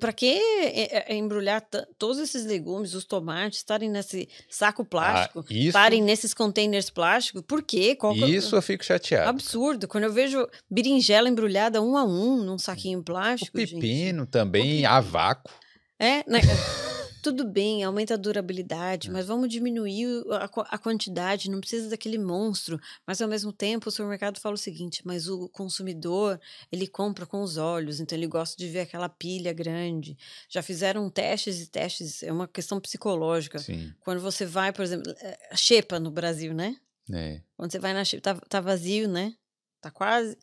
[0.00, 1.62] Para que é- é- é embrulhar
[1.98, 7.42] todos esses legumes, os tomates, estarem nesse saco plástico, Ah, isso, estarem nesses containers plásticos?
[7.46, 7.94] Por quê?
[7.94, 9.28] Qual que o- isso eu fico chateado.
[9.28, 9.86] Absurdo.
[9.86, 13.74] Quando eu vejo berinjela embrulhada um a um num saquinho O plástico, gente.
[13.74, 15.52] pepino também, a vácuo.
[15.98, 16.40] É, né?
[17.24, 19.10] Tudo bem, aumenta a durabilidade, É.
[19.10, 22.78] mas vamos diminuir a, a quantidade, não precisa daquele monstro.
[23.06, 26.38] Mas ao mesmo tempo, o supermercado fala o seguinte: mas o consumidor,
[26.70, 30.18] ele compra com os olhos, então ele gosta de ver aquela pilha grande.
[30.50, 33.58] Já fizeram testes e testes, é uma questão psicológica.
[33.58, 36.76] Sim, Quando você vai, por exemplo, é, a xepa no Brasil, né?
[37.10, 37.40] é.
[37.56, 39.34] Quando você vai na xepa, tá, tá vazio, né?
[39.80, 40.36] Tá quase.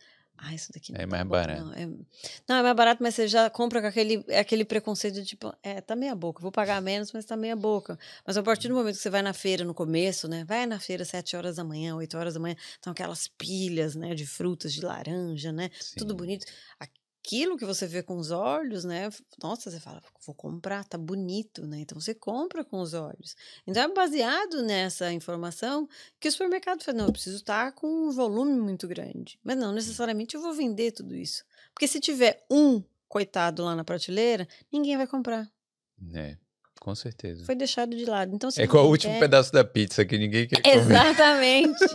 [0.44, 1.64] Ah, isso daqui não É tá mais barato.
[1.64, 1.86] Não é...
[1.86, 5.80] não, é mais barato, mas você já compra com aquele, aquele preconceito de tipo, é,
[5.80, 7.98] tá meia boca, vou pagar menos, mas tá meia boca.
[8.26, 10.44] Mas a partir do momento que você vai na feira no começo, né?
[10.44, 13.96] Vai na feira às 7 horas da manhã, 8 horas da manhã, estão aquelas pilhas,
[13.96, 15.70] né, de frutas, de laranja, né?
[15.96, 16.18] Tudo sim.
[16.18, 16.46] bonito.
[17.24, 19.08] Aquilo que você vê com os olhos, né?
[19.42, 21.80] Nossa, você fala, vou comprar, tá bonito, né?
[21.82, 23.36] Então você compra com os olhos.
[23.66, 25.88] Então é baseado nessa informação
[26.20, 29.40] que o supermercado fala, não, eu preciso estar com um volume muito grande.
[29.44, 31.46] Mas não necessariamente eu vou vender tudo isso.
[31.74, 35.48] Porque se tiver um coitado lá na prateleira, ninguém vai comprar.
[36.16, 36.36] É.
[36.80, 37.46] com certeza.
[37.46, 38.34] Foi deixado de lado.
[38.34, 40.76] Então, é igual o último pedaço da pizza que ninguém quer comer.
[40.76, 41.86] Exatamente.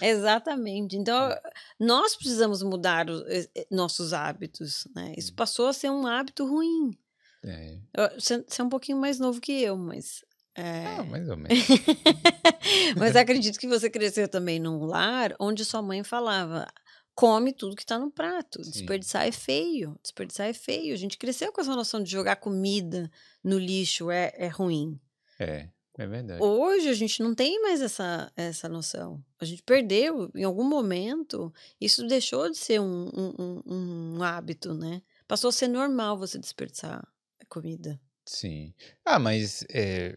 [0.00, 0.96] Exatamente.
[0.96, 1.30] Então,
[1.78, 3.22] nós precisamos mudar os,
[3.70, 4.86] nossos hábitos.
[4.94, 5.14] Né?
[5.16, 6.96] Isso passou a ser um hábito ruim.
[7.44, 7.78] É.
[8.16, 10.22] Você, você é um pouquinho mais novo que eu, mas
[10.54, 10.86] é...
[10.86, 11.66] Ah, mais ou menos.
[12.96, 16.66] Mas acredito que você cresceu também num lar onde sua mãe falava:
[17.14, 18.62] come tudo que está no prato.
[18.62, 18.70] Sim.
[18.70, 19.98] Desperdiçar é feio.
[20.02, 20.92] Desperdiçar é feio.
[20.92, 23.10] A gente cresceu com essa noção de jogar comida
[23.42, 25.00] no lixo é, é ruim.
[25.38, 25.68] É,
[26.02, 26.42] é verdade.
[26.42, 29.22] Hoje a gente não tem mais essa, essa noção.
[29.38, 34.72] A gente perdeu, em algum momento, isso deixou de ser um, um, um, um hábito,
[34.72, 35.02] né?
[35.28, 37.06] Passou a ser normal você desperdiçar
[37.48, 38.00] comida.
[38.24, 38.72] Sim.
[39.04, 40.16] Ah, mas é,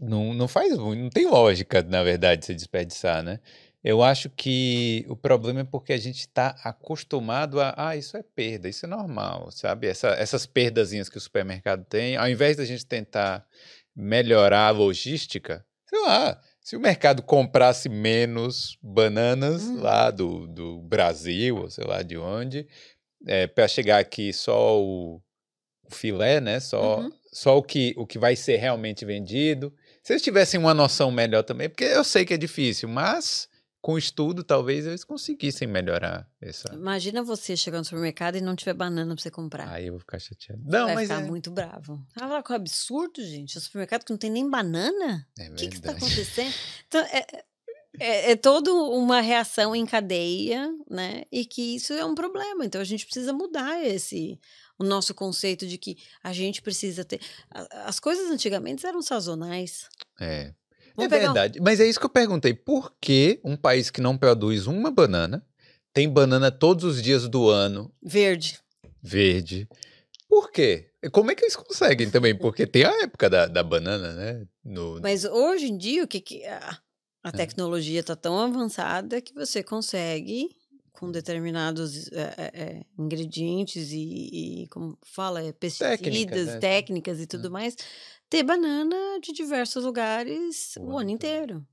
[0.00, 3.40] não, não faz, não tem lógica, na verdade, se desperdiçar, né?
[3.82, 8.22] Eu acho que o problema é porque a gente está acostumado a, ah, isso é
[8.22, 9.86] perda, isso é normal, sabe?
[9.86, 13.46] Essa, essas perdazinhas que o supermercado tem, ao invés da gente tentar
[14.00, 19.80] melhorar a logística, sei lá, se o mercado comprasse menos bananas hum.
[19.80, 22.66] lá do, do Brasil, ou sei lá de onde,
[23.26, 25.20] é, para chegar aqui só o,
[25.84, 26.60] o filé, né?
[26.60, 27.12] Só, uhum.
[27.32, 29.72] só o, que, o que vai ser realmente vendido
[30.02, 33.48] se eles tivessem uma noção melhor também, porque eu sei que é difícil, mas
[33.80, 36.72] com estudo talvez eles conseguissem melhorar essa.
[36.74, 39.68] Imagina você chegar no supermercado e não tiver banana pra você comprar.
[39.70, 40.62] Aí eu vou ficar chateado.
[40.64, 41.26] Não, vai mas ficar é...
[41.26, 42.04] muito bravo.
[42.14, 43.56] Ah, que absurdo, gente.
[43.56, 45.26] O supermercado que não tem nem banana?
[45.38, 46.52] É o que que está acontecendo?
[46.86, 47.44] Então, é,
[47.98, 51.24] é, é toda uma reação em cadeia, né?
[51.32, 52.64] E que isso é um problema.
[52.64, 54.38] Então a gente precisa mudar esse
[54.78, 57.20] o nosso conceito de que a gente precisa ter.
[57.84, 59.88] As coisas antigamente eram sazonais.
[60.18, 60.54] É.
[60.98, 61.60] É verdade.
[61.60, 62.54] Mas é isso que eu perguntei.
[62.54, 65.44] Por que um país que não produz uma banana
[65.92, 67.92] tem banana todos os dias do ano?
[68.02, 68.58] Verde.
[69.02, 69.68] Verde.
[70.28, 70.90] Por quê?
[71.12, 72.36] Como é que eles conseguem também?
[72.36, 74.46] Porque tem a época da, da banana, né?
[74.64, 75.00] No...
[75.00, 76.78] Mas hoje em dia, o que, que a,
[77.24, 77.32] a é.
[77.32, 80.48] tecnologia está tão avançada que você consegue
[80.92, 86.58] com determinados é, é, ingredientes e, e, como fala, é, pesticidas, técnicas, né?
[86.58, 87.50] técnicas e tudo é.
[87.50, 87.74] mais,
[88.30, 91.66] ter banana de diversos lugares o, o ano inteiro.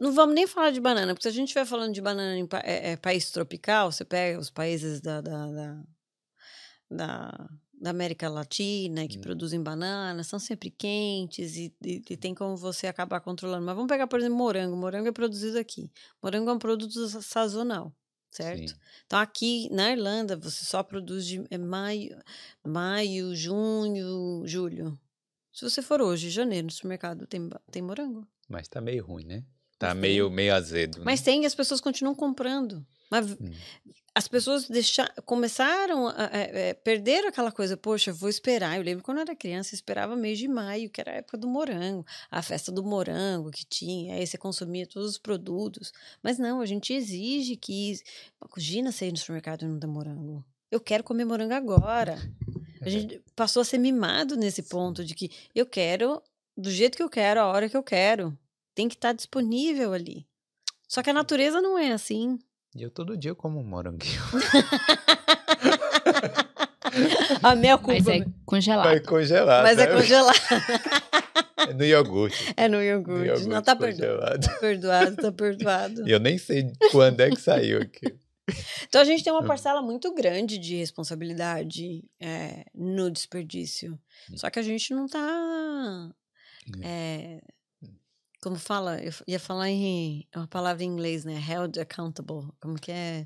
[0.00, 2.48] Não vamos nem falar de banana, porque se a gente estiver falando de banana em
[2.64, 5.82] é, país tropical, você pega os países da, da, da,
[6.90, 7.50] da,
[7.80, 9.20] da América Latina que hum.
[9.20, 13.64] produzem bananas, são sempre quentes e, e, e, tem como você acabar controlando.
[13.64, 14.76] Mas vamos pegar, por exemplo, morango.
[14.76, 15.88] Morango é produzido aqui.
[16.20, 17.94] Morango é um produto sazonal
[18.32, 18.70] certo?
[18.70, 18.76] Sim.
[19.06, 22.18] Então aqui na Irlanda você só produz de é maio,
[22.64, 24.98] maio, junho, julho.
[25.52, 28.26] Se você for hoje, janeiro, no supermercado tem, tem morango.
[28.48, 29.44] Mas tá meio ruim, né?
[29.78, 31.02] Tá meio, meio azedo.
[31.04, 31.24] Mas né?
[31.24, 32.86] tem e as pessoas continuam comprando.
[33.10, 33.50] Mas hum.
[34.14, 38.76] as pessoas deixar, começaram a, a, a, é, perderam aquela coisa, poxa, vou esperar.
[38.76, 41.36] Eu lembro quando eu era criança, eu esperava mês de maio, que era a época
[41.36, 45.92] do morango, a festa do morango que tinha, aí você consumia todos os produtos.
[46.22, 47.96] Mas não, a gente exige que.
[48.40, 50.44] Imagina você ir no supermercado e não ter morango.
[50.70, 52.16] Eu quero comer morango agora.
[52.82, 56.20] A gente passou a ser mimado nesse ponto de que eu quero
[56.56, 58.36] do jeito que eu quero, a hora que eu quero.
[58.74, 60.26] Tem que estar disponível ali.
[60.88, 62.38] Só que a natureza não é assim.
[62.74, 64.22] E eu todo dia como um moranguinho.
[67.42, 67.92] a mel com...
[67.92, 68.84] Mas é congelado.
[68.84, 69.62] Vai congelado.
[69.62, 69.92] Mas é né?
[69.92, 70.36] é congelado.
[71.68, 72.54] É no iogurte.
[72.56, 73.20] É no iogurte.
[73.20, 74.40] No iogurte não, tá perdoado.
[74.40, 76.08] Tá perdoado, tá perdoado.
[76.08, 78.12] E eu nem sei quando é que saiu aqui.
[78.88, 83.98] Então a gente tem uma parcela muito grande de responsabilidade é, no desperdício.
[84.30, 84.36] Hum.
[84.36, 86.12] Só que a gente não tá
[86.82, 87.40] é,
[88.42, 91.40] como fala, eu ia falar em uma palavra em inglês, né?
[91.48, 92.48] Held accountable.
[92.60, 93.24] Como que é?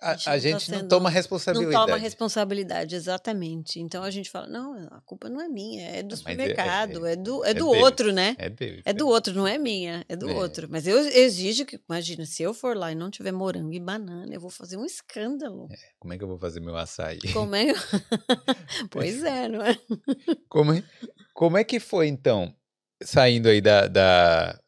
[0.00, 1.72] A, a gente, a gente não, tá não toma responsabilidade.
[1.72, 3.78] Não toma responsabilidade, exatamente.
[3.78, 7.10] Então a gente fala, não, a culpa não é minha, é do é, supermercado, é,
[7.10, 8.34] é, é, do, é, é do outro, né?
[8.38, 8.82] É dele.
[8.84, 10.66] É do outro, não é minha, é do outro.
[10.68, 14.34] Mas eu exijo que, imagina, se eu for lá e não tiver morango e banana,
[14.34, 15.68] eu vou fazer um escândalo.
[16.00, 17.20] como é que eu vou fazer meu açaí?
[17.32, 17.66] Como é?
[18.90, 19.78] pois é, não é?
[20.48, 20.82] como é?
[21.32, 22.52] Como é que foi então?
[23.02, 24.60] Saindo aí da, da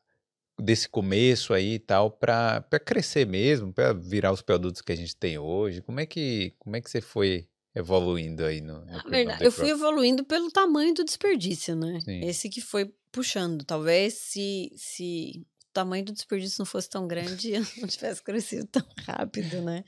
[0.60, 5.16] desse começo aí e tal para crescer mesmo, para virar os produtos que a gente
[5.16, 5.82] tem hoje?
[5.82, 9.70] Como é que como é que você foi evoluindo aí no, no verdade, Eu fui
[9.70, 12.00] evoluindo pelo tamanho do desperdício, né?
[12.04, 12.24] Sim.
[12.24, 13.64] Esse que foi puxando.
[13.64, 18.66] Talvez se se o tamanho do desperdício não fosse tão grande, eu não tivesse crescido
[18.66, 19.84] tão rápido, né?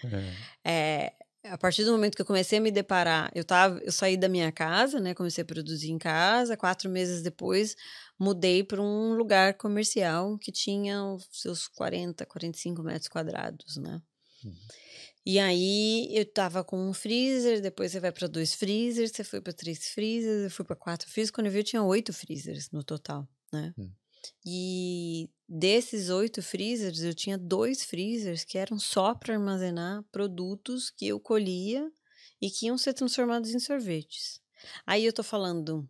[0.64, 1.12] É.
[1.45, 4.16] é a partir do momento que eu comecei a me deparar, eu tava, eu saí
[4.16, 5.14] da minha casa, né?
[5.14, 6.57] Comecei a produzir em casa.
[6.57, 7.74] Quatro meses depois,
[8.20, 14.02] mudei para um lugar comercial que tinha os seus 40, 45 metros quadrados, né?
[14.44, 14.54] Uhum.
[15.24, 19.40] E aí eu tava com um freezer, depois você vai para dois freezers, você foi
[19.40, 21.30] para três freezers, eu fui para quatro freezers.
[21.30, 23.74] Quando eu vi, eu tinha oito freezers no total, né?
[23.78, 23.90] Hum.
[24.44, 31.06] E desses oito freezers, eu tinha dois freezers que eram só para armazenar produtos que
[31.08, 31.90] eu colhia
[32.40, 34.40] e que iam ser transformados em sorvetes.
[34.86, 35.88] Aí eu tô falando,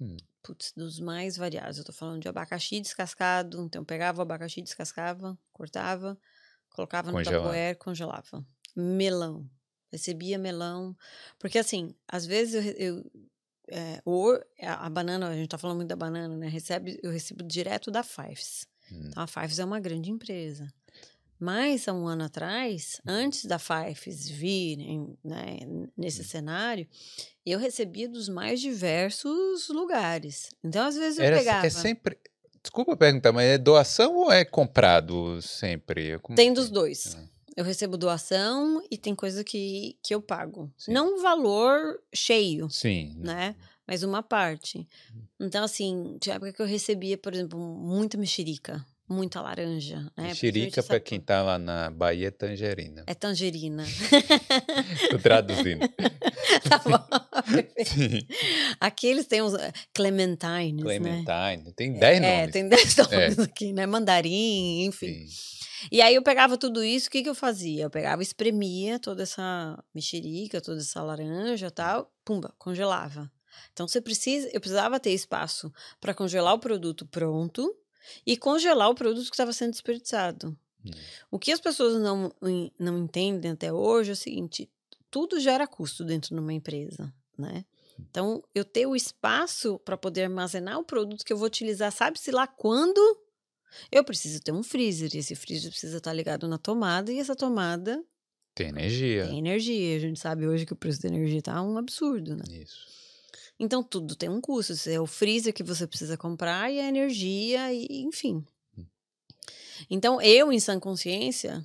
[0.00, 0.16] Hum.
[0.42, 1.78] Putz, dos mais variados.
[1.78, 6.18] Eu tô falando de abacaxi descascado, então eu pegava o abacaxi, descascava, cortava,
[6.70, 8.44] colocava no tapoer, congelava.
[8.74, 9.48] Melão.
[9.90, 10.96] Recebia melão.
[11.38, 13.12] Porque assim, às vezes eu, eu
[13.68, 16.48] é, o, a a banana, a gente tá falando muito da banana, né?
[16.48, 18.66] Recebe, eu recebo direto da Fives.
[18.90, 19.08] Hum.
[19.08, 20.72] Então a Fives é uma grande empresa.
[21.44, 24.78] Mas há um ano atrás, antes da Fives vir
[25.24, 25.58] né,
[25.96, 26.86] nesse cenário,
[27.44, 30.50] eu recebia dos mais diversos lugares.
[30.62, 31.66] Então, às vezes, eu Era, pegava.
[31.66, 32.16] é sempre.
[32.62, 36.16] Desculpa perguntar, mas é doação ou é comprado sempre?
[36.20, 36.70] Como Tem dos é?
[36.70, 37.16] dois.
[37.18, 37.24] Ah.
[37.56, 40.72] Eu recebo doação e tem coisa que, que eu pago.
[40.78, 40.92] Sim.
[40.92, 43.16] Não um valor cheio, Sim.
[43.18, 43.56] né?
[43.84, 44.88] Mas uma parte.
[45.40, 50.00] Então, assim, tinha época que eu recebia, por exemplo, muita mexerica, muita laranja.
[50.16, 50.28] Né?
[50.28, 53.04] Mexerica, para quem tá lá na Bahia, é tangerina.
[53.06, 53.84] É tangerina.
[55.10, 55.86] Tô traduzindo.
[56.68, 56.98] tá bom.
[57.84, 58.26] Sim.
[58.80, 60.98] Aqui eles têm uns eh, clementines, né?
[60.98, 61.72] Clementine.
[61.74, 62.52] Tem 10 É, nomes.
[62.52, 63.86] tem 10 nomes aqui, né?
[63.86, 65.26] Mandarim, enfim.
[65.26, 65.52] Sim.
[65.90, 67.84] E aí eu pegava tudo isso, o que, que eu fazia?
[67.84, 73.30] Eu pegava, espremia toda essa mexerica, toda essa laranja e tal, pumba, congelava.
[73.72, 77.74] Então você precisa, eu precisava ter espaço para congelar o produto pronto
[78.26, 80.56] e congelar o produto que estava sendo desperdiçado.
[80.84, 80.90] Hum.
[81.30, 82.32] O que as pessoas não,
[82.78, 84.70] não entendem até hoje é o seguinte:
[85.10, 87.64] tudo gera custo dentro de uma empresa, né?
[87.98, 92.30] Então, eu ter o espaço para poder armazenar o produto que eu vou utilizar, sabe-se
[92.30, 93.00] lá quando,
[93.90, 95.10] eu preciso ter um freezer.
[95.14, 98.02] E esse freezer precisa estar ligado na tomada, e essa tomada
[98.54, 99.26] Tem energia.
[99.26, 99.96] tem energia.
[99.96, 102.44] A gente sabe hoje que o preço da energia está um absurdo, né?
[102.50, 103.01] Isso.
[103.62, 104.72] Então, tudo tem um custo.
[104.90, 108.44] É o freezer que você precisa comprar e a energia, e enfim.
[109.88, 111.64] Então, eu, em sã consciência,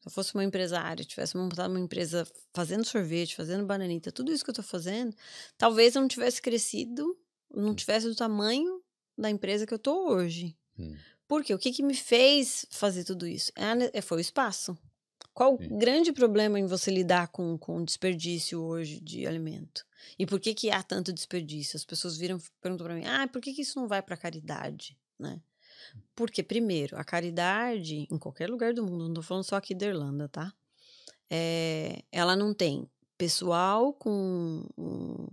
[0.00, 2.24] se eu fosse uma empresária, tivesse montado uma empresa
[2.54, 5.16] fazendo sorvete, fazendo bananita, tudo isso que eu estou fazendo,
[5.58, 7.18] talvez eu não tivesse crescido,
[7.52, 8.80] não tivesse do tamanho
[9.18, 10.56] da empresa que eu estou hoje.
[10.78, 10.94] Hum.
[11.26, 13.50] Porque o que, que me fez fazer tudo isso?
[13.56, 14.78] É é- foi o espaço.
[15.34, 19.84] Qual o grande problema em você lidar com, com desperdício hoje de alimento?
[20.18, 21.76] E por que, que há tanto desperdício?
[21.76, 24.98] As pessoas viram perguntam para mim: ah, por que, que isso não vai para caridade?
[25.18, 25.40] Né?
[26.14, 29.86] Porque, primeiro, a caridade, em qualquer lugar do mundo, não estou falando só aqui da
[29.86, 30.52] Irlanda, tá?
[31.30, 32.88] É, ela não tem
[33.18, 34.64] pessoal com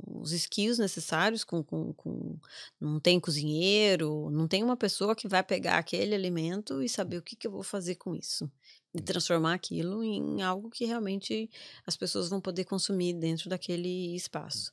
[0.08, 2.40] os skills necessários, com, com, com-
[2.80, 7.22] não tem cozinheiro, não tem uma pessoa que vai pegar aquele alimento e saber o
[7.22, 8.50] que, que eu vou fazer com isso.
[8.94, 11.50] E transformar aquilo em algo que realmente
[11.86, 14.72] as pessoas vão poder consumir dentro daquele espaço.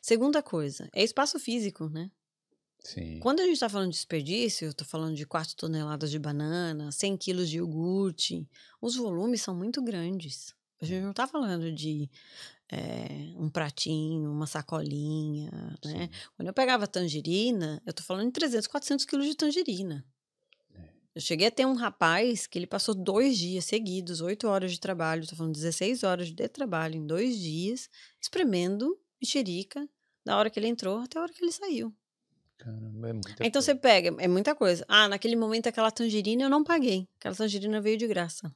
[0.00, 2.10] Segunda coisa, é espaço físico, né?
[2.84, 3.20] Sim.
[3.20, 6.90] Quando a gente está falando de desperdício, eu estou falando de 4 toneladas de banana,
[6.90, 8.46] 100 quilos de iogurte,
[8.80, 10.54] os volumes são muito grandes.
[10.80, 12.10] A gente não está falando de
[12.70, 15.50] eh, um pratinho, uma sacolinha,
[15.84, 16.08] né?
[16.08, 16.10] Sim.
[16.36, 20.04] Quando eu pegava tangerina, eu tô falando de 300, 400 quilos de tangerina.
[21.14, 24.80] Eu cheguei a ter um rapaz que ele passou dois dias seguidos, oito horas de
[24.80, 27.90] trabalho, tô falando 16 horas de trabalho em dois dias,
[28.20, 29.86] espremendo mexerica
[30.24, 31.94] da hora que ele entrou até a hora que ele saiu.
[32.56, 33.60] Caramba, é muita Então coisa.
[33.60, 34.84] você pega, é muita coisa.
[34.88, 37.06] Ah, naquele momento aquela tangerina eu não paguei.
[37.18, 38.54] Aquela tangerina veio de graça.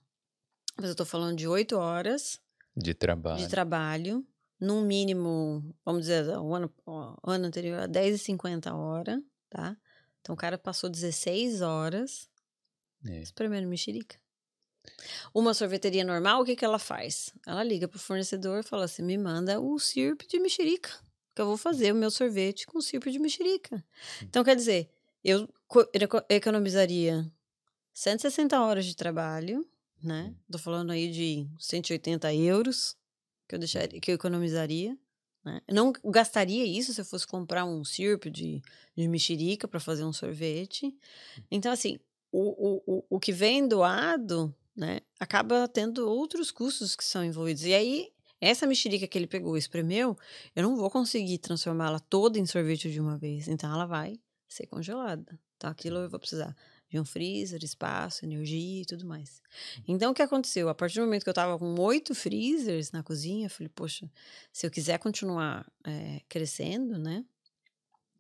[0.77, 2.41] Mas eu tô falando de oito horas
[2.77, 3.39] De trabalho.
[3.39, 4.25] de trabalho,
[4.61, 9.77] num mínimo, vamos dizer, o ano, o ano anterior, a 10,50 a hora, tá?
[10.21, 12.29] Então o cara passou 16 horas
[13.09, 13.21] É.
[13.23, 14.17] espremendo mexerica.
[15.35, 17.33] Uma sorveteria normal, o que, que ela faz?
[17.47, 20.91] Ela liga pro fornecedor e fala assim: me manda o sirup de mexerica,
[21.35, 23.85] que eu vou fazer o meu sorvete com sirup de mexerica.
[24.23, 24.89] Então, quer dizer,
[25.25, 27.31] eu co- eco- economizaria
[27.93, 29.67] 160 horas de trabalho,
[30.03, 30.35] né?
[30.51, 32.97] Tô falando aí de 180 euros
[33.49, 34.97] que eu, deixaria, que eu economizaria.
[35.45, 35.61] Né?
[35.69, 38.61] Eu não gastaria isso se eu fosse comprar um sirup de,
[38.97, 40.93] de mexerica para fazer um sorvete.
[41.51, 41.99] Então, assim,
[42.33, 47.65] o, o, o, que vem doado, né, acaba tendo outros custos que são envolvidos.
[47.65, 50.17] E aí, essa mexerica que ele pegou e espremeu,
[50.55, 53.49] eu não vou conseguir transformá-la toda em sorvete de uma vez.
[53.49, 54.19] Então, ela vai
[54.49, 55.39] ser congelada.
[55.57, 56.55] Então, aquilo eu vou precisar
[56.89, 59.43] de um freezer, espaço, energia e tudo mais.
[59.89, 60.69] Então, o que aconteceu?
[60.69, 64.11] A partir do momento que eu estava com oito freezers na cozinha, eu falei, poxa,
[64.53, 67.25] se eu quiser continuar eh, crescendo, né?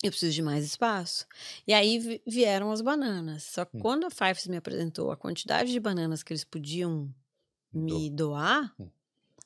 [0.02, 1.26] Eu preciso de mais espaço.
[1.66, 3.44] E aí vi- vieram as bananas.
[3.44, 3.80] Só que Hum.
[3.80, 7.12] quando a Fives me apresentou a quantidade de bananas que eles podiam
[7.72, 8.88] me doar, hum.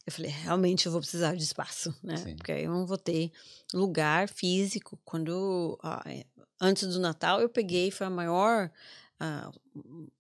[0.07, 2.17] eu falei, realmente eu vou precisar de espaço, né?
[2.17, 2.37] Sim.
[2.37, 3.31] Porque aí eu não vou ter
[3.73, 4.99] lugar físico.
[5.05, 6.03] Quando ah,
[6.61, 8.71] antes do Natal eu peguei, foi a maior
[9.19, 9.51] a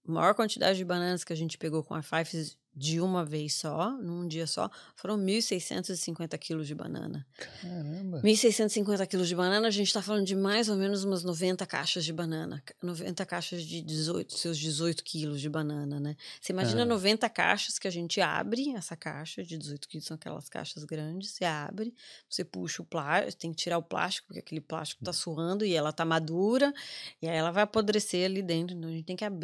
[0.07, 3.91] maior quantidade de bananas que a gente pegou com a Five de uma vez só,
[3.91, 7.27] num dia só, foram 1.650 quilos de banana.
[7.37, 8.23] Caramba!
[8.23, 12.05] 1.650 quilos de banana, a gente está falando de mais ou menos umas 90 caixas
[12.05, 12.63] de banana.
[12.81, 16.17] 90 caixas de 18, seus 18 quilos de banana, né?
[16.41, 16.87] Você imagina ah.
[16.87, 21.33] 90 caixas que a gente abre, essa caixa de 18 quilos, são aquelas caixas grandes,
[21.33, 21.93] você abre,
[22.29, 25.75] você puxa o plástico, tem que tirar o plástico, porque aquele plástico está suando e
[25.75, 26.73] ela está madura,
[27.21, 29.40] e aí ela vai apodrecer ali dentro, então a gente tem que abrir.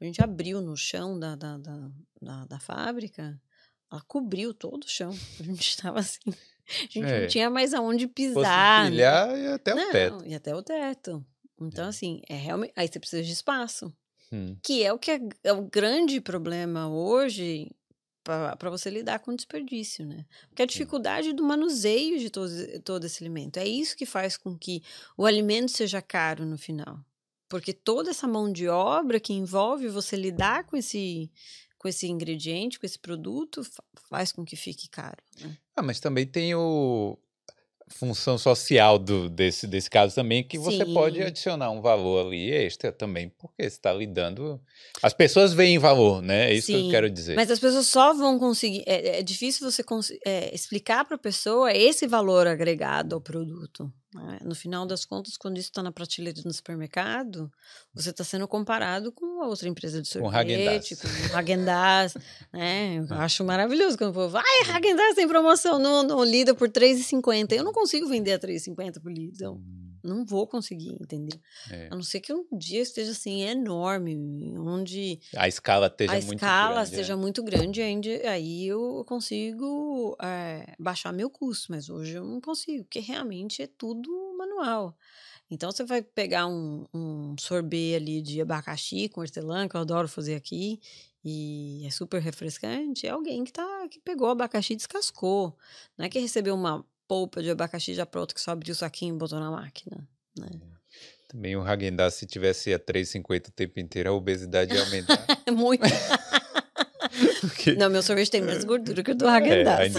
[0.00, 3.40] A gente abriu no chão da, da, da da, da fábrica,
[3.90, 5.10] ela cobriu todo o chão.
[5.40, 6.20] A gente estava assim.
[6.28, 7.20] A gente é.
[7.20, 8.90] não tinha mais aonde pisar.
[8.90, 8.96] Né?
[8.96, 10.26] e até não, o teto.
[10.26, 11.24] E até o teto.
[11.60, 11.88] Então, é.
[11.88, 12.72] assim, é realmente.
[12.74, 13.94] Aí você precisa de espaço.
[14.32, 14.56] Hum.
[14.62, 17.70] Que é o que é, é o grande problema hoje
[18.24, 20.26] para você lidar com desperdício, né?
[20.48, 22.50] Porque a dificuldade do manuseio de todo,
[22.82, 23.58] todo esse alimento.
[23.58, 24.82] É isso que faz com que
[25.16, 26.98] o alimento seja caro no final.
[27.48, 31.30] Porque toda essa mão de obra que envolve você lidar com esse
[31.78, 33.62] com esse ingrediente, com esse produto,
[34.08, 35.22] faz com que fique caro.
[35.40, 35.56] Né?
[35.76, 37.16] Ah, mas também tem o
[37.88, 40.92] função social do, desse, desse caso também, que você Sim.
[40.92, 44.60] pode adicionar um valor ali extra também, porque você está lidando.
[45.02, 46.50] As pessoas veem valor, né?
[46.50, 47.36] É isso Sim, que eu quero dizer.
[47.36, 48.82] Mas as pessoas só vão conseguir.
[48.86, 49.84] É, é difícil você
[50.24, 53.92] é, explicar para a pessoa esse valor agregado ao produto.
[54.16, 54.38] Né?
[54.42, 57.52] No final das contas, quando isso está na prateleira do supermercado,
[57.92, 62.16] você está sendo comparado com a outra empresa de sorvete, com Häagen-Dazs,
[62.52, 63.04] né?
[63.08, 67.52] Eu acho maravilhoso quando o povo, ai, Häagen-Dazs tem promoção no, no Lida por R$3,50.
[67.52, 69.50] Eu não consigo vender a R$3,50 por Lida.
[70.06, 71.38] Não vou conseguir, entendeu?
[71.70, 71.88] É.
[71.90, 74.16] A não ser que um dia esteja assim enorme,
[74.58, 77.16] onde a escala esteja a muito escala grande, esteja é.
[77.16, 82.84] muito grande, ainda, aí eu consigo é, baixar meu custo, mas hoje eu não consigo,
[82.84, 84.96] porque realmente é tudo manual.
[85.50, 90.08] Então você vai pegar um, um sorvete ali de abacaxi com hortelã, que eu adoro
[90.08, 90.80] fazer aqui,
[91.24, 95.56] e é super refrescante, é alguém que tá que pegou o abacaxi e descascou.
[95.96, 99.14] Não é que recebeu uma polpa de abacaxi já pronto que só abriu o saquinho
[99.14, 100.48] e botou na máquina, né?
[100.52, 100.76] É.
[101.28, 105.26] Também o häagen se tivesse a 3,50 o tempo inteiro, a obesidade ia aumentar.
[105.50, 105.82] Muito.
[107.40, 107.74] Porque...
[107.74, 109.90] Não, meu sorvete tem mais gordura que o do häagen é,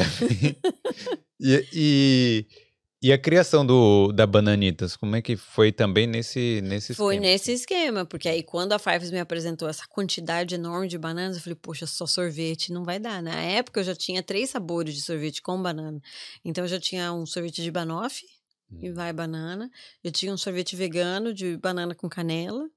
[1.40, 2.48] e, e
[3.00, 7.22] e a criação do, da Bananitas, como é que foi também nesse, nesse foi esquema?
[7.24, 11.38] Foi nesse esquema, porque aí quando a Fives me apresentou essa quantidade enorme de bananas,
[11.38, 13.22] eu falei, poxa, só sorvete não vai dar.
[13.22, 16.02] Na época eu já tinha três sabores de sorvete com banana.
[16.44, 18.28] Então eu já tinha um sorvete de banoffee,
[18.72, 18.80] hum.
[18.82, 19.70] e vai banana.
[20.04, 22.68] Eu tinha um sorvete vegano de banana com canela.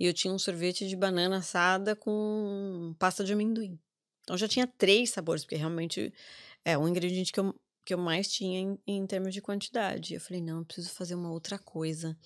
[0.00, 3.78] E eu tinha um sorvete de banana assada com pasta de amendoim.
[4.22, 6.12] Então já tinha três sabores, porque realmente
[6.64, 7.54] é um ingrediente que eu
[7.86, 10.14] que eu mais tinha em, em, termos de quantidade.
[10.14, 12.18] Eu falei, não, eu preciso fazer uma outra coisa.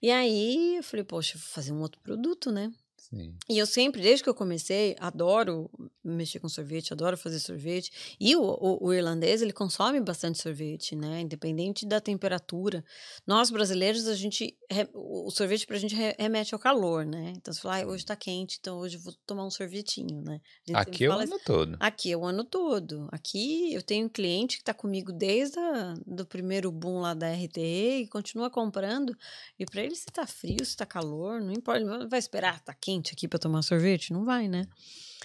[0.00, 2.72] E aí eu falei, poxa, vou fazer um outro produto, né?
[3.10, 3.34] Sim.
[3.48, 5.70] E eu sempre, desde que eu comecei, adoro
[6.04, 8.16] mexer com sorvete, adoro fazer sorvete.
[8.20, 11.22] E o, o, o, irlandês, ele consome bastante sorvete, né?
[11.22, 12.84] Independente da temperatura.
[13.26, 14.56] Nós, brasileiros, a gente...
[14.92, 17.32] O sorvete pra gente remete ao calor, né?
[17.36, 20.40] Então, você fala, ah, hoje tá quente, então hoje eu vou tomar um sorvetinho, né?
[20.74, 21.76] Aqui é o ano assim, todo.
[21.80, 23.08] Aqui é o ano todo.
[23.10, 28.02] Aqui eu tenho um cliente que tá comigo desde o primeiro boom lá da RTE
[28.02, 29.16] e continua comprando.
[29.58, 32.06] E para ele, se tá frio, se tá calor, não importa.
[32.06, 34.12] Vai esperar, tá quente aqui para tomar sorvete?
[34.12, 34.66] Não vai, né?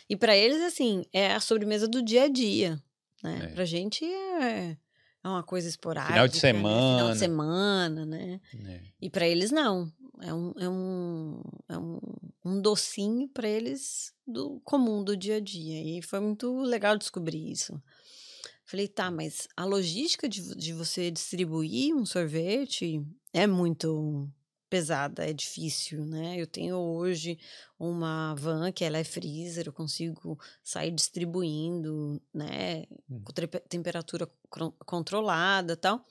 [0.10, 2.82] E para eles, assim, é a sobremesa do dia a dia,
[3.24, 3.40] né?
[3.44, 3.48] É.
[3.54, 4.78] Pra gente é,
[5.24, 6.14] é uma coisa esporádica.
[6.14, 6.92] Final de semana.
[6.92, 6.98] Né?
[6.98, 8.42] Final de semana, né?
[8.68, 8.82] É.
[9.02, 9.92] E para eles, não.
[10.22, 12.00] É um, é um, é um,
[12.46, 15.98] um docinho para eles do comum do dia a dia.
[15.98, 17.82] E foi muito legal descobrir isso.
[18.66, 24.30] Falei, tá, mas a logística de, de você distribuir um sorvete é muito
[24.74, 26.36] pesada, é difícil, né?
[26.36, 27.38] Eu tenho hoje
[27.78, 33.22] uma van que ela é freezer, eu consigo sair distribuindo, né, hum.
[33.24, 33.32] com
[33.70, 34.28] temperatura
[34.84, 36.04] controlada, tal.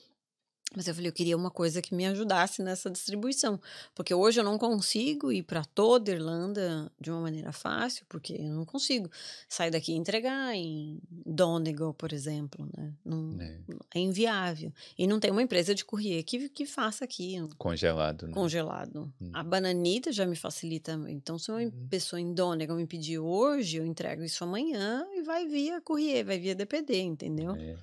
[0.75, 3.61] Mas eu falei, eu queria uma coisa que me ajudasse nessa distribuição.
[3.95, 8.35] Porque hoje eu não consigo ir para toda a Irlanda de uma maneira fácil, porque
[8.35, 9.11] eu não consigo
[9.49, 12.68] sair daqui e entregar em Donegal, por exemplo.
[12.77, 12.93] Né?
[13.05, 13.59] Não, é.
[13.95, 13.99] é.
[13.99, 14.73] inviável.
[14.99, 17.37] E não tem uma empresa de courier que, que faça aqui.
[17.59, 18.27] Congelado.
[18.27, 18.33] Né?
[18.33, 19.12] Congelado.
[19.20, 19.31] Hum.
[19.33, 20.99] A bananita já me facilita.
[21.09, 21.87] Então, se uma hum.
[21.91, 26.39] pessoa em Donegal me pedir hoje, eu entrego isso amanhã e vai via courier, vai
[26.39, 27.55] via DPD, entendeu?
[27.55, 27.77] É.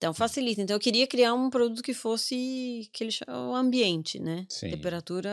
[0.00, 0.62] Então facilita.
[0.62, 4.46] Então eu queria criar um produto que fosse que ele chama ambiente, né?
[4.48, 4.70] Sim.
[4.70, 5.30] Temperatura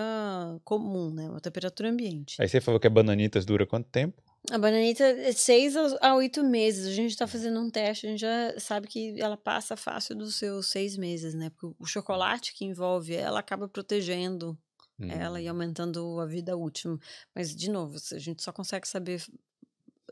[0.66, 1.30] comum, né?
[1.30, 2.36] Uma temperatura ambiente.
[2.38, 4.22] Aí você falou que a bananitas dura quanto tempo?
[4.52, 6.86] A bananita é seis a oito meses.
[6.86, 10.36] A gente está fazendo um teste, a gente já sabe que ela passa fácil dos
[10.36, 11.50] seus seis meses, né?
[11.50, 14.58] Porque o chocolate que envolve ela acaba protegendo
[15.00, 15.10] hum.
[15.10, 17.00] ela e aumentando a vida útil.
[17.34, 19.24] Mas, de novo, a gente só consegue saber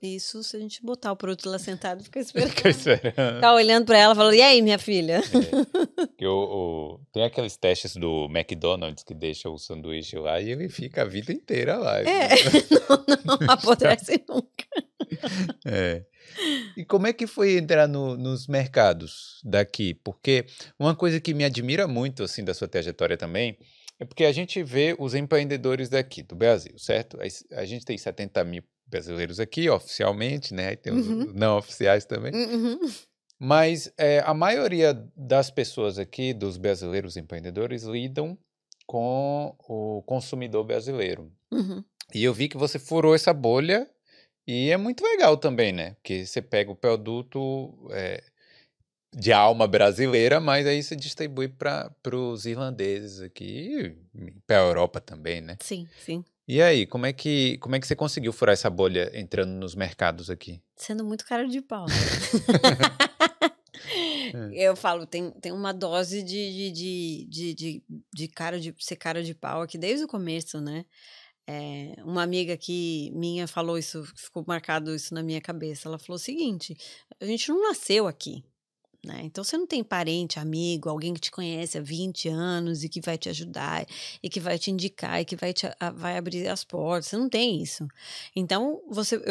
[0.02, 2.52] isso se a gente botar o produto lá sentado e ficar esperando.
[2.56, 3.36] Fica esperando.
[3.36, 5.22] Ficar olhando para ela e falando, e aí, minha filha?
[6.20, 6.26] É.
[6.28, 11.04] o, o, tem aqueles testes do McDonald's que deixa o sanduíche lá e ele fica
[11.04, 12.00] a vida inteira lá.
[12.02, 12.30] É,
[13.26, 14.66] não, não apodrece nunca.
[15.66, 16.04] É.
[16.76, 19.93] E como é que foi entrar no, nos mercados daqui?
[19.93, 20.46] Porque
[20.78, 23.58] uma coisa que me admira muito assim da sua trajetória também
[24.00, 27.18] é porque a gente vê os empreendedores daqui do Brasil, certo?
[27.52, 30.73] A gente tem 70 mil brasileiros aqui, oficialmente, né?
[30.73, 31.31] E tem os uhum.
[31.33, 32.33] não oficiais também.
[32.33, 32.79] Uhum.
[33.39, 38.38] Mas é, a maioria das pessoas aqui, dos brasileiros empreendedores, lidam
[38.86, 41.31] com o consumidor brasileiro.
[41.51, 41.83] Uhum.
[42.13, 43.89] E eu vi que você furou essa bolha
[44.47, 45.95] e é muito legal também, né?
[45.95, 48.23] Porque você pega o produto é,
[49.13, 55.01] de alma brasileira, mas aí você distribui para os irlandeses aqui e para a Europa
[55.01, 55.57] também, né?
[55.61, 56.23] Sim, sim.
[56.48, 59.74] E aí, como é que como é que você conseguiu furar essa bolha entrando nos
[59.74, 60.62] mercados aqui?
[60.76, 61.86] Sendo muito cara de pau.
[61.88, 61.96] Né?
[64.54, 67.84] Eu falo, tem, tem uma dose de, de, de, de,
[68.14, 70.86] de, cara de ser cara de pau aqui desde o começo, né?
[71.48, 75.88] É, uma amiga aqui minha falou isso, ficou marcado isso na minha cabeça.
[75.88, 76.76] Ela falou o seguinte:
[77.20, 78.43] a gente não nasceu aqui.
[79.06, 79.22] Né?
[79.24, 82.99] Então você não tem parente, amigo, alguém que te conhece há 20 anos e que
[82.99, 83.86] vai te ajudar
[84.22, 87.06] e que vai te indicar e que vai, te, vai abrir as portas.
[87.08, 87.88] Você não tem isso.
[88.36, 89.22] Então você,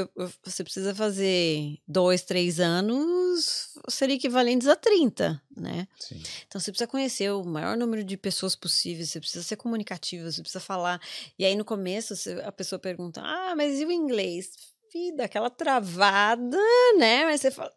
[0.44, 5.88] você precisa fazer dois, três anos seria equivalentes a 30, né?
[5.98, 6.22] Sim.
[6.46, 10.40] Então você precisa conhecer o maior número de pessoas possíveis, você precisa ser comunicativo, você
[10.40, 11.00] precisa falar.
[11.36, 12.14] E aí no começo
[12.44, 14.52] a pessoa pergunta: Ah, mas e o inglês?
[14.92, 16.56] Vida, aquela travada,
[16.96, 17.24] né?
[17.24, 17.72] Mas você fala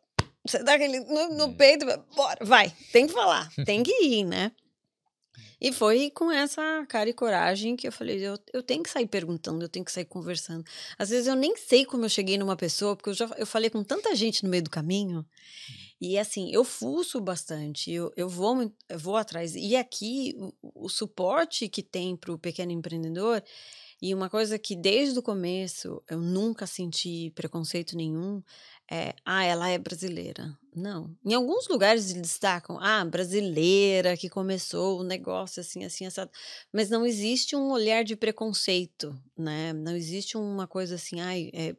[0.52, 1.54] você dá aquele no, no hum.
[1.54, 1.86] peito,
[2.16, 4.52] bora, vai, tem que falar, tem que ir, né?
[5.60, 9.08] E foi com essa cara e coragem que eu falei: eu, eu tenho que sair
[9.08, 10.64] perguntando, eu tenho que sair conversando.
[10.98, 13.70] Às vezes eu nem sei como eu cheguei numa pessoa, porque eu já eu falei
[13.70, 15.26] com tanta gente no meio do caminho.
[16.00, 19.56] E assim, eu fuço bastante, eu, eu, vou, eu vou atrás.
[19.56, 23.44] E aqui, o, o suporte que tem para o pequeno empreendedor,
[24.00, 28.44] e uma coisa que desde o começo eu nunca senti preconceito nenhum,
[28.90, 30.58] é, ah, ela é brasileira.
[30.76, 31.16] Não.
[31.26, 36.32] Em alguns lugares eles destacam, ah, brasileira que começou o negócio assim, assim, assado.
[36.72, 39.74] Mas não existe um olhar de preconceito, né?
[39.74, 41.76] Não existe uma coisa assim, ai, é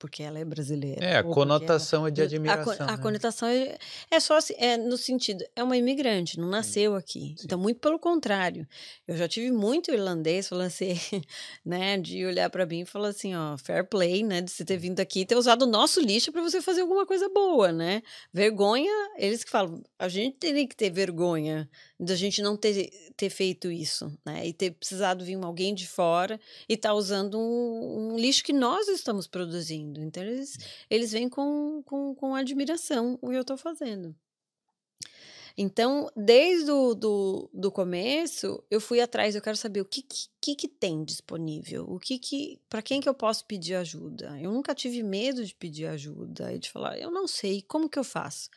[0.00, 1.04] porque ela é brasileira.
[1.04, 2.08] É, a conotação ela...
[2.08, 2.86] é de admiração.
[2.86, 3.02] A, a né?
[3.02, 3.76] conotação é,
[4.10, 7.34] é só assim, é no sentido, é uma imigrante, não nasceu aqui.
[7.36, 7.44] Sim.
[7.44, 8.66] Então, muito pelo contrário.
[9.06, 10.94] Eu já tive muito irlandês falando assim,
[11.64, 14.78] né, de olhar para mim e falar assim, ó, fair play, né, de você ter
[14.78, 18.02] vindo aqui e ter usado o nosso lixo para você fazer alguma coisa boa, né?
[18.32, 21.68] Vergonha, eles que falam, a gente teria que ter vergonha
[22.00, 24.46] da gente não ter, ter feito isso, né?
[24.46, 28.54] E ter precisado vir alguém de fora e estar tá usando um, um, lixo que
[28.54, 30.02] nós estamos produzindo.
[30.02, 30.56] Então, eles,
[30.88, 34.16] eles vêm com, com, com admiração o que eu estou fazendo.
[35.62, 40.02] Então, desde o do, do começo, eu fui atrás, eu quero saber o que,
[40.40, 44.38] que, que tem disponível, o que, que para quem que eu posso pedir ajuda.
[44.40, 47.98] Eu nunca tive medo de pedir ajuda e de falar, eu não sei, como que
[47.98, 48.48] eu faço?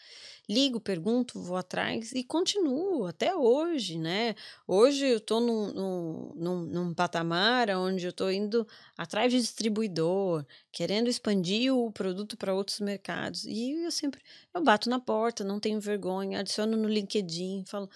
[0.48, 4.36] ligo, pergunto, vou atrás e continuo até hoje, né?
[4.68, 10.46] Hoje eu estou num, num, num, num, patamar onde eu estou indo atrás de distribuidor,
[10.72, 13.46] querendo expandir o produto para outros mercados.
[13.46, 14.22] E eu sempre
[14.54, 17.90] eu bato na porta, não tenho vergonha, adiciono no LinkedIn, falo: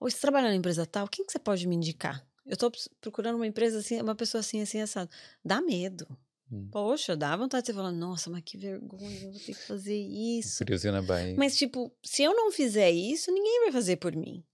[0.00, 1.08] Oi, você trabalha na empresa tal?
[1.08, 2.26] Quem que você pode me indicar?
[2.44, 5.10] Eu estou procurando uma empresa assim, uma pessoa assim, assim, assado.
[5.44, 6.06] Dá medo.
[6.50, 6.68] Hum.
[6.70, 9.96] Poxa, dá vontade de você falar, nossa, mas que vergonha, eu vou ter que fazer
[9.96, 10.58] isso.
[10.58, 11.34] Friozinho na Bahia.
[11.38, 14.44] Mas, tipo, se eu não fizer isso, ninguém vai fazer por mim.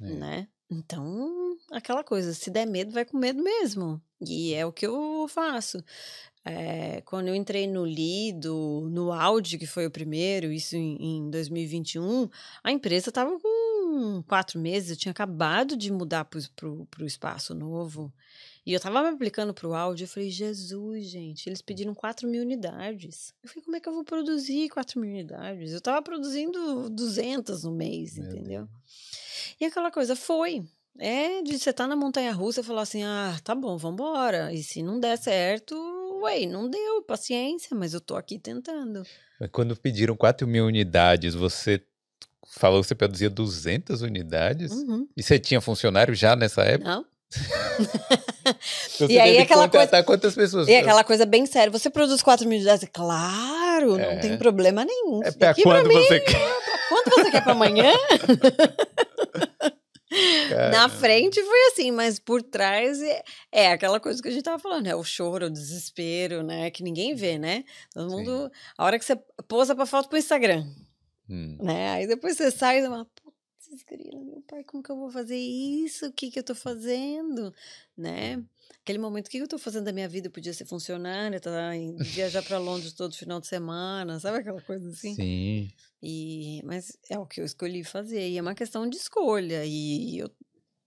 [0.00, 0.04] É.
[0.04, 0.48] Né?
[0.70, 4.00] Então, aquela coisa, se der medo, vai com medo mesmo.
[4.20, 5.82] E é o que eu faço.
[6.48, 11.28] É, quando eu entrei no Lido, no Audi, que foi o primeiro, isso em, em
[11.28, 12.28] 2021,
[12.62, 18.12] a empresa estava com quatro meses, eu tinha acabado de mudar para o espaço novo.
[18.64, 22.42] E eu tava me aplicando pro áudio, eu falei, Jesus, gente, eles pediram 4 mil
[22.42, 23.34] unidades.
[23.42, 25.72] Eu falei, como é que eu vou produzir 4 mil unidades?
[25.72, 28.66] Eu tava produzindo 200 no mês, Meu entendeu?
[28.66, 29.56] Deus.
[29.60, 30.64] E aquela coisa foi.
[30.98, 34.52] É de você tá na montanha russa e falar assim, ah, tá bom, vambora.
[34.52, 35.74] E se não der certo,
[36.22, 39.02] ué, não deu, paciência, mas eu tô aqui tentando.
[39.52, 41.82] Quando pediram 4 mil unidades, você
[42.58, 44.72] falou que você produzia 200 unidades?
[44.72, 45.06] Uhum.
[45.16, 46.88] E você tinha funcionário já nessa época?
[46.90, 47.04] Não.
[49.10, 50.68] E aí aquela coisa- quantas pessoas?
[50.68, 51.70] E aquela coisa bem séria.
[51.70, 52.88] Você produz 4 mil unidades?
[52.92, 54.14] Claro, É.
[54.14, 55.20] não tem problema nenhum.
[55.24, 56.56] É Aqui pra quando mim, você quer.
[56.88, 57.92] Quanto você quer pra amanhã?
[60.48, 60.70] Cara.
[60.70, 63.22] Na frente foi assim, mas por trás é,
[63.52, 66.70] é aquela coisa que a gente tava falando, é o choro, o desespero, né?
[66.70, 67.64] Que ninguém vê, né?
[67.92, 68.16] Todo Sim.
[68.16, 68.50] mundo.
[68.76, 69.16] A hora que você
[69.48, 70.64] posa pra foto pro Instagram,
[71.28, 71.90] Hum, né?
[71.90, 75.36] Aí depois você sai e fala, putz, grila, meu pai, como que eu vou fazer
[75.36, 76.06] isso?
[76.06, 77.52] O que que eu tô fazendo?
[77.96, 78.42] Né?
[78.86, 80.28] Aquele momento, o que eu tô fazendo da minha vida?
[80.28, 81.72] Eu podia ser funcionária, tá,
[82.02, 85.12] viajar pra Londres todo final de semana, sabe aquela coisa assim?
[85.12, 85.68] Sim.
[86.00, 88.28] E, mas é o que eu escolhi fazer.
[88.28, 89.64] E é uma questão de escolha.
[89.64, 90.30] E eu,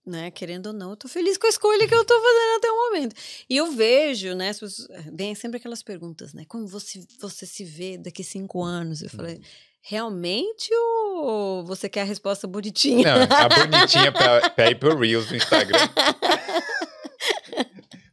[0.06, 2.70] né, querendo ou não, eu tô feliz com a escolha que eu tô fazendo até
[2.70, 3.16] o momento.
[3.50, 6.46] E eu vejo, né, pessoas, vem sempre aquelas perguntas, né?
[6.48, 9.02] Como você, você se vê daqui cinco anos?
[9.02, 9.42] Eu falei,
[9.82, 13.26] realmente ou você quer a resposta bonitinha?
[13.26, 15.78] Não, a bonitinha pra, pra ir pro Reels no Instagram.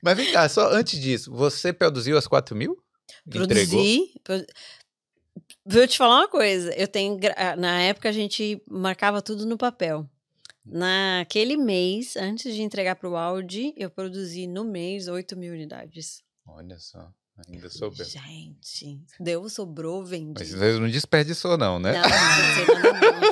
[0.07, 2.81] Mas vem cá, só antes disso, você produziu as 4 mil?
[3.29, 4.11] Produzi.
[4.23, 4.45] pro-
[5.65, 6.73] Vou te falar uma coisa.
[6.75, 7.19] Eu tenho.
[7.35, 10.09] ah, Na época a gente marcava tudo no papel.
[10.65, 16.23] Naquele mês, antes de entregar para o Audi, eu produzi no mês 8 mil unidades.
[16.45, 17.11] Olha só,
[17.47, 18.05] ainda sobrou.
[18.07, 20.33] Gente, deu, sobrou, vendi.
[20.39, 21.93] Mas você não desperdiçou não, né?
[21.93, 22.79] Não,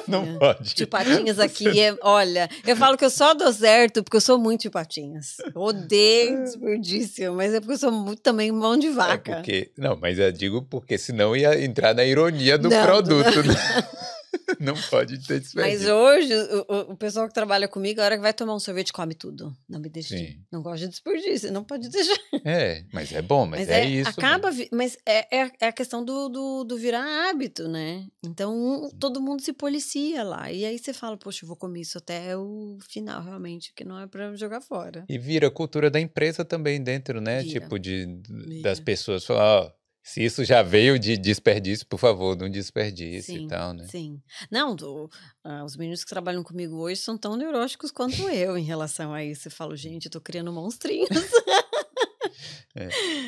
[0.07, 0.73] não não, Não pode.
[0.75, 1.97] Tio Patinhas aqui é.
[2.01, 5.37] Olha, eu falo que eu só dou certo porque eu sou muito tio Patinhas.
[5.53, 9.35] Eu Odeio desperdício, mas é porque eu sou muito também mão de É vaca.
[9.37, 13.43] porque, não, mas eu digo porque senão ia entrar na ironia do Não, produto.
[13.43, 13.55] né?
[14.59, 15.93] Não pode ter Mas desperdício.
[15.93, 16.33] hoje,
[16.67, 19.55] o, o- pessoal que trabalha comigo, a hora que vai tomar um sorvete, come tudo.
[19.67, 20.17] Não me deixa.
[20.17, 20.39] Sim.
[20.51, 22.15] Não gosta de desperdício, não pode deixar.
[22.45, 24.09] É, mas é bom, mas, é, isso.
[24.09, 24.69] Acaba, mesmo.
[24.71, 28.07] mas é, é, é a questão do, do, do virar hábito, né?
[28.23, 30.51] Então, todo mundo se policia lá.
[30.51, 33.99] E aí você fala, poxa, eu vou comer isso até o final, realmente, que não
[33.99, 35.05] é pra jogar fora.
[35.09, 37.41] E vira cultura da empresa também dentro, né?
[37.41, 37.59] Vira.
[37.61, 38.61] Tipo, de, Vira.
[38.61, 39.71] das pessoas falar, ó,
[40.07, 43.87] se isso já veio de desperdício, por favor, não desperdice Sim, e tal, né?
[43.87, 44.21] Sim.
[44.51, 45.09] Não, do-
[45.43, 49.23] ah, os meninos que trabalham comigo hoje são tão neuróticos quanto eu em relação a
[49.23, 49.47] isso.
[49.47, 51.09] Eu falo, gente, eu tô criando monstrinhos.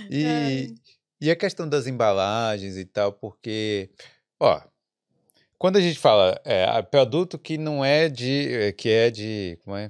[0.10, 0.76] E, Ai.
[1.22, 3.90] e a questão das embalagens e tal, porque,
[4.38, 4.62] ó,
[5.58, 9.78] quando a gente fala é, produto que não é de, é, que é de, como
[9.78, 9.90] é?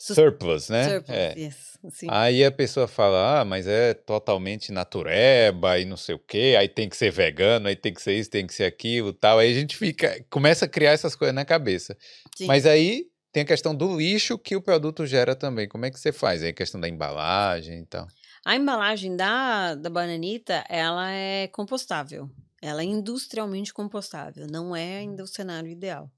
[0.00, 0.88] Surplus, né?
[0.88, 1.34] Surplus, É.
[1.36, 2.06] yes, sim.
[2.08, 6.68] Aí a pessoa fala, ah, mas é totalmente natureba e não sei o quê, aí
[6.68, 9.38] tem que ser vegano, aí tem que ser isso, tem que ser aquilo tal.
[9.38, 11.94] Aí a gente fica, começa a criar essas coisas na cabeça.
[12.34, 12.46] Sim.
[12.46, 15.68] Mas aí tem a questão do lixo que o produto gera também.
[15.68, 16.42] Como é que você faz?
[16.42, 18.08] Aí a questão da embalagem e tal.
[18.44, 22.30] A embalagem da, da bananita, ela é compostável.
[22.62, 24.46] Ela é industrialmente compostável.
[24.50, 26.10] Não é ainda o cenário ideal.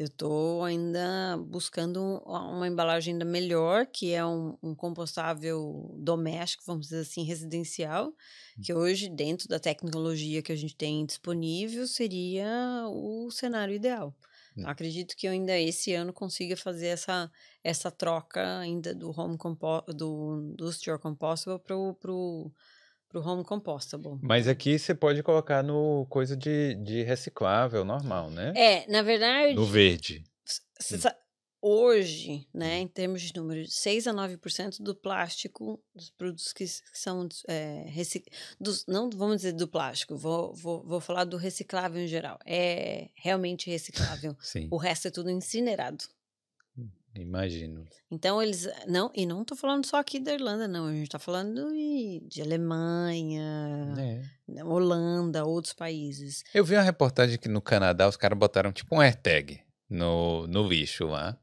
[0.00, 0.04] Hum.
[0.04, 2.18] Eu estou ainda buscando um-
[2.56, 8.14] uma embalagem ainda melhor, que é um, um compostável doméstico, vamos dizer assim, residencial,
[8.62, 12.48] que hoje, dentro da tecnologia que a gente tem disponível, seria
[12.88, 14.16] o cenário ideal.
[14.56, 14.70] Hum.
[14.70, 17.30] Acredito que eu ainda esse ano consiga fazer essa,
[17.62, 22.52] essa troca ainda do home compo do industrial compostable pro,
[23.10, 24.18] pro, pro home compostable.
[24.22, 28.52] Mas aqui você pode colocar no coisa de, de reciclável normal, né?
[28.56, 30.24] É, na verdade, No verde.
[30.80, 31.10] Hum.
[31.62, 37.28] hoje, né, em termos de número, 6 a 9% do plástico, dos produtos que, são
[37.46, 38.24] é, reci-
[38.58, 42.38] dos, não vamos dizer do plástico, vou, vou, vou falar do reciclável em geral.
[42.46, 44.34] É realmente reciclável.
[44.40, 46.04] Sim, o resto é tudo incinerado.
[47.14, 47.84] Imagino.
[48.10, 50.86] Então eles não e não estou falando só aqui da Irlanda, não.
[50.86, 54.22] A gente está falando de, de Alemanha, É.
[54.52, 56.42] né, Holanda, outros países.
[56.54, 60.66] Eu vi uma reportagem que no Canadá os caras botaram tipo um AirTag no, no
[60.68, 61.38] lixo lá.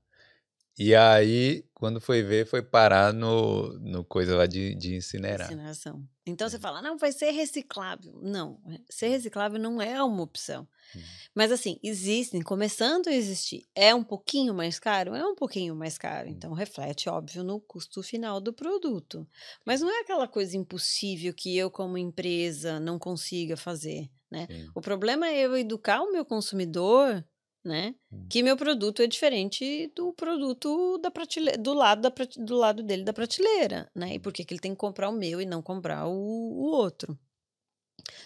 [0.80, 5.48] E aí, quando foi ver, foi parar no, no coisa lá de, de incinerar.
[5.48, 6.04] Incineração.
[6.26, 6.62] Então você Hum.
[6.62, 8.20] fala, não, vai ser reciclável.
[8.22, 8.60] Não,
[8.90, 10.68] ser reciclável não é uma opção.
[10.96, 11.18] Hum.
[11.36, 13.64] Mas assim, existem, começando a existir.
[13.76, 15.14] É um pouquinho mais caro?
[15.16, 16.00] É um pouquinho mais Hum.
[16.00, 16.28] caro.
[16.28, 19.28] Então reflete, óbvio, no custo final do produto.
[19.66, 24.10] Mas não é aquela coisa impossível que eu, como empresa, não consiga fazer.
[24.32, 24.48] Né?
[24.76, 27.24] O problema é eu educar o meu consumidor,
[27.68, 27.96] né?
[28.12, 28.26] Hum.
[28.30, 32.84] Que meu produto é diferente do produto da prateleira, do lado da prate- do lado
[32.84, 34.16] dele da prateleira, né?
[34.16, 36.66] E por que que ele tem que comprar o meu e não comprar o, o
[36.72, 37.18] outro?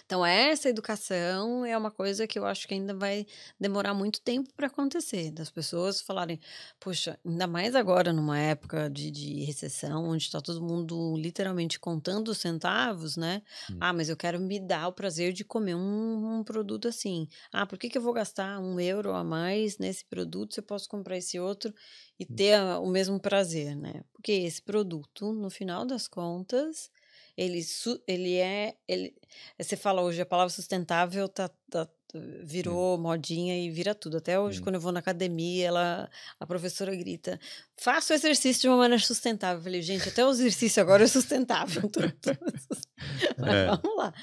[0.04, 3.26] Então, essa educação é uma coisa que eu acho que ainda vai
[3.58, 5.30] demorar muito tempo para acontecer.
[5.30, 6.40] Das pessoas falarem,
[6.78, 12.28] poxa, ainda mais agora, numa época de, de recessão, onde está todo mundo literalmente contando
[12.28, 13.42] os centavos, né?
[13.68, 13.78] Hum.
[13.80, 17.28] Ah, mas eu quero me dar o prazer de comer um, um produto assim.
[17.52, 20.64] Ah, por que, que eu vou gastar um euro a mais nesse produto se eu
[20.64, 21.72] posso comprar esse outro
[22.18, 22.36] e hum.
[22.36, 24.02] ter o mesmo prazer, né?
[24.12, 26.90] Porque esse produto, no final das contas
[27.36, 27.60] ele,
[28.06, 28.74] ele é.
[28.86, 29.14] Ele,
[29.58, 31.88] você fala hoje, a palavra sustentável tá, tá
[32.42, 33.00] virou hum.
[33.00, 34.18] modinha e vira tudo.
[34.18, 34.62] Até hoje, hum.
[34.62, 37.40] quando eu vou na academia, ela, a professora grita:
[37.76, 39.58] faça o exercício de uma maneira sustentável.
[39.58, 41.82] Eu falei, gente, até o exercício agora é sustentável.
[43.38, 43.66] Mas é.
[43.66, 44.14] vamos lá.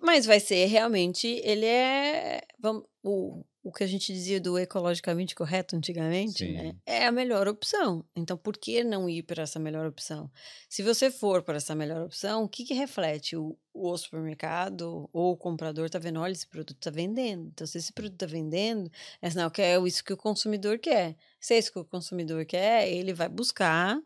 [0.00, 2.42] Mas vai ser realmente, ele é.
[2.58, 6.76] Vamos, o, o que a gente dizia do ecologicamente correto antigamente, né?
[6.86, 8.04] É a melhor opção.
[8.14, 10.30] Então, por que não ir para essa melhor opção?
[10.68, 13.36] Se você for para essa melhor opção, o que, que reflete?
[13.36, 17.48] O, o supermercado ou o comprador está vendo, olha, esse produto está vendendo.
[17.48, 18.88] Então, se esse produto está vendendo,
[19.20, 21.16] é sinal que é isso que o consumidor quer.
[21.40, 24.00] Se é isso que o consumidor quer, ele vai buscar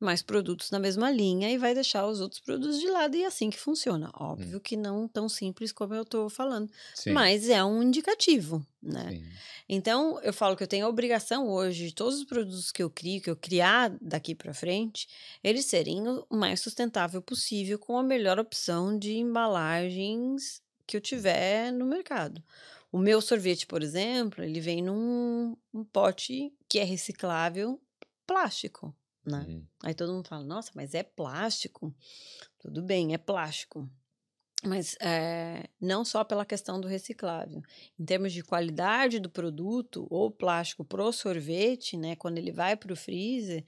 [0.00, 3.26] mais produtos na mesma linha e vai deixar os outros produtos de lado e é
[3.26, 4.10] assim que funciona.
[4.14, 4.60] Óbvio hum.
[4.60, 7.12] que não tão simples como eu estou falando, Sim.
[7.12, 9.10] mas é um indicativo, né?
[9.10, 9.24] Sim.
[9.68, 12.90] Então, eu falo que eu tenho a obrigação hoje de todos os produtos que eu
[12.90, 15.06] crio, que eu criar daqui para frente,
[15.44, 21.70] eles serem o mais sustentável possível com a melhor opção de embalagens que eu tiver
[21.72, 22.42] no mercado.
[22.90, 27.80] O meu sorvete, por exemplo, ele vem num um pote que é reciclável
[28.26, 28.92] plástico
[29.30, 29.46] né?
[29.48, 29.66] Uhum.
[29.82, 31.94] Aí todo mundo fala, nossa, mas é plástico.
[32.58, 33.88] Tudo bem, é plástico.
[34.62, 37.62] Mas é, não só pela questão do reciclável.
[37.98, 42.14] Em termos de qualidade do produto, ou plástico pro sorvete, né?
[42.16, 43.64] Quando ele vai para o freezer,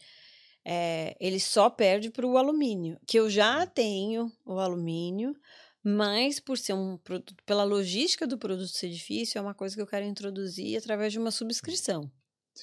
[0.65, 2.99] é, ele só perde para o alumínio.
[3.07, 5.35] Que eu já tenho o alumínio,
[5.83, 9.81] mas por ser um produto, pela logística do produto ser difícil, é uma coisa que
[9.81, 12.11] eu quero introduzir através de uma subscrição.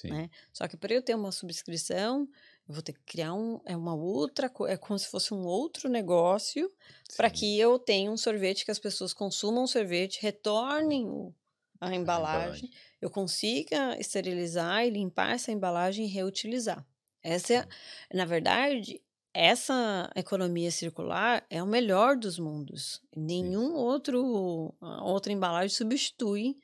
[0.04, 0.30] Né?
[0.52, 2.28] Só que para eu ter uma subscrição,
[2.70, 5.88] eu vou ter que criar um, é uma outra é como se fosse um outro
[5.88, 6.70] negócio
[7.16, 11.34] para que eu tenha um sorvete que as pessoas consumam o sorvete, retornem o,
[11.80, 12.70] a, embalagem, a embalagem,
[13.00, 16.86] eu consiga esterilizar e limpar essa embalagem e reutilizar.
[17.24, 17.68] Essa é,
[18.14, 19.02] na verdade,
[19.34, 23.02] essa economia circular é o melhor dos mundos.
[23.16, 26.56] Nenhum outro outra embalagem substitui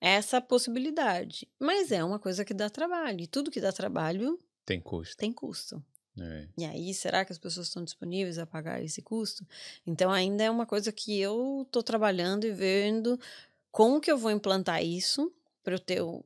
[0.00, 1.48] essa possibilidade.
[1.58, 3.20] Mas é uma coisa que dá trabalho.
[3.20, 4.38] E tudo que dá trabalho
[4.70, 5.16] tem custo.
[5.16, 5.84] Tem custo.
[6.16, 6.46] É.
[6.56, 9.44] E aí, será que as pessoas estão disponíveis a pagar esse custo?
[9.84, 13.18] Então, ainda é uma coisa que eu estou trabalhando e vendo
[13.72, 15.32] como que eu vou implantar isso
[15.64, 16.24] para eu ter o,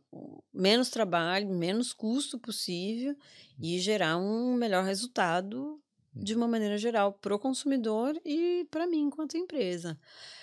[0.52, 3.16] menos trabalho, menos custo possível
[3.58, 5.80] e gerar um melhor resultado
[6.14, 9.98] de uma maneira geral para o consumidor e para mim enquanto empresa.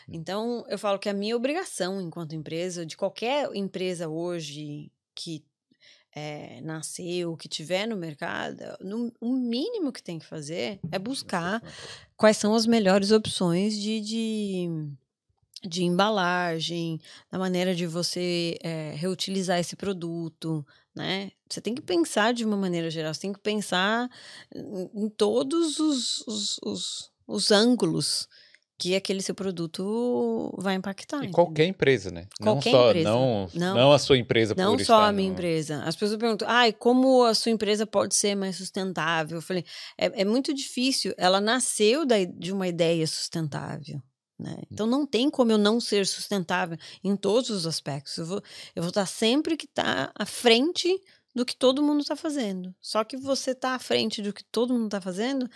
[0.08, 5.46] Então, eu falo que a minha obrigação enquanto empresa, de qualquer empresa hoje que
[6.14, 11.62] é, nasceu, que tiver no mercado, no, o mínimo que tem que fazer é buscar
[12.18, 14.70] quais são as melhores opções de, de,
[15.64, 17.00] de embalagem,
[17.32, 21.32] da maneira de você é, reutilizar esse produto, né?
[21.50, 24.10] Você tem que pensar de uma maneira geral, você tem que pensar
[24.54, 28.28] em, em todos os, os, os, os ângulos
[28.82, 31.24] que aquele seu produto vai impactar.
[31.24, 32.26] E qualquer empresa, né?
[32.42, 33.10] Qualquer não só, empresa.
[33.10, 35.34] Não, não, não a sua empresa Não só a minha no...
[35.36, 35.84] empresa.
[35.84, 39.38] As pessoas perguntam, ai, como a sua empresa pode ser mais sustentável?
[39.38, 39.64] Eu falei,
[39.96, 41.14] é, é muito difícil.
[41.16, 44.02] Ela nasceu da, de uma ideia sustentável.
[44.40, 44.56] Né?
[44.58, 44.64] Hum.
[44.72, 48.18] Então não tem como eu não ser sustentável em todos os aspectos.
[48.18, 48.44] Eu vou,
[48.76, 50.90] eu vou estar sempre que estar tá à frente
[51.36, 52.74] do que todo mundo está fazendo.
[52.82, 55.48] Só que você está à frente do que todo mundo está fazendo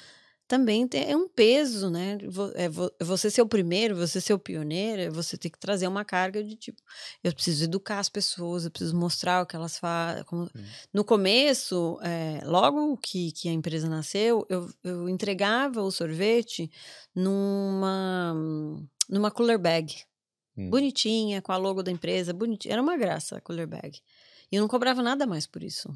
[0.47, 2.17] também tem, é um peso, né?
[2.55, 5.87] É, é você ser o primeiro, você ser o pioneiro, é você ter que trazer
[5.87, 6.81] uma carga de tipo,
[7.23, 10.23] eu preciso educar as pessoas, eu preciso mostrar o que elas fazem.
[10.25, 10.49] Como...
[10.93, 16.69] No começo, é, logo que, que a empresa nasceu, eu, eu entregava o sorvete
[17.13, 18.35] numa,
[19.09, 19.95] numa cooler bag.
[20.57, 20.69] Hum.
[20.69, 22.73] Bonitinha, com a logo da empresa, bonitinha.
[22.73, 23.99] Era uma graça a cooler bag.
[24.51, 25.91] E eu não cobrava nada mais por isso.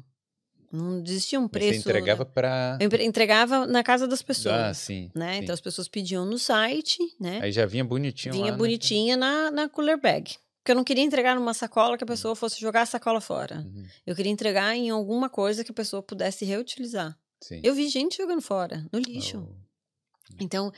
[0.72, 1.82] Não existia um preço.
[1.82, 2.30] Você entregava né?
[2.32, 2.78] para.
[3.00, 4.54] Entregava na casa das pessoas.
[4.54, 5.34] Ah, sim, né?
[5.34, 5.42] sim.
[5.42, 7.40] Então as pessoas pediam no site, né?
[7.42, 9.26] Aí já vinha bonitinho Vinha lá, bonitinha né?
[9.26, 10.36] na, na cooler bag.
[10.60, 13.56] Porque eu não queria entregar numa sacola que a pessoa fosse jogar a sacola fora.
[13.66, 13.84] Uhum.
[14.06, 17.18] Eu queria entregar em alguma coisa que a pessoa pudesse reutilizar.
[17.40, 17.60] Sim.
[17.64, 19.48] Eu vi gente jogando fora, no lixo.
[19.50, 20.34] Oh.
[20.38, 20.70] Então,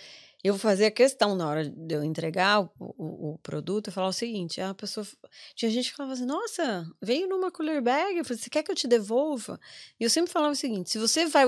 [0.43, 4.13] eu fazia questão na hora de eu entregar o, o, o, produto, eu falar o
[4.13, 5.07] seguinte: a pessoa.
[5.55, 8.71] Tinha gente que falava assim, nossa, veio numa cooler bag, eu falei, você quer que
[8.71, 9.59] eu te devolva?
[10.01, 11.47] E eu sempre falava o seguinte: se você vai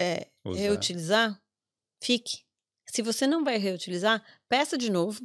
[0.00, 1.38] é, reutilizar,
[2.02, 2.42] fique.
[2.86, 5.20] Se você não vai reutilizar, peça de novo,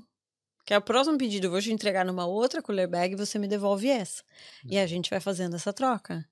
[0.66, 3.40] Que é o próximo pedido, eu vou te entregar numa outra cooler bag e você
[3.40, 4.24] me devolve essa.
[4.66, 6.28] E a gente vai fazendo essa troca.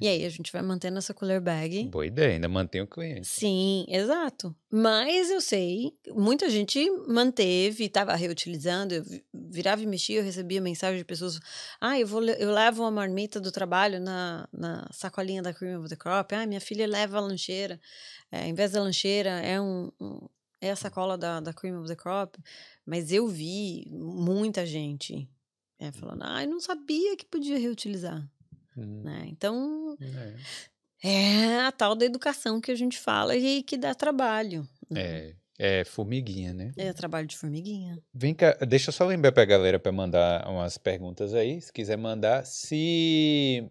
[0.00, 1.84] E aí a gente vai mantendo essa cooler bag.
[1.88, 3.26] Boa ideia, ainda mantém o cliente.
[3.26, 4.54] Sim, exato.
[4.70, 10.60] Mas eu sei, muita gente manteve, estava reutilizando, eu vi- virava e mexia, eu recebia
[10.60, 11.38] mensagem de pessoas,
[11.80, 15.88] ah, eu, vou, eu levo uma marmita do trabalho na, na sacolinha da Cream of
[15.88, 17.78] the Crop, ah, minha filha leva a lancheira,
[18.32, 20.28] é, em vez da lancheira é, um, um-
[20.62, 22.38] é a sacola da, da Cream of the Crop,
[22.86, 25.28] mas eu vi muita gente
[25.78, 28.26] é, falando, ah, eu não sabia que podia reutilizar,
[28.80, 29.24] Hum, né?
[29.26, 29.96] Então,
[31.02, 31.08] é.
[31.08, 34.66] é a tal da educação que a gente fala e que dá trabalho.
[34.88, 35.00] né?
[35.00, 35.34] É,
[35.80, 36.72] é formiguinha, né?
[36.76, 37.98] É trabalho de formiguinha.
[38.14, 41.98] Vem cá, deixa eu só lembrar pra galera pra mandar umas perguntas aí, se quiser
[41.98, 42.46] mandar.
[42.46, 43.70] Se,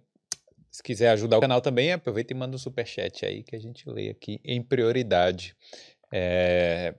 [0.69, 3.89] se quiser ajudar o canal também, aproveita e manda um superchat aí que a gente
[3.89, 5.55] lê aqui em prioridade.
[6.11, 6.95] É,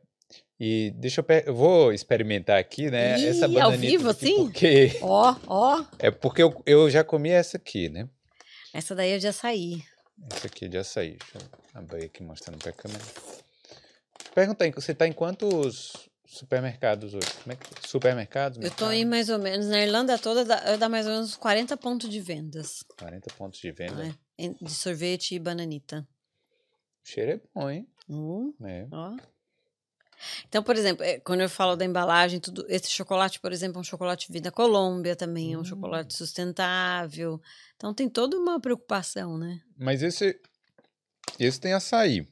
[0.60, 3.18] e deixa eu, pe- eu vou experimentar aqui, né?
[3.18, 4.36] Ih, essa ao bananita vivo, aqui, assim?
[4.36, 5.84] Porque Ó, ó.
[5.98, 8.08] é porque eu, eu já comi essa aqui, né?
[8.72, 9.82] Essa daí é de açaí.
[10.30, 11.16] Essa aqui é de açaí.
[11.18, 13.02] Deixa eu abrir aqui mostrando pra câmera.
[14.34, 15.92] Pergunta aí, você tá em quantos
[16.26, 17.26] supermercados hoje?
[17.42, 18.58] Como é que, supermercados?
[18.62, 21.76] Eu tô em mais ou menos, na Irlanda toda dá, dá mais ou menos 40
[21.76, 23.94] pontos de vendas 40 pontos de venda.
[23.96, 24.14] né?
[24.38, 26.06] Em- de sorvete e bananita.
[27.04, 27.88] O cheiro é bom, hein?
[28.08, 28.86] Uh, É.
[28.92, 29.16] ó.
[30.48, 33.80] Então, por exemplo, eh, quando eu falo da embalagem, tudo, esse chocolate, por exemplo, é
[33.80, 35.64] um chocolate Vida Colômbia também, é um Hum.
[35.64, 37.40] chocolate sustentável.
[37.76, 39.60] Então tem toda uma preocupação, né?
[39.78, 40.40] Mas esse,
[41.38, 42.26] esse tem açaí.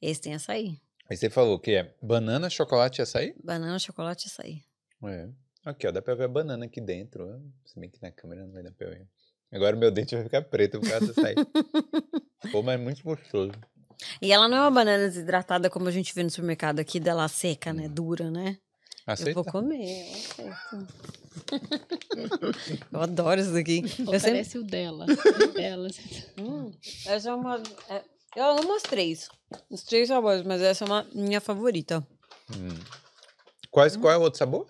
[0.00, 0.80] Esse tem açaí.
[1.10, 3.34] Aí você falou que é banana, chocolate e açaí?
[3.42, 4.62] Banana, chocolate e açaí.
[5.04, 5.28] É.
[5.64, 7.24] Aqui, ó, dá pra ver a banana aqui dentro.
[7.28, 7.38] ó.
[7.64, 9.06] Se bem que na câmera não vai dar pra ver.
[9.52, 11.34] Agora meu dente vai ficar preto por causa do açaí.
[12.50, 13.52] Pô, mas é muito gostoso.
[14.20, 17.26] E ela não é uma banana desidratada como a gente vê no supermercado aqui, dela
[17.28, 17.88] seca, né?
[17.88, 18.56] Dura, né?
[19.06, 19.32] Eu Aceita?
[19.34, 20.06] vou comer,
[20.38, 20.94] eu aceito.
[22.92, 23.82] eu adoro isso daqui.
[23.98, 24.58] Eu sempre...
[24.58, 25.06] O dela.
[25.06, 25.88] o dela.
[26.38, 26.72] Hum,
[27.06, 27.62] essa é uma.
[27.88, 28.02] é-
[28.36, 29.28] eu amo as três.
[29.68, 32.06] Os três sabores, mas essa é uma minha favorita.
[32.50, 32.78] Hum.
[33.70, 34.66] Quais, qual é o outro sabor?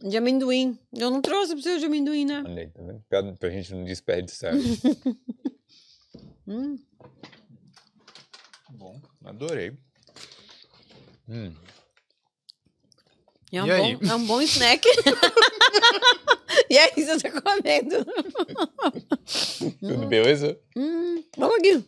[0.00, 0.78] De amendoim.
[0.92, 2.42] Eu não trouxe pra você o de amendoim, né?
[2.44, 3.04] Olha aí, tá vendo?
[3.08, 4.52] Pra, pra gente não desperdiçar.
[6.44, 6.76] Hum.
[9.24, 9.72] Adorei.
[11.28, 11.54] Hum.
[13.52, 13.96] É um, E aí?
[13.96, 14.86] bom, é um bom snack.
[16.70, 18.04] e aí, você tá comendo.
[19.80, 20.58] Tudo beleza?
[20.76, 21.84] Hum, vamos aqui.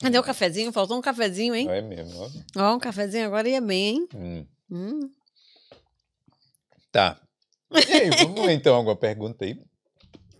[0.00, 0.72] Cadê o cafezinho?
[0.72, 1.68] Faltou um cafezinho, hein?
[1.70, 2.30] É mesmo, ó.
[2.72, 4.08] Ó, um cafezinho agora ia bem, hein?
[4.14, 4.46] Hum.
[4.70, 5.10] Hum.
[6.92, 7.20] Tá.
[7.70, 9.58] E aí, vamos ver então alguma pergunta aí?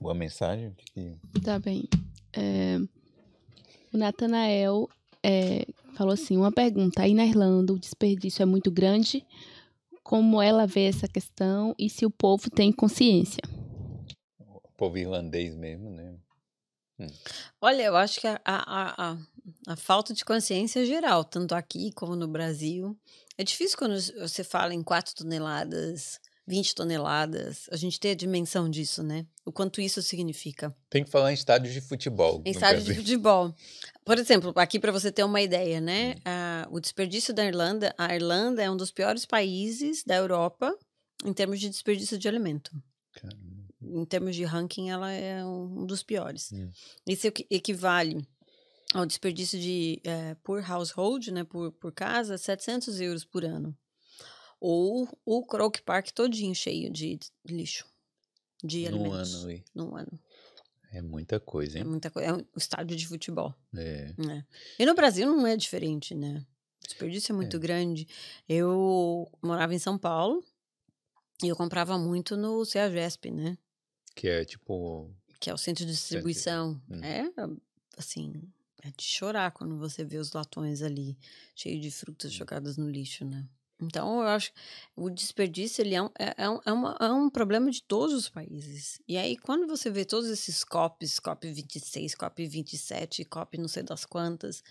[0.00, 0.74] Boa mensagem?
[0.94, 1.88] Que- Tá bem.
[2.32, 2.78] É,
[3.92, 4.88] o Natanael
[5.22, 5.64] é,
[5.96, 7.02] falou assim: uma pergunta.
[7.02, 9.26] Aí na Irlanda o desperdício é muito grande.
[10.02, 13.42] Como ela vê essa questão e se o povo tem consciência?
[14.38, 16.14] O povo irlandês mesmo, né?
[17.60, 19.18] Olha, eu acho que a, a, a,
[19.66, 22.96] a falta de consciência é geral, tanto aqui como no Brasil.
[23.36, 28.70] É difícil quando você fala em 4 toneladas, 20 toneladas, a gente ter a dimensão
[28.70, 29.26] disso, né?
[29.44, 30.74] O quanto isso significa.
[30.88, 32.40] Tem que falar em estádios de futebol.
[32.44, 33.54] Em no estádio de futebol.
[34.04, 36.14] Por exemplo, aqui para você ter uma ideia, né?
[36.18, 36.20] Hum.
[36.24, 40.72] Ah, o desperdício da Irlanda, a Irlanda é um dos piores países da Europa
[41.24, 42.70] em termos de desperdício de alimento.
[43.12, 43.66] Caramba.
[43.82, 46.50] Em termos de ranking, ela é um dos piores.
[46.52, 46.70] Hum.
[47.06, 48.24] Isso equi- equivale
[48.94, 53.76] ao desperdício de, eh, por household, né, por, por casa, 700 euros por ano.
[54.60, 57.84] Ou o Croke Park todinho cheio de lixo,
[58.64, 59.34] de Num alimentos.
[59.34, 59.64] ano aí.
[59.74, 60.20] Num ano.
[60.92, 61.86] É muita coisa, É hein?
[61.86, 62.28] muita coisa.
[62.30, 63.54] É um estádio de futebol.
[63.76, 64.14] É.
[64.16, 64.46] né?
[64.78, 66.44] E no Brasil não é diferente, né?
[66.82, 68.06] O desperdício é muito grande.
[68.48, 70.42] Eu morava em São Paulo
[71.42, 73.58] e eu comprava muito no CEAGESP, né?
[74.14, 75.10] Que é tipo.
[75.38, 76.80] Que é o centro de distribuição.
[76.88, 77.02] Hum.
[77.04, 77.24] É,
[77.98, 78.32] assim,
[78.82, 81.18] é de chorar quando você vê os latões ali,
[81.54, 82.36] cheios de frutas Hum.
[82.36, 83.46] jogadas no lixo, né?
[83.80, 84.58] Então, eu acho que
[84.96, 88.14] o desperdício ele é, um, é, é um, é, uma- é um problema de todos
[88.14, 88.98] os países.
[89.06, 93.82] E aí, quando você vê todos esses COPs, COP 26, COP 27, COP não sei
[93.82, 94.62] das quantas,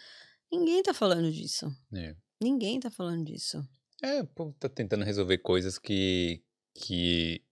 [0.51, 1.71] ninguém tá falando disso.
[1.93, 2.15] É.
[2.41, 3.63] Ninguém tá falando disso.
[4.01, 7.44] É, o povo tá tentando resolver coisas que, que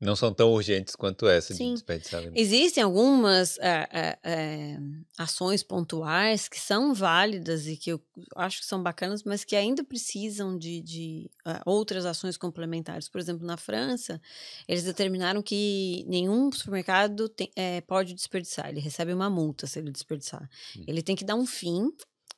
[0.00, 1.68] não são tão urgentes quanto essa Sim.
[1.68, 2.38] de desperdiçar alimento.
[2.38, 4.78] Existem algumas é, é, é,
[5.18, 8.00] ações pontuais que são válidas e que eu
[8.36, 13.08] acho que são bacanas, mas que ainda precisam de, de, é, outras ações complementares.
[13.08, 14.20] Por exemplo, na França,
[14.68, 18.68] eles determinaram que nenhum supermercado tem- é, pode desperdiçar.
[18.68, 20.48] Ele recebe uma multa se ele desperdiçar.
[20.76, 20.84] Hum.
[20.86, 21.90] Ele tem que dar um fim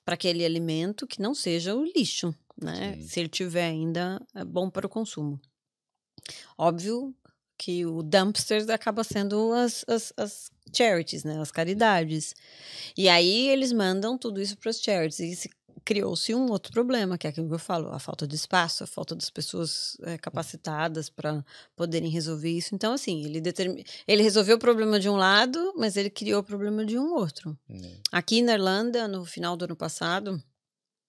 [0.03, 2.95] para aquele alimento que não seja o lixo, né?
[2.95, 3.03] Sim.
[3.03, 5.39] Se ele tiver ainda é bom para o consumo.
[6.57, 7.15] Óbvio
[7.61, 11.39] que o dumpster acaba sendo as, as, as charities, né?
[11.39, 12.35] As caridades.
[12.97, 15.21] E aí eles mandam tudo isso para as charities.
[15.21, 15.51] E se
[15.85, 18.87] criou-se um outro problema, que é aquilo que eu falo, a falta de espaço, a
[18.87, 21.45] falta das pessoas é, capacitadas para
[21.77, 22.75] poderem resolver isso.
[22.75, 23.85] Então, assim, ele, determin...
[24.09, 27.59] ele resolveu o problema de um lado, mas ele criou o problema de um outro.
[27.69, 28.01] Hum.
[28.11, 30.43] Aqui na Irlanda, no final do ano passado,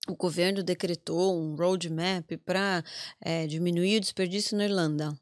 [0.06, 2.84] o governo decretou um roadmap para
[3.22, 5.18] é, diminuir o desperdício na Irlanda.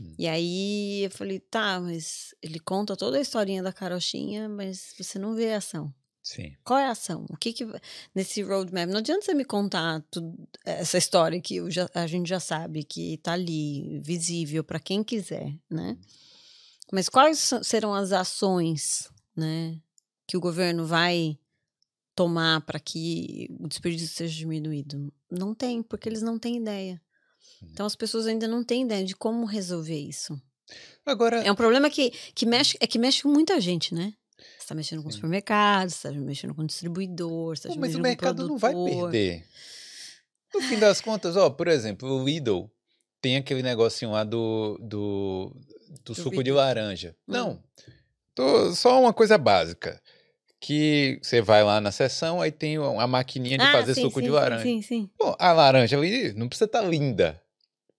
[0.00, 0.14] Hum.
[0.18, 5.18] E aí eu falei, tá, mas ele conta toda a historinha da carochinha, mas você
[5.18, 5.92] não vê a ação.
[6.22, 6.56] Sim.
[6.64, 7.26] Qual é a ação?
[7.28, 7.66] O que que
[8.14, 8.88] nesse roadmap?
[8.88, 10.34] Não adianta você me contar tudo,
[10.64, 15.04] essa história que eu já- a gente já sabe que tá ali visível para quem
[15.04, 15.98] quiser, né?
[16.90, 19.78] Mas quais serão as ações, né,
[20.26, 21.38] que o governo vai
[22.14, 25.12] tomar para que o desperdício seja diminuído?
[25.30, 27.02] Não tem, porque eles não têm ideia.
[27.72, 30.40] Então as pessoas ainda não têm ideia de como resolver isso.
[31.04, 34.14] Agora, É um problema que, que mexe, é que mexe com muita gente, né?
[34.58, 35.16] Você tá mexendo com Sim.
[35.16, 38.58] supermercados, você tá mexendo com distribuidor, você tá Pô, mas o mexendo mercado com não
[38.58, 39.10] vai produtor.
[39.10, 39.44] perder.
[40.54, 42.70] No fim das contas, ó, por exemplo, o Lidl
[43.20, 45.54] tem aquele negocinho lá do, do,
[46.04, 46.54] do suco de Lidl.
[46.56, 47.16] laranja.
[47.28, 47.32] Hum.
[47.32, 47.62] Não,
[48.34, 50.00] tô- só uma coisa básica.
[50.60, 54.18] Que você vai lá na seção, aí tem a maquininha de Ah, fazer sim, suco
[54.20, 54.62] sim, de sim, laranja.
[54.62, 55.10] Sim, sim.
[55.18, 57.38] Pô, a laranja ali não precisa estar linda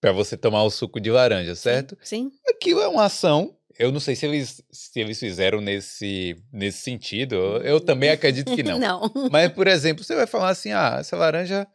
[0.06, 1.98] para você tomar o suco de laranja, certo?
[2.00, 2.30] Sim.
[2.48, 3.56] Aquilo é uma ação.
[3.78, 7.34] Eu não sei se eles, se eles fizeram nesse, nesse sentido.
[7.34, 8.78] Eu, eu também acredito que não.
[8.78, 9.12] Não.
[9.32, 11.66] Mas, por exemplo, você vai falar assim: ah, essa laranja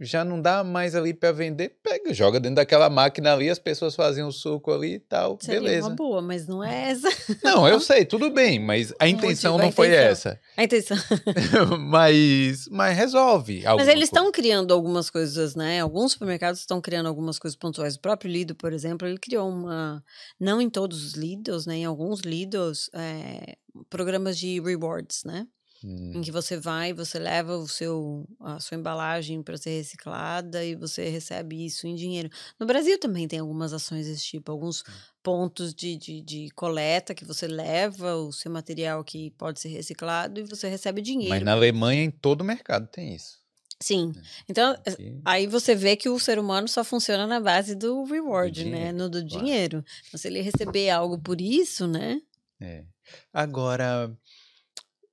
[0.00, 3.94] já não dá mais ali para vender, pega, joga dentro daquela máquina ali, as pessoas
[3.94, 5.88] fazem o suco ali e tal, Seria beleza.
[5.88, 7.08] uma boa, mas não é essa
[7.44, 10.32] Não, eu sei, tudo bem, mas a intenção motivo, a não foi intenção.
[10.32, 10.40] essa.
[10.56, 10.96] a intenção.
[11.78, 13.62] mas, mas resolve.
[13.64, 15.80] Mas eles estão criando algumas coisas, né?
[15.80, 17.96] Alguns supermercados estão criando algumas coisas pontuais.
[17.96, 20.02] O próprio Lidl, por exemplo, ele criou uma,
[20.38, 21.76] não em todos os Lidls, né?
[21.76, 23.56] Em alguns Lidls, é,
[23.88, 25.46] programas de rewards, né?
[25.82, 30.62] Hum, em que você vai, você leva o seu, a sua embalagem para ser reciclada
[30.64, 32.28] e você recebe isso em dinheiro.
[32.58, 34.84] No Brasil também tem algumas ações desse tipo, alguns
[35.22, 40.40] pontos de, de, de coleta que você leva o seu material que pode ser reciclado
[40.40, 41.30] e você recebe dinheiro.
[41.30, 43.38] Mas na Alemanha, em todo mercado tem isso.
[43.82, 44.12] Sim.
[44.46, 48.62] Então, Aqui- aí você vê que o ser humano só funciona na base do reward,
[48.64, 48.70] né?
[48.92, 49.28] dinheiro, No do claro.
[49.44, 49.84] dinheiro.
[50.08, 52.20] Então, se ele receber algo por isso, né?
[52.60, 52.84] É.
[53.32, 54.14] Agora,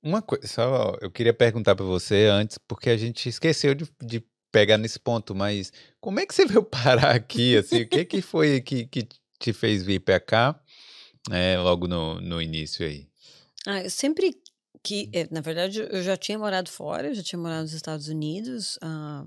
[0.02, 4.24] uma coisa, só eu queria perguntar para você antes, porque a gente esqueceu de, de
[4.50, 8.22] pegar nesse ponto, mas como é que você veio parar aqui, assim, o que que
[8.22, 9.08] foi que, que
[9.38, 10.60] te fez vir para cá,
[11.30, 13.08] é, logo no, no início aí?
[13.66, 14.34] Ah, eu sempre
[14.82, 18.08] que, eh, na verdade, eu já tinha morado fora, eu já tinha morado nos Estados
[18.08, 19.24] Unidos ah,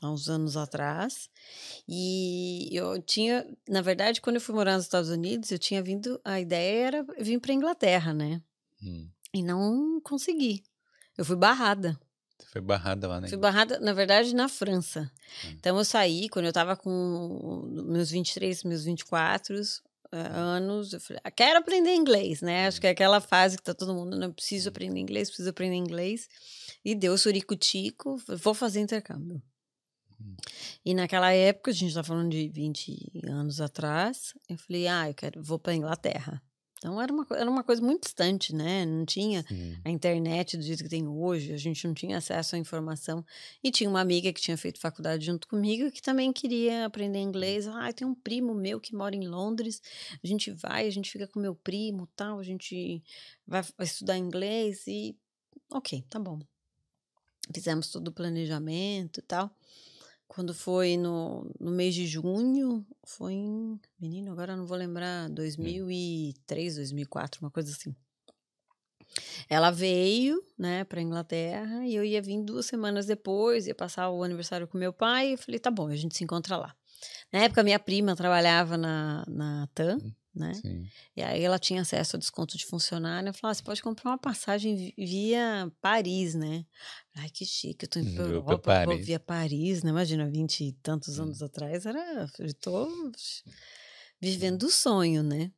[0.00, 1.28] há uns anos atrás.
[1.88, 6.20] E eu tinha, na verdade, quando eu fui morar nos Estados Unidos, eu tinha vindo,
[6.24, 8.40] a ideia era vir para Inglaterra, né?
[8.82, 10.62] Hum, E não consegui.
[11.16, 11.98] Eu fui barrada.
[12.38, 13.28] você foi barrada lá, né?
[13.28, 15.10] Fui barrada, na verdade, na França.
[15.44, 15.50] Hum.
[15.52, 19.54] Então eu saí, quando eu tava com meus 23, meus 24
[20.12, 22.66] eh, anos, eu falei, ah, quero aprender inglês, né?
[22.66, 25.76] Acho que é aquela fase que tá todo mundo, não preciso aprender inglês, preciso aprender
[25.76, 26.28] inglês.
[26.84, 29.42] E deu surico-tico, vou fazer intercâmbio.
[30.20, 30.36] Hum.
[30.84, 35.14] E naquela época, a gente tá falando de 20 anos atrás, eu falei, ah, eu
[35.14, 36.42] quero, vou pra Inglaterra.
[36.82, 38.84] Então era uma, era uma coisa muito distante, né?
[38.84, 39.78] Não tinha Sim.
[39.84, 43.24] a internet do jeito que tem hoje, a gente não tinha acesso à informação.
[43.62, 47.68] E tinha uma amiga que tinha feito faculdade junto comigo que também queria aprender inglês.
[47.68, 49.80] Ah, tem um primo meu que mora em Londres,
[50.22, 53.00] a gente vai, a gente fica com meu primo, tal, a gente
[53.46, 55.16] vai estudar inglês e
[55.70, 56.40] ok, tá bom.
[57.54, 59.56] Fizemos todo o planejamento e tal.
[60.34, 63.78] Quando foi no, no mês de junho, foi em.
[64.00, 65.28] Menino, agora não vou lembrar.
[65.28, 67.94] 2003, 2004, uma coisa assim.
[69.46, 74.22] Ela veio, né, para Inglaterra e eu ia vir duas semanas depois, ia passar o
[74.22, 75.28] aniversário com meu pai.
[75.28, 76.74] E eu falei, tá bom, a gente se encontra lá.
[77.30, 79.98] Na época, minha prima trabalhava na, na TAM,
[80.34, 80.62] né?
[80.62, 80.92] Sim.
[81.16, 83.28] E aí ela tinha acesso a desconto de funcionário.
[83.28, 86.64] Eu falei, ah, você pode comprar uma passagem vi- via Paris, né?
[87.16, 89.06] Ai, que chique, eu tô indo pra Hum, Europa, pra vou Paris.
[89.06, 89.90] via Paris, né?
[89.90, 91.22] Imagina, vinte e tantos Hum.
[91.22, 92.26] anos atrás, era...
[92.38, 93.12] Eu tô
[94.20, 95.50] vivendo o sonho, né?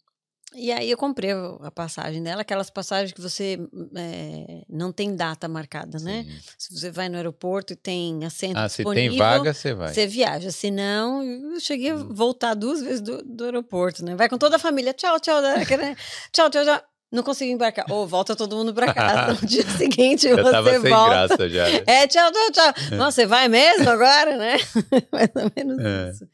[0.57, 3.59] E aí eu comprei a passagem dela, aquelas passagens que você
[3.97, 6.25] eh, não tem data marcada, né?
[6.29, 6.39] Sim.
[6.57, 9.11] Se você vai no aeroporto e tem assento Ah, se disponível...
[9.11, 9.93] tem vaga, você vai.
[9.93, 12.09] Você viaja, se não, eu cheguei a Hum.
[12.13, 14.15] voltar duas vezes do, do aeroporto, né?
[14.15, 15.65] Vai com toda a família, tchau, tchau, né?
[16.33, 16.81] Tchau, tchau, tchau.
[17.13, 17.87] Não consegui embarcar.
[17.91, 19.41] Ou volta todo mundo pra casa.
[19.41, 21.11] No dia seguinte Já você tava sem volta.
[21.29, 21.69] graça já.
[21.69, 21.83] né?
[21.87, 22.97] É, tchau, tchau, tchau.
[22.97, 24.57] Nossa, você vai mesmo agora, né?
[25.13, 26.11] Mais ou menos É.
[26.11, 26.27] isso.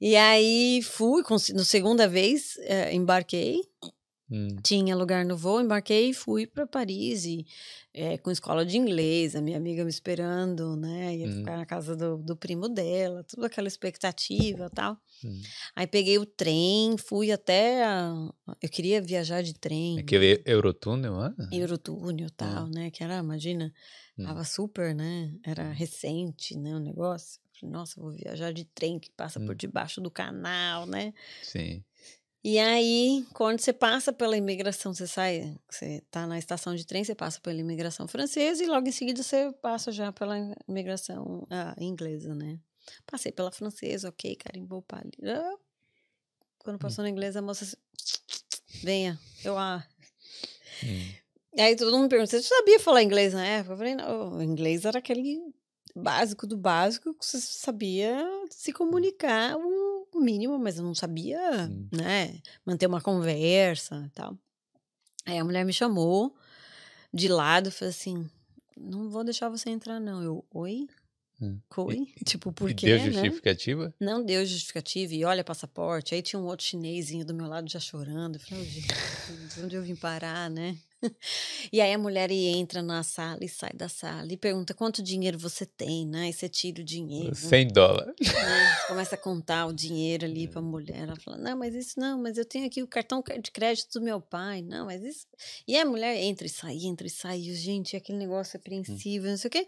[0.00, 1.22] E aí fui,
[1.54, 3.60] no segunda vez, eh, embarquei,
[4.28, 4.48] Hum.
[4.60, 7.46] tinha lugar no voo, embarquei e fui para Paris e
[7.94, 11.14] eh, com escola de inglês, a minha amiga me esperando, né?
[11.16, 11.32] Ia Uhum.
[11.38, 14.98] ficar na casa do, do primo dela, tudo aquela expectativa e tal.
[15.24, 15.40] Hum.
[15.76, 17.84] Aí peguei o trem, fui até.
[17.84, 19.98] a- eu queria viajar de trem.
[20.00, 21.34] Aquele Eurotúnel, ah?
[21.52, 22.90] Eurotúnel e tal, né?
[22.90, 23.72] Que era, imagina,
[24.18, 24.24] Hum.
[24.24, 25.32] tava super, né?
[25.44, 26.74] Era recente, né?
[26.74, 27.40] O negócio.
[27.64, 29.56] Nossa, vou viajar de trem que passa por Hum.
[29.56, 31.14] debaixo do canal, né?
[31.42, 31.82] Sim.
[32.44, 37.02] E aí, quando você passa pela imigração, você sai, você tá na estação de trem,
[37.02, 40.36] você passa pela imigração francesa e logo em seguida você passa já pela
[40.68, 42.60] imigração ah, inglesa, né?
[43.04, 45.10] Passei pela francesa, ok, carimbou palha.
[45.24, 45.56] Ah,
[46.58, 47.76] Quando passou na inglesa, a moça assim,
[48.82, 49.84] venha, eu ah.
[50.84, 51.12] Hum.
[51.56, 53.72] E aí todo mundo me pergunta, você sabia falar inglês na época?
[53.72, 55.40] Eu falei, não, o inglês era aquele
[55.96, 61.88] básico do básico que você sabia se comunicar o mínimo, mas eu não sabia, Hum.
[61.92, 64.38] né, manter uma conversa e tal.
[65.24, 66.34] Aí a mulher me chamou
[67.12, 68.28] de lado e falou assim,
[68.76, 70.22] não vou deixar você entrar não.
[70.22, 70.86] Eu, oi?
[71.40, 71.58] Hum.
[71.76, 72.06] Oi?
[72.24, 73.12] Tipo, por quê, deu né?
[73.12, 73.94] justificativa?
[74.00, 76.14] Não deu justificativa e olha passaporte.
[76.14, 78.36] Aí tinha um outro chinesinho do meu lado já chorando.
[78.36, 80.78] Eu falei, "Ô, gente, de onde eu vim parar, né?
[81.72, 85.38] E aí a mulher entra na sala e sai da sala e pergunta quanto dinheiro
[85.38, 86.28] você tem, né?
[86.28, 87.34] E você tira o dinheiro.
[87.34, 88.14] 100 dólares.
[88.20, 88.76] né?
[88.88, 91.02] Começa a contar o dinheiro ali pra mulher.
[91.02, 94.04] Ela fala, não, mas isso não, mas eu tenho aqui o cartão de crédito do
[94.04, 94.62] meu pai.
[94.62, 95.26] Não, mas isso.
[95.66, 97.40] E a mulher entra e sai, entra e sai.
[97.40, 99.66] E, gente, aquele negócio apreensivo, não sei o quê.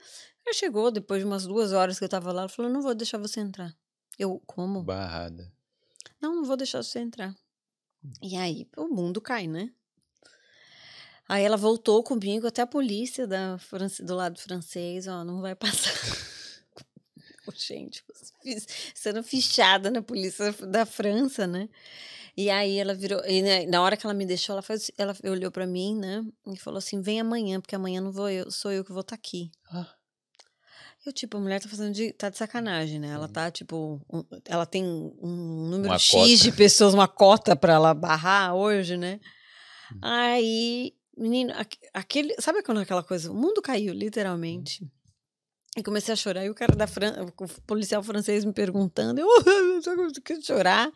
[0.48, 2.94] Ela chegou, depois de umas duas horas que eu tava lá, ela falou, não vou
[2.94, 3.76] deixar você entrar.
[4.18, 4.82] Eu, como?
[4.82, 5.52] Barrada.
[6.18, 7.36] Não, não vou deixar você entrar.
[8.22, 9.70] E aí o mundo cai, né?
[11.28, 15.54] Aí ela voltou comigo até a polícia da France- do lado francês, ó, não vai
[15.54, 15.92] passar.
[17.54, 18.02] Gente,
[18.94, 21.68] sendo fichada na polícia da França, né?
[22.36, 25.14] E aí ela virou, e né, na hora que ela me deixou, ela faz, ela
[25.24, 26.24] olhou pra mim, né?
[26.46, 29.14] E falou assim: "Vem amanhã, porque amanhã não vou eu, sou eu que vou estar
[29.16, 29.50] aqui".
[29.70, 29.97] Ah.
[31.08, 33.08] Eu, tipo, a mulher tá fazendo de, tá de sacanagem, né?
[33.08, 33.32] Ela Uhum.
[33.32, 36.36] tá, tipo, um- ela tem um número Uma X cota.
[36.36, 39.18] de pessoas, uma cota pra ela barrar hoje, né?
[39.94, 39.98] Hum.
[40.02, 44.86] Aí, menino, aque- aquele, sabe quando aquela coisa, o mundo caiu, literalmente.
[45.76, 47.32] E comecei a chorar, e o cara da França, o
[47.66, 49.26] policial francês me perguntando, eu
[49.82, 50.90] só consegui chorar.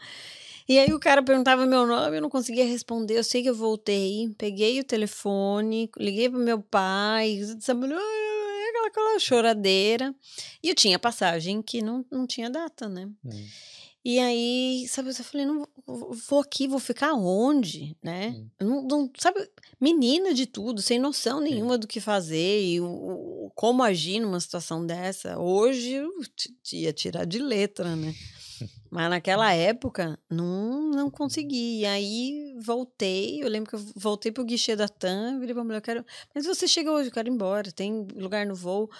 [0.69, 3.17] E aí o cara perguntava meu nome, eu não conseguia responder.
[3.17, 8.32] Eu sei que eu voltei, peguei o telefone, liguei pro meu pai, sabe, "Ai,
[8.87, 10.15] aquela, aquela choradeira.
[10.63, 13.09] E eu tinha passagem que não, não tinha data, né?
[13.25, 13.47] Hum.
[14.05, 18.35] E aí, sabe, eu falei, não vou- aqui, vou ficar onde, né?
[18.37, 18.49] Hum.
[18.61, 19.49] Não, não- sabe,
[19.81, 24.41] menina de tudo, sem noção nenhuma do que fazer e o, o- como agir numa
[24.41, 25.39] situação dessa.
[25.39, 26.11] Hoje eu
[26.73, 28.13] ia tirar de letra, né?
[28.95, 31.81] Mas naquela época não, não consegui.
[31.81, 35.79] E aí voltei, eu lembro que eu voltei pro guichê da TAM, virei pra mulher,
[35.79, 36.05] eu quero.
[36.35, 38.91] Mas você chega hoje, eu quero ir embora, tem lugar no voo.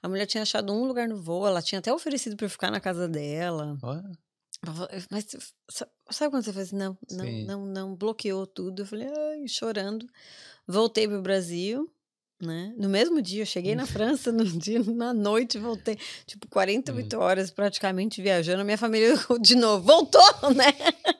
[0.00, 2.70] A mulher tinha achado um lugar no voo, ela tinha até oferecido pra eu ficar
[2.70, 3.76] na casa dela.
[3.82, 3.96] Ó,
[5.10, 5.26] Mas
[5.68, 7.44] sa- sabe quando você faz assim, não, não, Sim.
[7.46, 8.82] não, não, bloqueou tudo?
[8.82, 10.06] Eu falei, ai, chorando.
[10.68, 11.92] Voltei pro Brasil,
[12.44, 12.72] né?
[12.76, 15.96] No mesmo dia, eu cheguei na França, no dia, na noite, voltei.
[16.26, 18.64] Tipo, 48 horas praticamente viajando.
[18.64, 20.22] Minha família de novo, voltou,
[20.54, 20.72] né?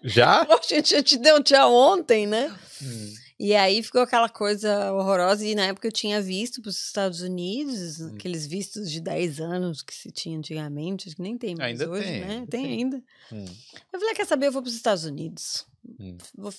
[0.03, 0.45] Já?
[0.45, 2.55] Poxa, a gente te deu tchau ontem, né?
[2.83, 3.15] Hum.
[3.41, 5.45] E aí ficou aquela coisa horrorosa.
[5.45, 8.13] E na época eu tinha visto para os Estados Unidos, Hum.
[8.15, 11.93] aqueles vistos de 10 anos que se tinha antigamente, acho que nem tem mais Ainda
[11.93, 12.47] hoje, tem, né?
[12.49, 12.73] Tem tem.
[12.73, 13.03] ainda.
[13.33, 13.45] Hum.
[13.93, 15.67] Eu falei, quer saber, eu vou para os Estados Unidos.
[15.99, 16.17] Hum.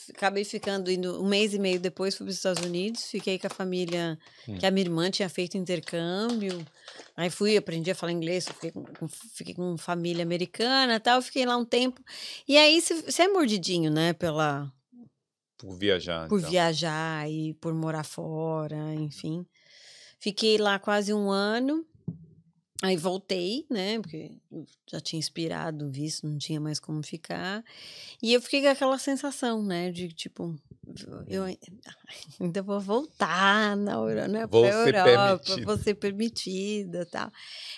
[0.09, 3.47] Acabei ficando indo um mês e meio depois fui para os Estados Unidos, fiquei com
[3.47, 4.57] a família Hum.
[4.57, 6.65] que a minha irmã tinha feito intercâmbio.
[7.15, 11.45] Aí fui, aprendi a falar inglês, fiquei com, fiquei com família americana, e tal, fiquei
[11.45, 12.01] lá um tempo.
[12.47, 14.71] E aí você é mordidinho, né, pela
[15.57, 16.27] Por viajar.
[16.27, 16.51] por então.
[16.51, 19.45] viajar e por morar fora, enfim.
[20.19, 21.85] Fiquei lá quase um ano.
[22.83, 23.97] Aí voltei, né?
[23.99, 24.31] Porque
[24.91, 27.63] já tinha expirado o visto, não tinha mais como ficar.
[28.21, 29.89] E eu fiquei com aquela sensação, né?
[29.89, 30.53] De tipo,
[31.29, 31.57] eu ai-
[32.41, 35.65] ainda vou voltar na Euro, né, Vou ser Europa, permitida.
[35.65, 37.31] vou ser permitida tal.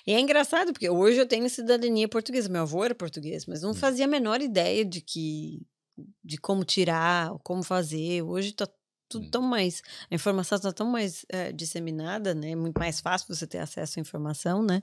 [0.08, 2.50] E é engraçado, porque hoje eu tenho cidadania portuguesa.
[2.50, 3.76] Meu avô era português, mas não Hum.
[3.76, 5.62] fazia a menor ideia de que
[6.24, 8.24] de como tirar, como fazer.
[8.24, 8.68] Hoje tá
[9.08, 9.32] tudo Hum.
[9.32, 9.82] tão mais.
[10.10, 12.52] A informação está tão mais eh, disseminada, né?
[12.52, 14.82] É muito mais fácil você ter acesso à informação, né?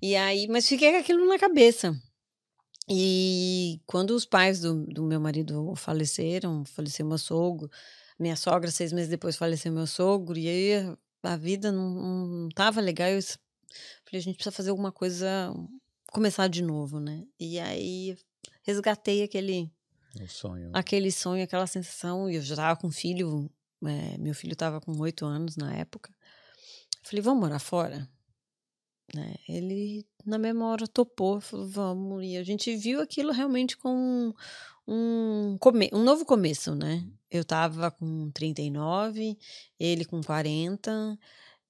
[0.00, 1.94] E aí, mas fiquei com aquilo na cabeça.
[2.90, 7.70] E quando os pais do, do meu marido faleceram, faleceu meu sogro,
[8.18, 12.80] minha sogra, seis meses depois, faleceu meu sogro, e aí a vida não, não tava
[12.80, 13.10] legal.
[13.10, 13.38] Eu falei,
[14.14, 15.52] a gente precisa fazer alguma coisa,
[16.10, 17.24] começar de novo, né?
[17.38, 18.16] E aí
[18.62, 19.70] resgatei aquele
[20.20, 20.70] Um sonho.
[20.72, 22.30] aquele sonho, aquela sensação.
[22.30, 23.50] E eu já estava com filho,
[23.84, 26.12] é, meu filho estava com oito anos na época.
[27.02, 28.08] Falei, vamos morar fora?
[29.14, 29.34] Né?
[29.48, 32.24] Ele, na mesma hora, topou, falou, vamos.
[32.24, 34.34] E a gente viu aquilo realmente com
[34.86, 37.06] um, come um novo começo, né?
[37.30, 39.38] Eu estava com 39,
[39.78, 41.18] ele com 40.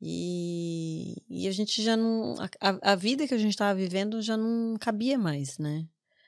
[0.01, 2.35] E, e a gente já não.
[2.61, 5.87] A, a vida que a gente estava vivendo já não cabia mais, né?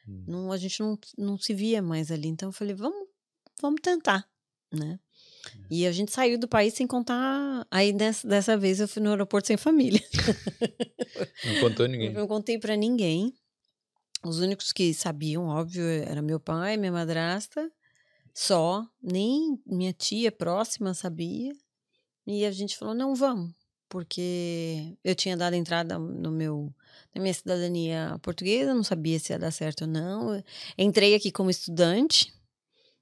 [0.08, 0.24] Hum.
[0.26, 2.28] Não, a gente não, não se via mais ali.
[2.28, 3.08] Então eu falei, vamos,
[3.60, 4.28] vamos tentar,
[4.72, 4.98] né?
[5.70, 7.66] E a gente saiu do país sem contar.
[7.70, 10.02] Aí dessa, dessa vez eu fui no aeroporto sem família.
[11.44, 12.08] Não contou ninguém.
[12.08, 13.34] Eu não contei pra ninguém.
[14.22, 17.70] Os únicos que sabiam, óbvio, era meu pai, minha madrasta,
[18.34, 18.86] só.
[19.02, 21.52] Nem minha tia próxima sabia.
[22.26, 23.52] E a gente falou: não, vamos.
[23.90, 26.72] Porque eu tinha dado entrada no meu,
[27.12, 30.42] na minha cidadania portuguesa, não sabia se ia dar certo ou não.
[30.78, 32.32] Entrei aqui como estudante,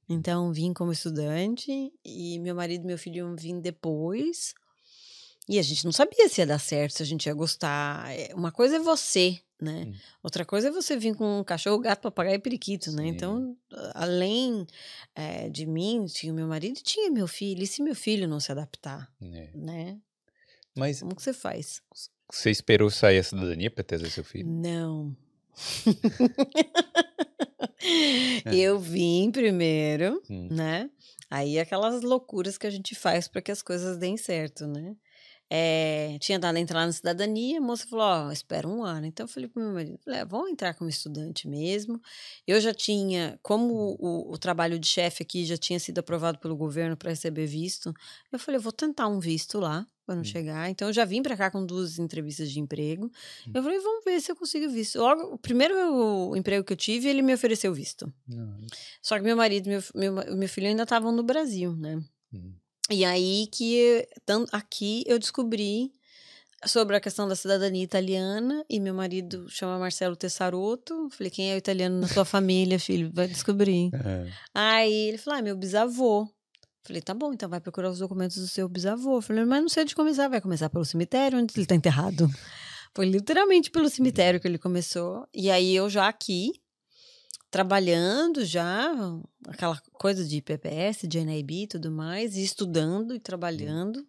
[0.08, 4.54] então vim como estudante, e meu marido e meu filho iam vir depois.
[5.46, 8.10] E a gente não sabia se ia dar certo, se a gente ia gostar.
[8.10, 9.84] É, Uma coisa é você, né?
[9.88, 9.94] Hum.
[10.22, 13.02] Outra coisa é você vir com um cachorro, gato, papagaio e periquito, né?
[13.04, 13.08] Sim.
[13.08, 14.66] Então, a- além
[15.14, 17.62] eh, de mim, tinha o meu marido tinha meu filho.
[17.62, 19.50] E se meu filho não se adaptar, É.
[19.54, 19.98] né?
[20.78, 21.82] Mas Como que você faz?
[22.30, 24.48] você esperou sair a cidadania pra trazer seu filho?
[24.48, 25.16] Não.
[28.52, 30.48] Eu vim primeiro, Hum.
[30.50, 30.90] né?
[31.30, 34.96] Aí aquelas loucuras que a gente faz para que as coisas deem certo, né?
[35.50, 39.06] É, tinha dado a entrar na cidadania, a moça falou: Ó, espera um ano.
[39.06, 42.00] Então eu falei pro meu marido: "Ah, vamos entrar como estudante mesmo.
[42.46, 46.54] Eu já tinha, como o, o trabalho de chefe aqui já tinha sido aprovado pelo
[46.56, 47.94] governo para receber visto,
[48.30, 50.24] eu falei: eu vou tentar um visto lá quando Hum.
[50.24, 50.70] chegar.
[50.70, 53.12] Então eu já vim para cá com duas entrevistas de emprego.
[53.52, 54.98] Eu falei: vamos ver se eu consigo visto.
[54.98, 58.10] Logo, o primeiro emprego que eu tive, ele me ofereceu visto.
[58.26, 58.56] Não.
[59.02, 62.02] Só que meu marido e meu, meu, meu filho ainda estavam no Brasil, né?
[62.32, 62.54] Hum.
[62.90, 64.08] E aí que
[64.50, 65.92] aqui eu descobri
[66.64, 71.08] sobre a questão da cidadania italiana e meu marido chama Marcelo Tessarotto.
[71.10, 73.10] Falei, quem é o italiano na sua família, filho?
[73.12, 73.90] Vai descobrir.
[73.94, 74.26] É.
[74.54, 76.26] Aí ele falou, ah, meu bisavô.
[76.82, 79.20] Falei, tá bom, então vai procurar os documentos do seu bisavô.
[79.20, 82.30] Falei, mas não sei onde começar, vai começar pelo cemitério onde ele tá enterrado.
[82.94, 85.26] Foi literalmente pelo cemitério que ele começou.
[85.34, 86.52] E aí eu já aqui,
[87.50, 88.92] trabalhando já,
[89.46, 94.06] aquela coisa de PPS, de NIB e tudo mais, e estudando e trabalhando.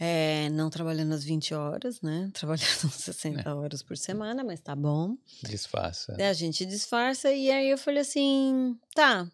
[0.00, 2.30] É, não trabalhando as 20 horas, né?
[2.34, 5.16] Trabalhando 60 horas por semana, mas tá bom.
[5.42, 6.14] Disfarça.
[6.16, 9.28] Daí a gente disfarça e aí eu falei assim, tá,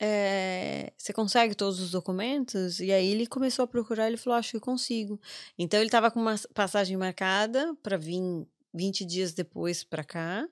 [0.00, 2.80] é, você consegue todos os documentos?
[2.80, 5.20] E aí ele começou a procurar, ele falou, acho que consigo.
[5.58, 10.48] Então ele tava com uma passagem marcada para vir 20 dias depois para cá.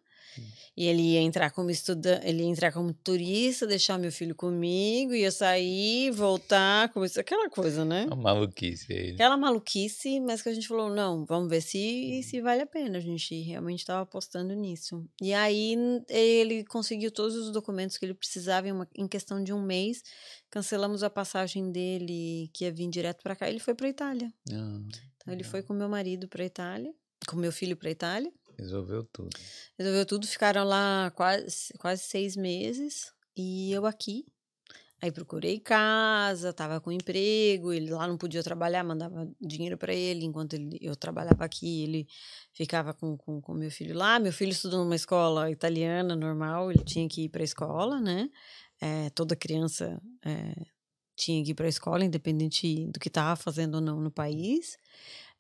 [0.77, 5.15] E ele ia entrar como estudante, ele ia entrar como turista, deixar meu filho comigo,
[5.15, 8.05] ia sair, voltar, começar aquela coisa, né?
[8.07, 9.11] Uma maluquice aí.
[9.13, 12.99] Aquela maluquice, mas que a gente falou, não, vamos ver se, se vale a pena.
[12.99, 15.03] A gente realmente estava apostando nisso.
[15.23, 15.77] E aí
[16.09, 20.03] ele conseguiu todos os documentos que ele precisava em, uma- em questão de um mês.
[20.51, 24.33] Cancelamos a passagem dele, que ia vir direto para cá, ele foi para Itália.
[24.53, 24.79] Ah,
[25.17, 26.93] Então ele foi com meu marido para Itália,
[27.27, 28.31] com meu filho para Itália.
[28.57, 29.31] Resolveu tudo.
[29.79, 33.13] Resolveu tudo, ficaram lá quase, quase seis meses.
[33.37, 34.25] E eu aqui.
[35.01, 40.25] Aí procurei casa, tava com emprego, ele lá não podia trabalhar, mandava dinheiro para ele,
[40.25, 42.09] enquanto ele, eu trabalhava aqui, ele
[42.55, 44.19] ficava com com, com meu filho lá.
[44.19, 48.31] Meu filho estudou numa escola italiana normal, ele tinha que ir para a escola, né?
[48.81, 50.55] É, toda criança é,
[51.15, 54.79] tinha que ir para a escola, independente do que estava fazendo ou não no país.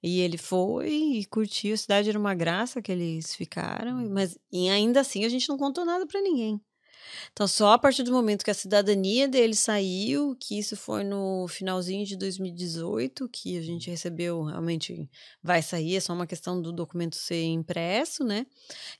[0.06, 1.74] E ele foi e curtiu.
[1.74, 5.58] A cidade era uma graça que eles ficaram, mas e ainda assim a gente não
[5.58, 6.60] contou nada para ninguém.
[7.32, 11.48] Então, só a partir do momento que a cidadania dele saiu, que isso foi no
[11.48, 15.10] finalzinho de 2018, que a gente recebeu, realmente
[15.42, 18.46] vai sair, é só uma questão do documento ser impresso, né?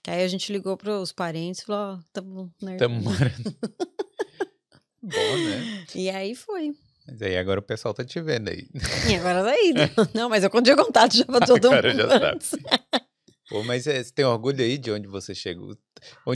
[0.03, 2.77] Que aí a gente ligou para os parentes e falou: Ó, tamo, né?
[2.79, 3.57] Tamo morando.
[5.01, 5.87] Bom, né?
[5.95, 6.75] E aí foi.
[7.09, 8.69] Mas aí agora o pessoal tá te vendo aí.
[9.09, 9.73] E agora tá aí.
[9.73, 9.91] né?
[10.15, 12.03] Não, mas eu tinha contato já pra todo Agora mundo.
[12.03, 12.27] já sabe.
[12.27, 12.51] antes.
[13.49, 15.77] Pô, mas é, você tem orgulho aí de onde você chegou?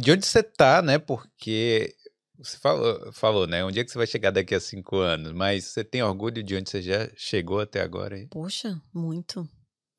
[0.01, 0.99] De onde você tá, né?
[0.99, 1.93] Porque
[2.39, 3.65] você falou, falou, né?
[3.65, 5.33] Onde é que você vai chegar daqui a cinco anos?
[5.33, 8.29] Mas você tem orgulho de onde você já chegou até agora aí?
[8.29, 9.49] Poxa, muito,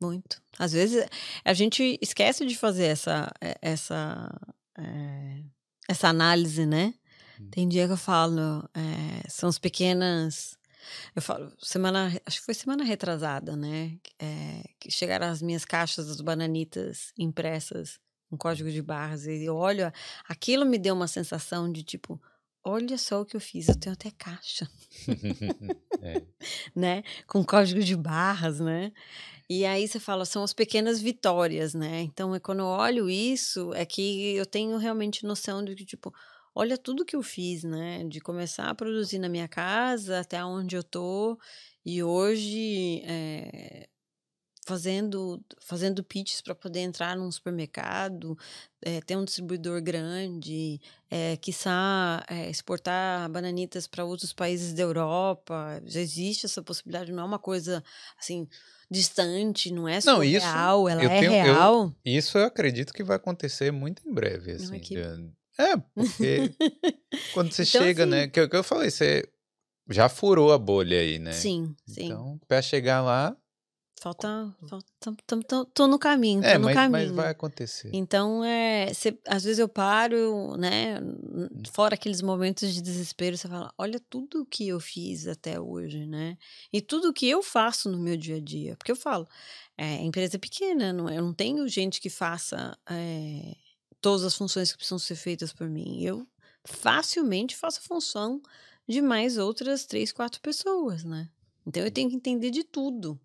[0.01, 0.41] muito.
[0.57, 1.05] Às vezes
[1.43, 4.29] a gente esquece de fazer essa eh, essa
[4.79, 5.43] eh,
[5.89, 6.93] essa análise, né?
[7.39, 7.49] Hum.
[7.51, 10.57] Tem dia que eu falo, eh, são as pequenas.
[11.15, 13.97] Eu falo, semana, acho que foi semana retrasada, né?
[14.19, 17.99] eh, que chegaram as minhas caixas das bananitas impressas
[18.31, 19.25] um código de barras.
[19.25, 19.91] E eu olho,
[20.27, 22.19] aquilo me deu uma sensação de tipo,
[22.63, 24.67] olha só o que eu fiz, eu tenho até caixa,
[26.01, 26.21] É.
[26.75, 27.03] né?
[27.27, 28.91] Com código de barras, né?
[29.49, 32.01] E aí você fala, são as pequenas vitórias, né?
[32.01, 36.13] Então, é quando eu olho isso, é que eu tenho realmente noção de que, tipo,
[36.55, 38.03] olha tudo que eu fiz, né?
[38.07, 41.37] De começar a produzir na minha casa até onde eu tô.
[41.85, 43.87] E hoje, é,
[44.65, 48.37] fazendo fazendo pitches para poder entrar num supermercado,
[48.81, 50.79] é, ter um distribuidor grande,
[51.09, 55.81] é, quiçá é, exportar bananitas para outros países da Europa.
[55.85, 57.83] Já existe essa possibilidade, não é uma coisa
[58.19, 58.47] assim
[58.89, 61.95] distante, não é Não, isso surreal, ela eu é tenho- eu- real.
[62.05, 64.75] Isso eu acredito que vai acontecer muito em breve, Não, assim.
[64.75, 65.31] é que- de-
[65.61, 66.51] É, porque
[67.33, 68.27] quando você Então, chega, assim- né?
[68.27, 69.27] Que, que eu falei, você
[69.89, 71.31] já furou a bolha aí, né?
[71.33, 72.05] Sim, sim.
[72.05, 73.35] Então, pra chegar lá,
[74.01, 74.85] Falta, falta
[75.27, 76.91] tam- tam- tô no caminho, tô é, no mas, caminho.
[76.91, 77.91] mas vai acontecer.
[77.93, 80.99] Então, é, cê- às vezes eu paro, né?
[80.99, 86.07] n- Fora aqueles momentos de desespero, você fala: olha tudo que eu fiz até hoje,
[86.07, 86.35] né?
[86.73, 88.75] E tudo que eu faço no meu dia a dia.
[88.75, 89.27] Porque eu falo,
[89.77, 93.55] é, empresa é pequena, não, é- eu não tenho gente que faça é,
[94.01, 96.01] todas as funções que precisam ser feitas por mim.
[96.03, 96.27] Eu
[96.65, 98.41] facilmente faço a função
[98.87, 101.29] de mais outras três, quatro pessoas, né?
[101.65, 103.19] Então eu tenho que entender de tudo.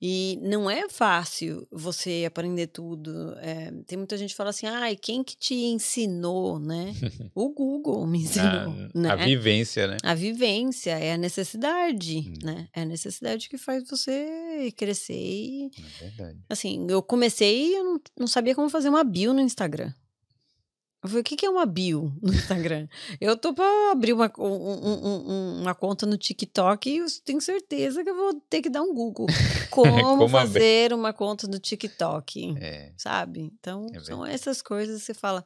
[0.00, 3.34] E não é fácil você aprender tudo.
[3.38, 6.92] É, tem muita gente que fala assim, ai, quem que te ensinou, né?
[7.34, 9.08] o Google me ensinou, a, né?
[9.10, 9.96] a vivência, né?
[10.02, 12.34] A vivência é a necessidade, Hum.
[12.42, 12.68] né?
[12.74, 15.14] É a necessidade que faz você crescer.
[15.14, 16.38] E, É verdade.
[16.50, 19.92] assim, eu comecei e eu não, não sabia como fazer uma bio no Instagram.
[21.02, 22.86] Eu falei, o que, que é uma bio no Instagram?
[23.20, 27.40] eu tô pra abrir uma, um- um- um- uma conta no TikTok e eu tenho
[27.40, 29.26] certeza que eu vou ter que dar um Google.
[29.70, 33.40] Como, Como fazer uma conta no TikTok, É, sabe?
[33.40, 35.44] Então, É são essas coisas que você fala,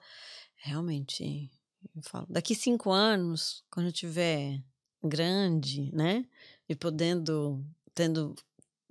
[0.56, 1.50] realmente,
[1.94, 4.60] eu falo, daqui cinco anos, quando eu tiver
[5.02, 6.26] grande, né?
[6.68, 7.64] E podendo,
[7.94, 8.34] tendo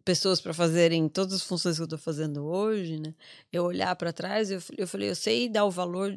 [0.04, 3.14] pessoas para fazerem todas as funções que eu estou fazendo hoje, né?
[3.52, 6.16] Eu olhar para trás, eu, eu falei, eu sei dar o valor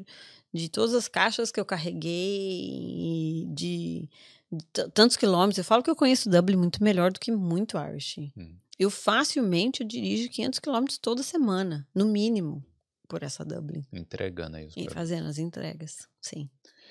[0.53, 4.09] de todas as caixas que eu carreguei, de,
[4.51, 4.65] de
[4.95, 5.59] tantos quilômetros.
[5.59, 8.33] Eu falo que eu conheço Dublin muito melhor do que muito Irish.
[8.37, 8.57] Hum.
[8.79, 12.65] Eu facilmente eu dirijo 500 quilômetros toda semana, no mínimo,
[13.09, 13.85] por essa Dublin.
[13.93, 16.09] entregando aí os E fazendo as entregas.
[16.21, 16.49] Sim,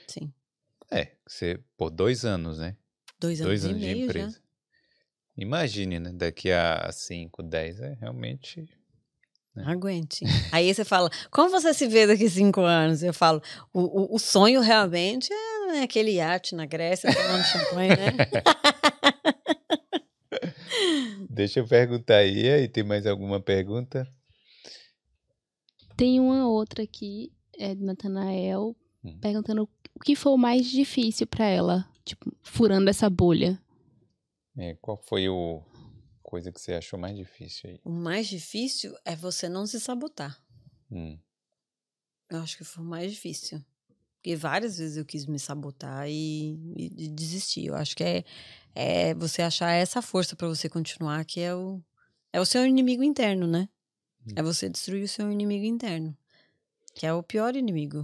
[0.07, 0.33] sim.
[0.91, 2.75] É, você, por dois anos, né?
[3.19, 4.03] Dois anos, Dois e anos de meio já.
[4.05, 4.41] empresa.
[5.35, 6.11] Imagine, né?
[6.13, 8.67] Daqui a 5, 10 é realmente.
[9.57, 9.71] É.
[9.71, 10.23] Aguente.
[10.51, 13.03] Aí você fala, como você se vê daqui cinco anos?
[13.03, 13.41] Eu falo,
[13.73, 18.13] o, o, o sonho realmente é né, aquele iate na Grécia tomando champanhe, né?
[21.29, 24.07] Deixa eu perguntar aí, aí tem mais alguma pergunta?
[25.95, 29.17] Tem uma outra aqui, é do Natanael, Hum.
[29.21, 33.59] perguntando o que foi o mais difícil pra ela, tipo, furando essa bolha.
[34.57, 35.61] É, qual foi o
[36.27, 37.79] coisa que você achou mais difícil aí?
[37.85, 40.37] O mais difícil é você não se sabotar.
[40.91, 41.17] Hum,
[42.29, 43.63] Eu acho que foi o mais difícil.
[44.17, 47.67] Porque várias vezes eu quis me sabotar e, e de- desistir.
[47.67, 48.23] Eu acho que é,
[48.75, 51.81] é você achar essa força para você continuar, que é o,
[52.33, 53.69] é o seu inimigo interno, né?
[54.35, 56.17] É você destruir o seu inimigo interno.
[56.93, 58.03] Que é o pior inimigo.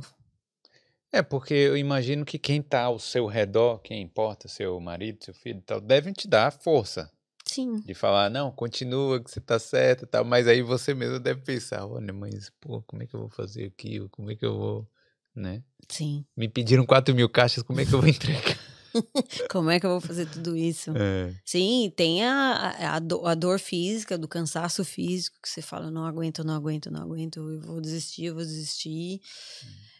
[1.11, 5.33] É, porque eu imagino que quem tá ao seu redor, quem importa, seu marido, seu
[5.33, 7.11] filho e tal, devem te dar força
[7.53, 7.79] Sim.
[7.81, 11.41] de falar, não, continua que você tá certo e tal, mas aí você mesmo deve
[11.41, 14.09] pensar, olha, mas, pô, como é que eu vou fazer aquilo?
[14.09, 14.87] Como é que eu vou,
[15.35, 15.63] né?
[15.89, 16.25] Sim.
[16.35, 18.57] Me pediram 4 mil caixas, como é que eu vou entregar?
[19.49, 20.91] Como é que eu vou fazer tudo isso?
[20.95, 21.33] É.
[21.43, 25.89] Sim, tem a, a, a do- a dor física, do cansaço físico, que você fala,
[25.89, 29.19] não aguento, não aguento, não aguento, eu vou desistir, eu vou desistir.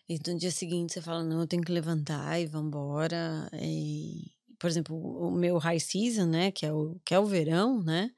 [0.08, 3.50] E no dia seguinte você fala, não, eu tenho que levantar e vambora.
[3.54, 4.32] E,
[4.64, 8.12] por exemplo, o meu high season, né, que é o, que é o verão, né,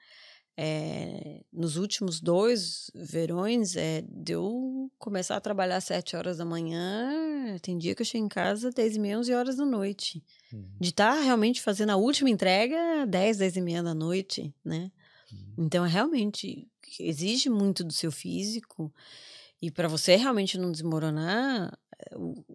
[0.55, 6.45] é, nos últimos dois verões, é, de eu começar a trabalhar às sete horas da
[6.45, 10.23] manhã, tem dia que eu chego em casa dez e meia, onze horas da noite
[10.53, 10.67] Uhum.
[10.79, 14.91] de estar realmente fazendo a última entrega 10, 10 e meia da noite, né?
[15.57, 16.67] Então, é realmente
[16.99, 18.93] exige muito do seu físico
[19.61, 21.75] e para você realmente não desmoronar,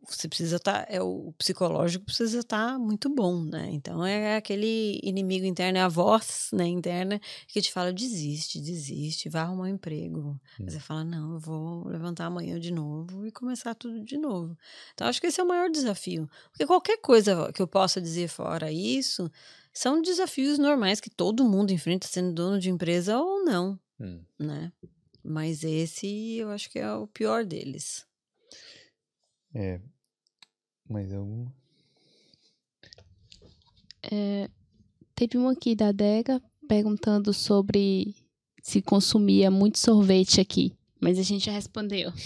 [0.09, 3.69] você precisa estar, é o psicológico precisa estar muito bom, né?
[3.73, 9.29] Então é aquele inimigo interno, é a voz, né, interna que te fala desiste, desiste,
[9.29, 10.41] vai arrumar um emprego.
[10.59, 10.69] Hum.
[10.69, 14.57] você fala não, eu vou levantar amanhã de novo e começar tudo de novo.
[14.95, 18.29] Então acho que esse é o maior desafio, porque qualquer coisa que eu possa dizer
[18.29, 19.31] fora isso
[19.73, 24.25] são desafios normais que todo mundo enfrenta sendo dono de empresa ou não, Hum.
[24.39, 24.73] né?
[25.25, 28.07] Mas esse eu acho que é o pior deles.
[29.55, 29.81] É.
[30.89, 31.53] Mais alguma?
[34.03, 34.49] É,
[35.15, 38.15] teve uma aqui da Dega perguntando sobre
[38.63, 40.77] se consumia muito sorvete aqui.
[41.01, 42.13] Mas a gente já respondeu.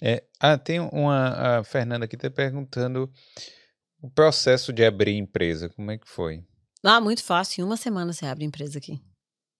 [0.00, 1.58] É, ah, tem uma.
[1.58, 3.10] A Fernanda aqui tá perguntando
[4.00, 5.68] o processo de abrir empresa.
[5.68, 6.44] Como é que foi?
[6.82, 7.62] Ah, muito fácil.
[7.62, 9.00] Em uma semana você abre empresa aqui.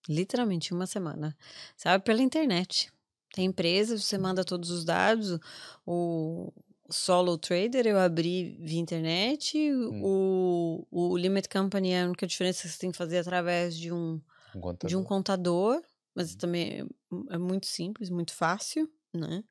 [0.08, 1.36] Literalmente, em uma semana.
[1.76, 2.92] Você abre pela internet.
[3.34, 5.40] Tem empresa, você manda todos os dados.
[5.84, 6.52] O
[6.88, 9.58] solo trader eu abri via internet.
[9.72, 10.00] Hum.
[10.04, 13.92] O, o limit company é a única diferença que você tem que fazer através de
[13.92, 14.20] um,
[14.54, 14.88] Um contador.
[14.88, 15.82] de um contador.
[16.14, 19.42] Mas também é, é muito simples, muito fácil, né?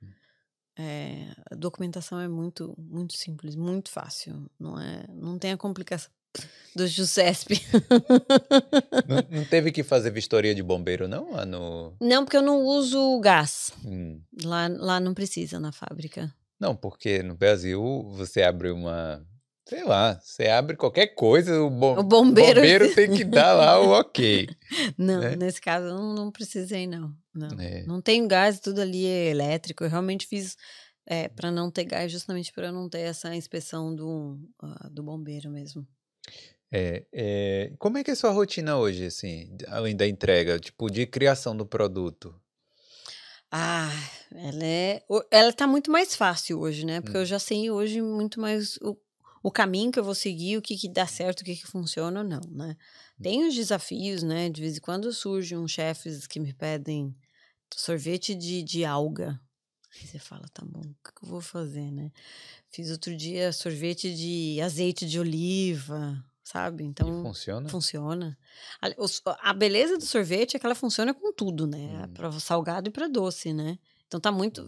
[0.79, 4.49] É, a documentação é muito, muito simples, muito fácil.
[4.57, 6.09] Não, é, não tem a complicação
[6.75, 7.61] do JUSESP.
[9.07, 11.31] Não, não teve que fazer vistoria de bombeiro, não?
[11.31, 11.95] Lá no.
[12.01, 13.71] Não, porque eu não uso gás.
[13.85, 14.19] Hum.
[14.43, 16.33] Lá, lá não precisa na fábrica.
[16.59, 17.81] Não, porque no Brasil
[18.15, 19.25] você abre uma.
[19.67, 23.79] Sei lá, você abre qualquer coisa, o, bom, O bombeiro- bombeiro tem que dar lá
[23.79, 24.49] o ok.
[24.97, 25.35] Não, Né?
[25.37, 27.13] nesse caso eu não, não precisei, não.
[27.33, 27.83] Não, É.
[27.85, 29.83] não tem gás, tudo ali é elétrico.
[29.85, 30.57] Eu realmente fiz
[31.07, 35.49] é, para não ter gás, justamente para não ter essa inspeção do, ah, do bombeiro
[35.49, 35.87] mesmo.
[36.71, 40.89] É, é, como é que é a sua rotina hoje, assim, além da entrega, tipo,
[40.89, 42.35] de criação do produto?
[43.51, 43.91] Ah,
[44.31, 45.03] ela é.
[45.29, 47.01] Ela tá muito mais fácil hoje, né?
[47.01, 47.21] Porque Hum.
[47.21, 48.97] eu já sei hoje muito mais o,
[49.43, 52.21] o caminho que eu vou seguir, o que, que dá certo, o que, que funciona
[52.21, 52.75] ou não, né?
[53.21, 54.49] Tem os desafios, né?
[54.49, 57.15] De vez em quando surgem uns chefes que me pedem
[57.75, 59.39] sorvete de, de alga.
[59.95, 62.11] Aí você fala, tá bom, o que, eu vou fazer, né?
[62.69, 66.83] Fiz outro dia sorvete de azeite de oliva, sabe?
[66.83, 67.21] E Então.
[67.21, 67.69] funciona?
[67.69, 68.37] Funciona.
[69.41, 72.05] A, beleza do sorvete é que ela funciona com tudo, né?
[72.05, 72.13] Hum.
[72.13, 73.77] Para salgado e para doce, né?
[74.07, 74.67] Então tá muito.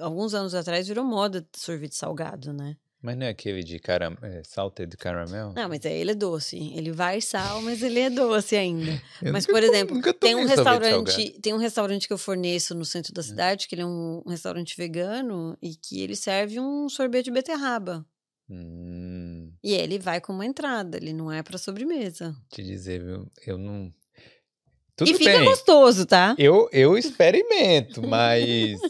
[0.00, 2.76] Alguns anos atrás virou moda sorvete salgado, né?
[3.00, 4.16] Mas não é aquele de caram...
[4.22, 5.52] é, salted caramel?
[5.54, 6.56] Não, mas aí ele é doce.
[6.74, 9.00] Ele vai sal, mas ele é doce ainda.
[9.22, 13.12] Eu mas, por exemplo, tem um restaurante, tem um restaurante que eu forneço no centro
[13.12, 17.26] da cidade, que ele é um, um restaurante vegano e que ele serve um sorvete
[17.26, 18.04] de beterraba.
[18.50, 22.34] Hum, E ele vai com uma entrada, ele não é para sobremesa.
[22.50, 23.30] te dizer, viu?
[23.46, 23.92] Eu não.
[24.96, 25.44] Tudo e fica bem.
[25.44, 26.34] gostoso, tá?
[26.36, 28.80] Eu, eu experimento, mas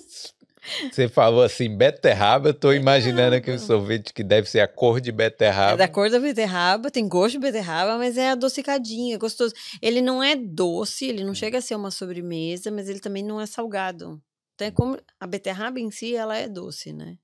[0.93, 5.11] você falou assim, beterraba, eu tô imaginando aquele sorvete que deve ser a cor de
[5.11, 5.77] É beterraba.
[5.77, 9.55] da cor da beterraba, tem gosto de beterraba, mas é adocicadinho, é gostoso.
[9.81, 13.41] Ele não é doce, ele não chega a ser uma sobremesa, mas ele também não
[13.41, 14.21] é salgado.
[14.55, 17.17] Então é como a beterraba em si, ela é doce, né?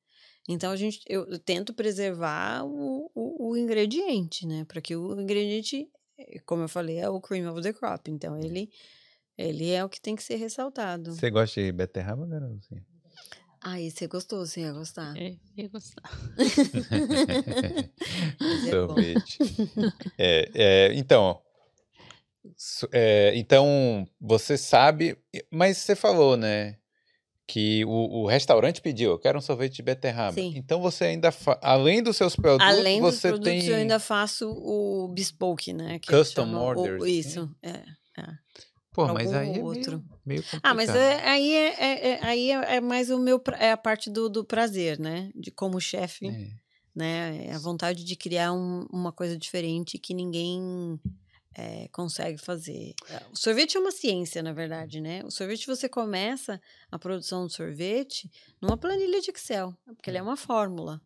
[0.48, 4.64] Então a gente, eu, eu tento preservar o, o, o ingrediente, né?
[4.68, 5.88] Para que o ingrediente,
[6.18, 8.10] eh, como eu falei, é o cream of the crop.
[8.10, 8.70] Então ele,
[9.38, 11.14] ele é o que tem que ser ressaltado.
[11.14, 12.84] Você gosta de beterraba, garotinha?
[13.66, 15.16] Ah, esse é gostoso, você ia gostar.
[15.16, 16.02] É, eu gostar.
[18.38, 19.38] Esse é sorvete.
[20.18, 21.40] É, é, então,
[22.92, 25.16] é, então você sabe,
[25.50, 26.76] mas você falou, né,
[27.46, 30.34] que o, o restaurante pediu, eu quero um sorvete de beterraba.
[30.34, 30.52] Sim.
[30.56, 33.98] Então você ainda, fa- além dos seus produtos, Além dos você produtos, tem eu ainda
[33.98, 35.98] faço o bespoke, né?
[36.06, 37.18] Custom orders, o- assim?
[37.18, 37.82] Isso, é.
[38.94, 39.98] Pô, mas aí é outro.
[39.98, 40.60] meio, meio complicado.
[40.70, 43.76] Ah, mas é- aí, é, é- é- aí é, é mais o meu é a
[43.76, 45.30] parte do, do prazer, né?
[45.34, 46.50] De como chefe, É.
[46.94, 47.46] né?
[47.48, 50.98] É a vontade de criar um- uma coisa diferente que ninguém
[51.56, 52.94] é, consegue fazer.
[53.08, 55.22] É, O sorvete é uma ciência, na verdade, né?
[55.24, 56.60] O sorvete você começa
[56.90, 58.28] a produção do sorvete
[58.60, 61.00] numa planilha de Excel, porque ele é uma fórmula.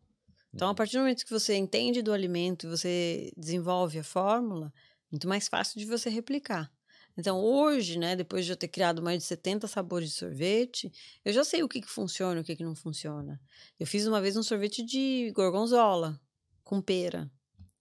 [0.55, 4.73] Então, a partir do momento que você entende do alimento e você desenvolve a fórmula,
[5.13, 6.73] muito mais fácil de você replicar.
[7.19, 10.93] Então, hoje, né, depois de eu ter criado mais de 70 sabores de sorvete,
[11.25, 13.41] eu já sei o que, que funciona e o que, que não funciona.
[13.79, 16.21] Eu fiz uma vez um sorvete de gorgonzola
[16.63, 17.29] com pera,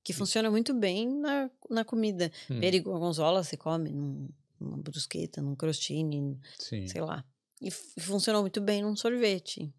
[0.04, 2.32] que funciona muito bem na, na comida.
[2.50, 4.28] Hum, Pera e gorgonzola você come num,
[4.60, 6.88] numa brusqueta, num crostini, sim.
[6.88, 7.24] sei lá.
[7.62, 9.72] E funcionou muito bem num sorvete.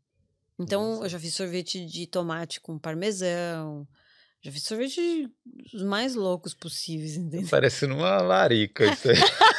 [0.56, 3.88] Então, eu já fiz sorvete de tomate com parmesão.
[4.40, 5.28] Já fiz sorvete
[5.72, 7.48] dos mais loucos possíveis, entendeu?
[7.48, 9.16] Parecendo uma larica isso aí.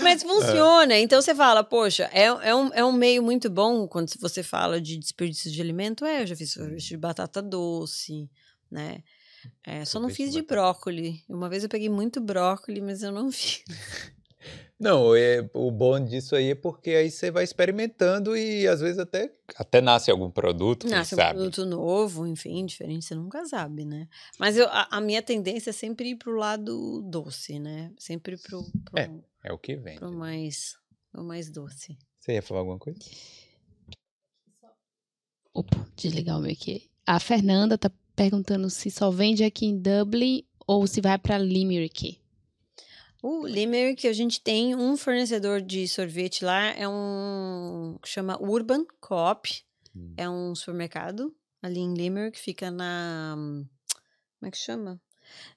[0.00, 0.98] Mas funciona.
[0.98, 4.80] Então você fala, poxa, é, é, um, é um meio muito bom quando você fala
[4.80, 6.04] de desperdício de alimento.
[6.04, 8.28] É, eu já fiz sorvete de batata doce,
[8.70, 9.02] né?
[9.64, 10.54] É, só não fiz de batata.
[10.54, 11.24] brócoli.
[11.28, 13.62] Uma vez eu peguei muito brócoli, mas eu não fiz.
[14.78, 18.98] Não, é, o bom disso aí é porque aí você vai experimentando e às vezes
[18.98, 21.34] até, até nasce algum produto, Nasce um sabe.
[21.34, 24.08] produto novo, enfim, diferente, você nunca sabe, né?
[24.38, 27.92] Mas eu, a, a minha tendência é sempre ir pro lado doce, né?
[27.98, 29.10] Sempre pro, pro, É.
[29.44, 29.96] É o que vem.
[29.98, 30.76] pro mais,
[31.12, 31.98] pro mais doce.
[32.18, 32.98] Você ia falar alguma coisa?
[35.52, 36.88] Opa, desligar o meu aqui.
[37.06, 42.18] A Fernanda tá perguntando se só vende aqui em Dublin ou se vai para Limerick.
[43.22, 48.84] O Limerick, a gente tem um fornecedor de sorvete lá, é um que chama Urban
[49.00, 49.62] Coop,
[49.94, 50.14] Hum.
[50.16, 55.00] é um supermercado ali em Limerick, fica na como é que chama?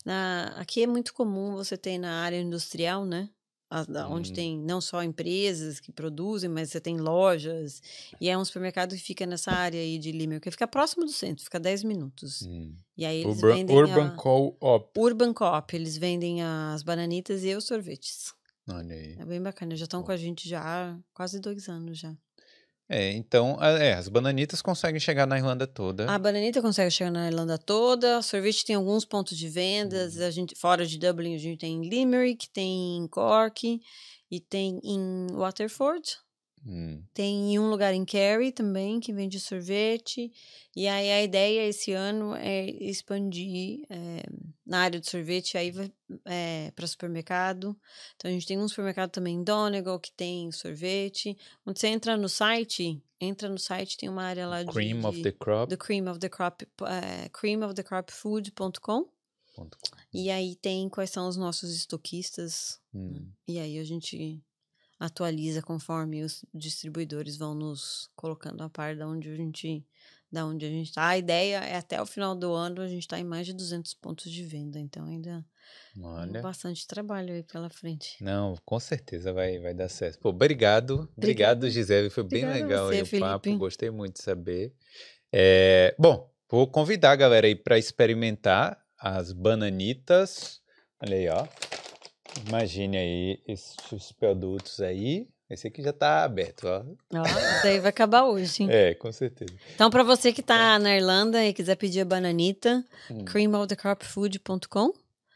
[0.05, 3.29] Na, aqui é muito comum você ter na área industrial, né?
[3.73, 4.35] A- da- Onde Hum.
[4.35, 7.81] tem não só empresas que produzem, mas você tem lojas.
[8.21, 10.51] E é um supermercado que fica nessa área aí de Limerick.
[10.51, 12.43] Fica próximo do centro, fica 10 minutos.
[12.43, 12.75] Hum.
[12.95, 14.99] E aí eles Urban, vendem Urban a, Co-op.
[14.99, 15.75] Urban Coop.
[15.75, 18.31] Eles vendem as bananitas e os sorvetes.
[18.69, 19.15] Olha aí.
[19.19, 19.75] É bem bacana.
[19.75, 22.15] Já estão com a gente já há quase dois anos já.
[22.95, 26.07] É, então, a- é, as bananitas conseguem chegar na Irlanda toda.
[26.11, 28.19] A bananita consegue chegar na Irlanda toda.
[28.19, 30.19] O sorvete tem alguns pontos de vendas.
[30.19, 33.79] A gente, fora de Dublin, a gente tem em Limerick, tem em Cork
[34.29, 36.03] e tem em Waterford.
[36.65, 37.03] Hum.
[37.13, 40.31] Tem em um lugar em Kerry também, que vende sorvete.
[40.75, 44.23] E aí a ideia esse ano é expandir eh,
[44.65, 45.73] na área de sorvete aí
[46.73, 47.77] para supermercado.
[48.15, 51.37] Então a gente tem um supermercado também em Donegal que tem sorvete.
[51.63, 54.71] Quando você entra no site, entra no site, tem uma área lá de...
[54.71, 55.69] Cream of de- the crop.
[55.69, 59.05] The cream of the crop, eh, creamofthecropfood.com.
[59.55, 59.97] ponto com.
[60.13, 62.79] E aí tem quais são os nossos estoquistas.
[62.93, 63.27] Hum.
[63.47, 64.41] E aí a gente
[65.05, 69.85] atualiza conforme os distribuidores vão nos colocando a par da onde a gente
[70.31, 71.09] da onde a gente tá.
[71.09, 73.93] A ideia é até o final do ano a gente tá em mais de 200
[73.95, 75.45] pontos de venda, então ainda
[75.93, 76.41] tem Olha.
[76.41, 78.15] bastante trabalho aí pela frente.
[78.19, 80.19] Não, com certeza vai, vai dar certo.
[80.19, 81.07] Pô, obrigado.
[81.15, 82.09] Obrigado, Gisele.
[82.09, 83.43] Foi bem Obrigada legal você, o papo.
[83.43, 83.59] Felipe.
[83.59, 84.73] Gostei muito de saber.
[85.31, 90.61] É, bom, vou convidar a galera aí para experimentar as bananitas.
[90.99, 91.72] Olha aí, ó.
[92.47, 95.27] Imagine aí esses produtos aí.
[95.49, 96.83] Esse aqui já tá aberto, ó.
[97.13, 98.63] Ó, isso aí vai acabar hoje.
[98.71, 99.53] É, com certeza.
[99.75, 103.23] Então, para você que tá na Irlanda e quiser pedir a bananita, Hum.
[103.25, 104.93] creamofthecropfood.com.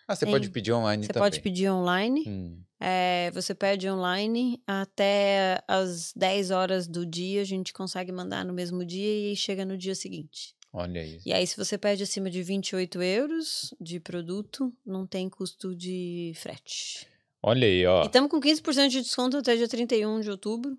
[0.07, 1.25] Ah, você Tem- pode pedir online Você também.
[1.29, 2.23] pode pedir online.
[2.27, 8.45] Hum, É, você pede online até as 10 horas do dia, a gente consegue mandar
[8.45, 10.53] no mesmo dia e chega no dia seguinte.
[10.73, 11.19] Olha aí.
[11.26, 16.34] E aí, se você pede acima de 28 euros de produto, não tem custo de
[16.35, 17.07] frete.
[17.41, 18.03] Olha aí, E ó.
[18.03, 20.77] estamos com 15% de desconto até dia 31 de outubro.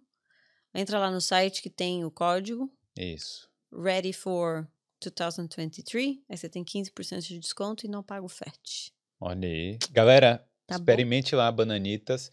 [0.75, 3.49] Entra lá no site que tem o código Isso.
[3.73, 4.69] Ready for
[5.01, 6.17] 2023.
[6.29, 8.93] Aí você tem 15% de desconto e não paga o frete.
[9.21, 9.79] Olha aí.
[9.91, 10.83] Galera, Tá bom?
[10.83, 12.31] experimente lá bananitas.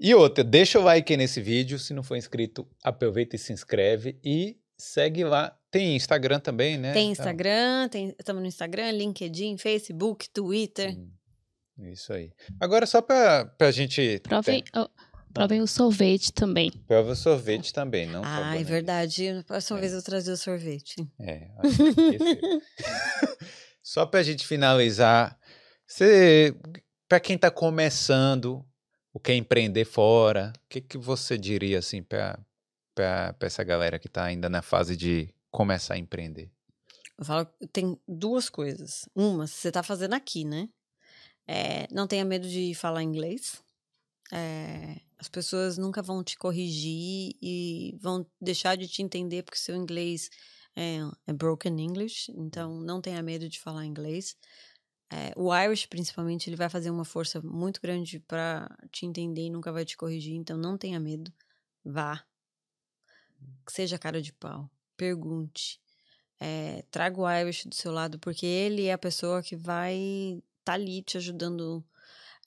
[0.00, 1.78] E outra, deixa o like nesse vídeo.
[1.78, 4.18] Se não for inscrito, aproveita e se inscreve.
[4.24, 5.56] E segue lá.
[5.72, 6.92] Tem Instagram também, né?
[6.92, 10.90] Tem Então, Instagram, tem, estamos no Instagram, LinkedIn, Facebook, Twitter.
[10.96, 11.10] hum,
[11.90, 12.30] Isso aí.
[12.60, 14.20] Agora, só pra, pra gente.
[14.22, 14.86] Provem, ó,
[15.32, 16.70] provem o sorvete também.
[16.86, 18.70] Prova sorvete também, não Ah, é bananita.
[18.70, 19.32] verdade.
[19.32, 19.80] Na próxima É.
[19.80, 20.94] vez eu trazer o sorvete.
[21.18, 22.62] É, acho que esqueceu.
[23.82, 25.36] Só pra gente finalizar,
[25.86, 26.54] você,
[27.08, 28.64] para quem tá começando,
[29.12, 32.38] o que é empreender fora, o que, que você diria assim pra
[33.40, 36.50] essa galera que tá ainda na fase de começar a empreender?
[37.16, 39.08] Eu falo, tem duas coisas.
[39.14, 40.68] Uma, se você está fazendo aqui, né?
[41.46, 43.62] É, não tenha medo de falar inglês.
[44.32, 49.76] É, as pessoas nunca vão te corrigir e vão deixar de te entender porque seu
[49.76, 50.30] inglês
[50.74, 52.32] é, é broken English.
[52.34, 54.36] Então, não tenha medo de falar inglês.
[55.12, 59.50] É, o Irish, principalmente, ele vai fazer uma força muito grande para te entender e
[59.50, 60.34] nunca vai te corrigir.
[60.34, 61.30] Então, não tenha medo.
[61.84, 62.24] Vá.
[63.68, 64.70] Seja cara de pau.
[65.02, 65.80] Pergunte.
[66.38, 70.44] É, traga o Irish do seu lado, porque ele é a pessoa que vai estar
[70.64, 71.84] tá ali te ajudando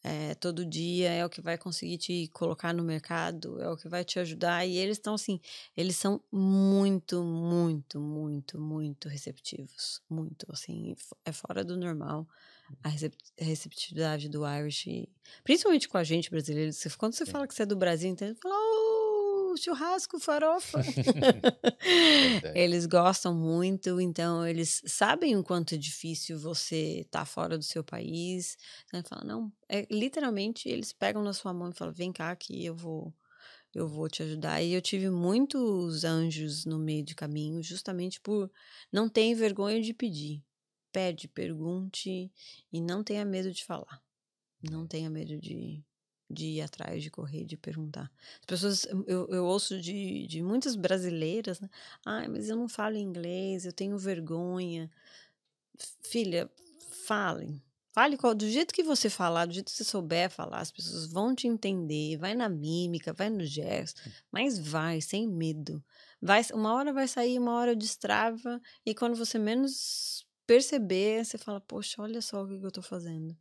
[0.01, 3.89] é, todo dia, é o que vai conseguir te colocar no mercado, é o que
[3.89, 4.65] vai te ajudar.
[4.65, 5.41] E eles estão assim,
[5.75, 10.01] eles são muito, muito, muito, muito receptivos.
[10.09, 10.95] Muito, assim,
[11.25, 12.25] é fora do normal
[12.81, 15.09] a recep- a receptividade do Irish,
[15.43, 16.71] principalmente com a gente brasileiro.
[16.97, 18.94] Quando você fala que você é do Brasil, então ele fala, oh,
[19.57, 20.79] churrasco, farofa.
[22.53, 27.83] Eles gostam muito, então eles sabem o quanto é difícil você estar fora do seu
[27.83, 28.57] país.
[28.87, 32.35] Então ele fala, não, é, literalmente eles pegam na sua mão e falam, vem cá
[32.35, 33.13] que eu vou,
[33.73, 34.61] eu vou te ajudar.
[34.61, 38.51] E eu tive muitos anjos no meio de caminho, justamente por
[38.91, 40.43] não ter vergonha de pedir.
[40.91, 42.31] Pede, pergunte
[42.71, 44.01] e não tenha medo de falar.
[44.71, 45.83] Não tenha medo de,
[46.29, 48.11] de ir atrás, de correr, de perguntar.
[48.39, 51.69] As pessoas, eu, eu ouço de, de muitas brasileiras, né?
[52.05, 54.89] Ai, mas eu não falo inglês, eu tenho vergonha.
[56.01, 56.49] Filha,
[57.05, 57.61] falem.
[57.93, 61.07] Fale qual- do jeito que você falar, do jeito que você souber falar, as pessoas
[61.11, 62.17] vão te entender.
[62.17, 65.83] Vai na mímica, vai no gesto, mas vai, sem medo.
[66.21, 71.61] vai, uma hora vai sair, uma hora destrava, e quando você menos perceber, você fala,
[71.61, 73.35] poxa, olha só o que eu estou fazendo.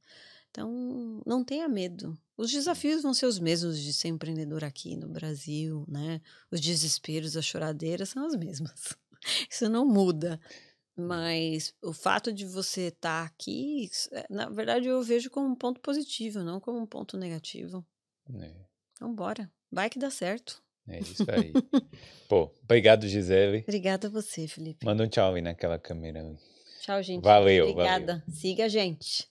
[0.50, 2.18] Então, não tenha medo.
[2.36, 6.20] Os desafios vão ser os mesmos de ser empreendedor aqui no Brasil, né?
[6.50, 8.96] Os desesperos, as choradeiras são as mesmas.
[9.48, 10.40] Isso não muda.
[10.96, 15.56] Mas o fato de você estar tá aqui, é, na verdade, eu vejo como um
[15.56, 17.84] ponto positivo, não como um ponto negativo.
[18.40, 18.52] É.
[18.92, 19.50] Então, bora.
[19.70, 20.62] Vai que dá certo.
[20.88, 21.52] É isso aí.
[22.28, 23.58] Pô, obrigado, Gisele.
[23.58, 24.84] Obrigada a você, Felipe.
[24.84, 26.36] Manda um tchau aí naquela câmera.
[26.80, 27.24] Tchau, gente.
[27.24, 27.70] Valeu.
[27.70, 28.22] Obrigada.
[28.26, 28.38] Valeu.
[28.40, 29.28] Siga a gente.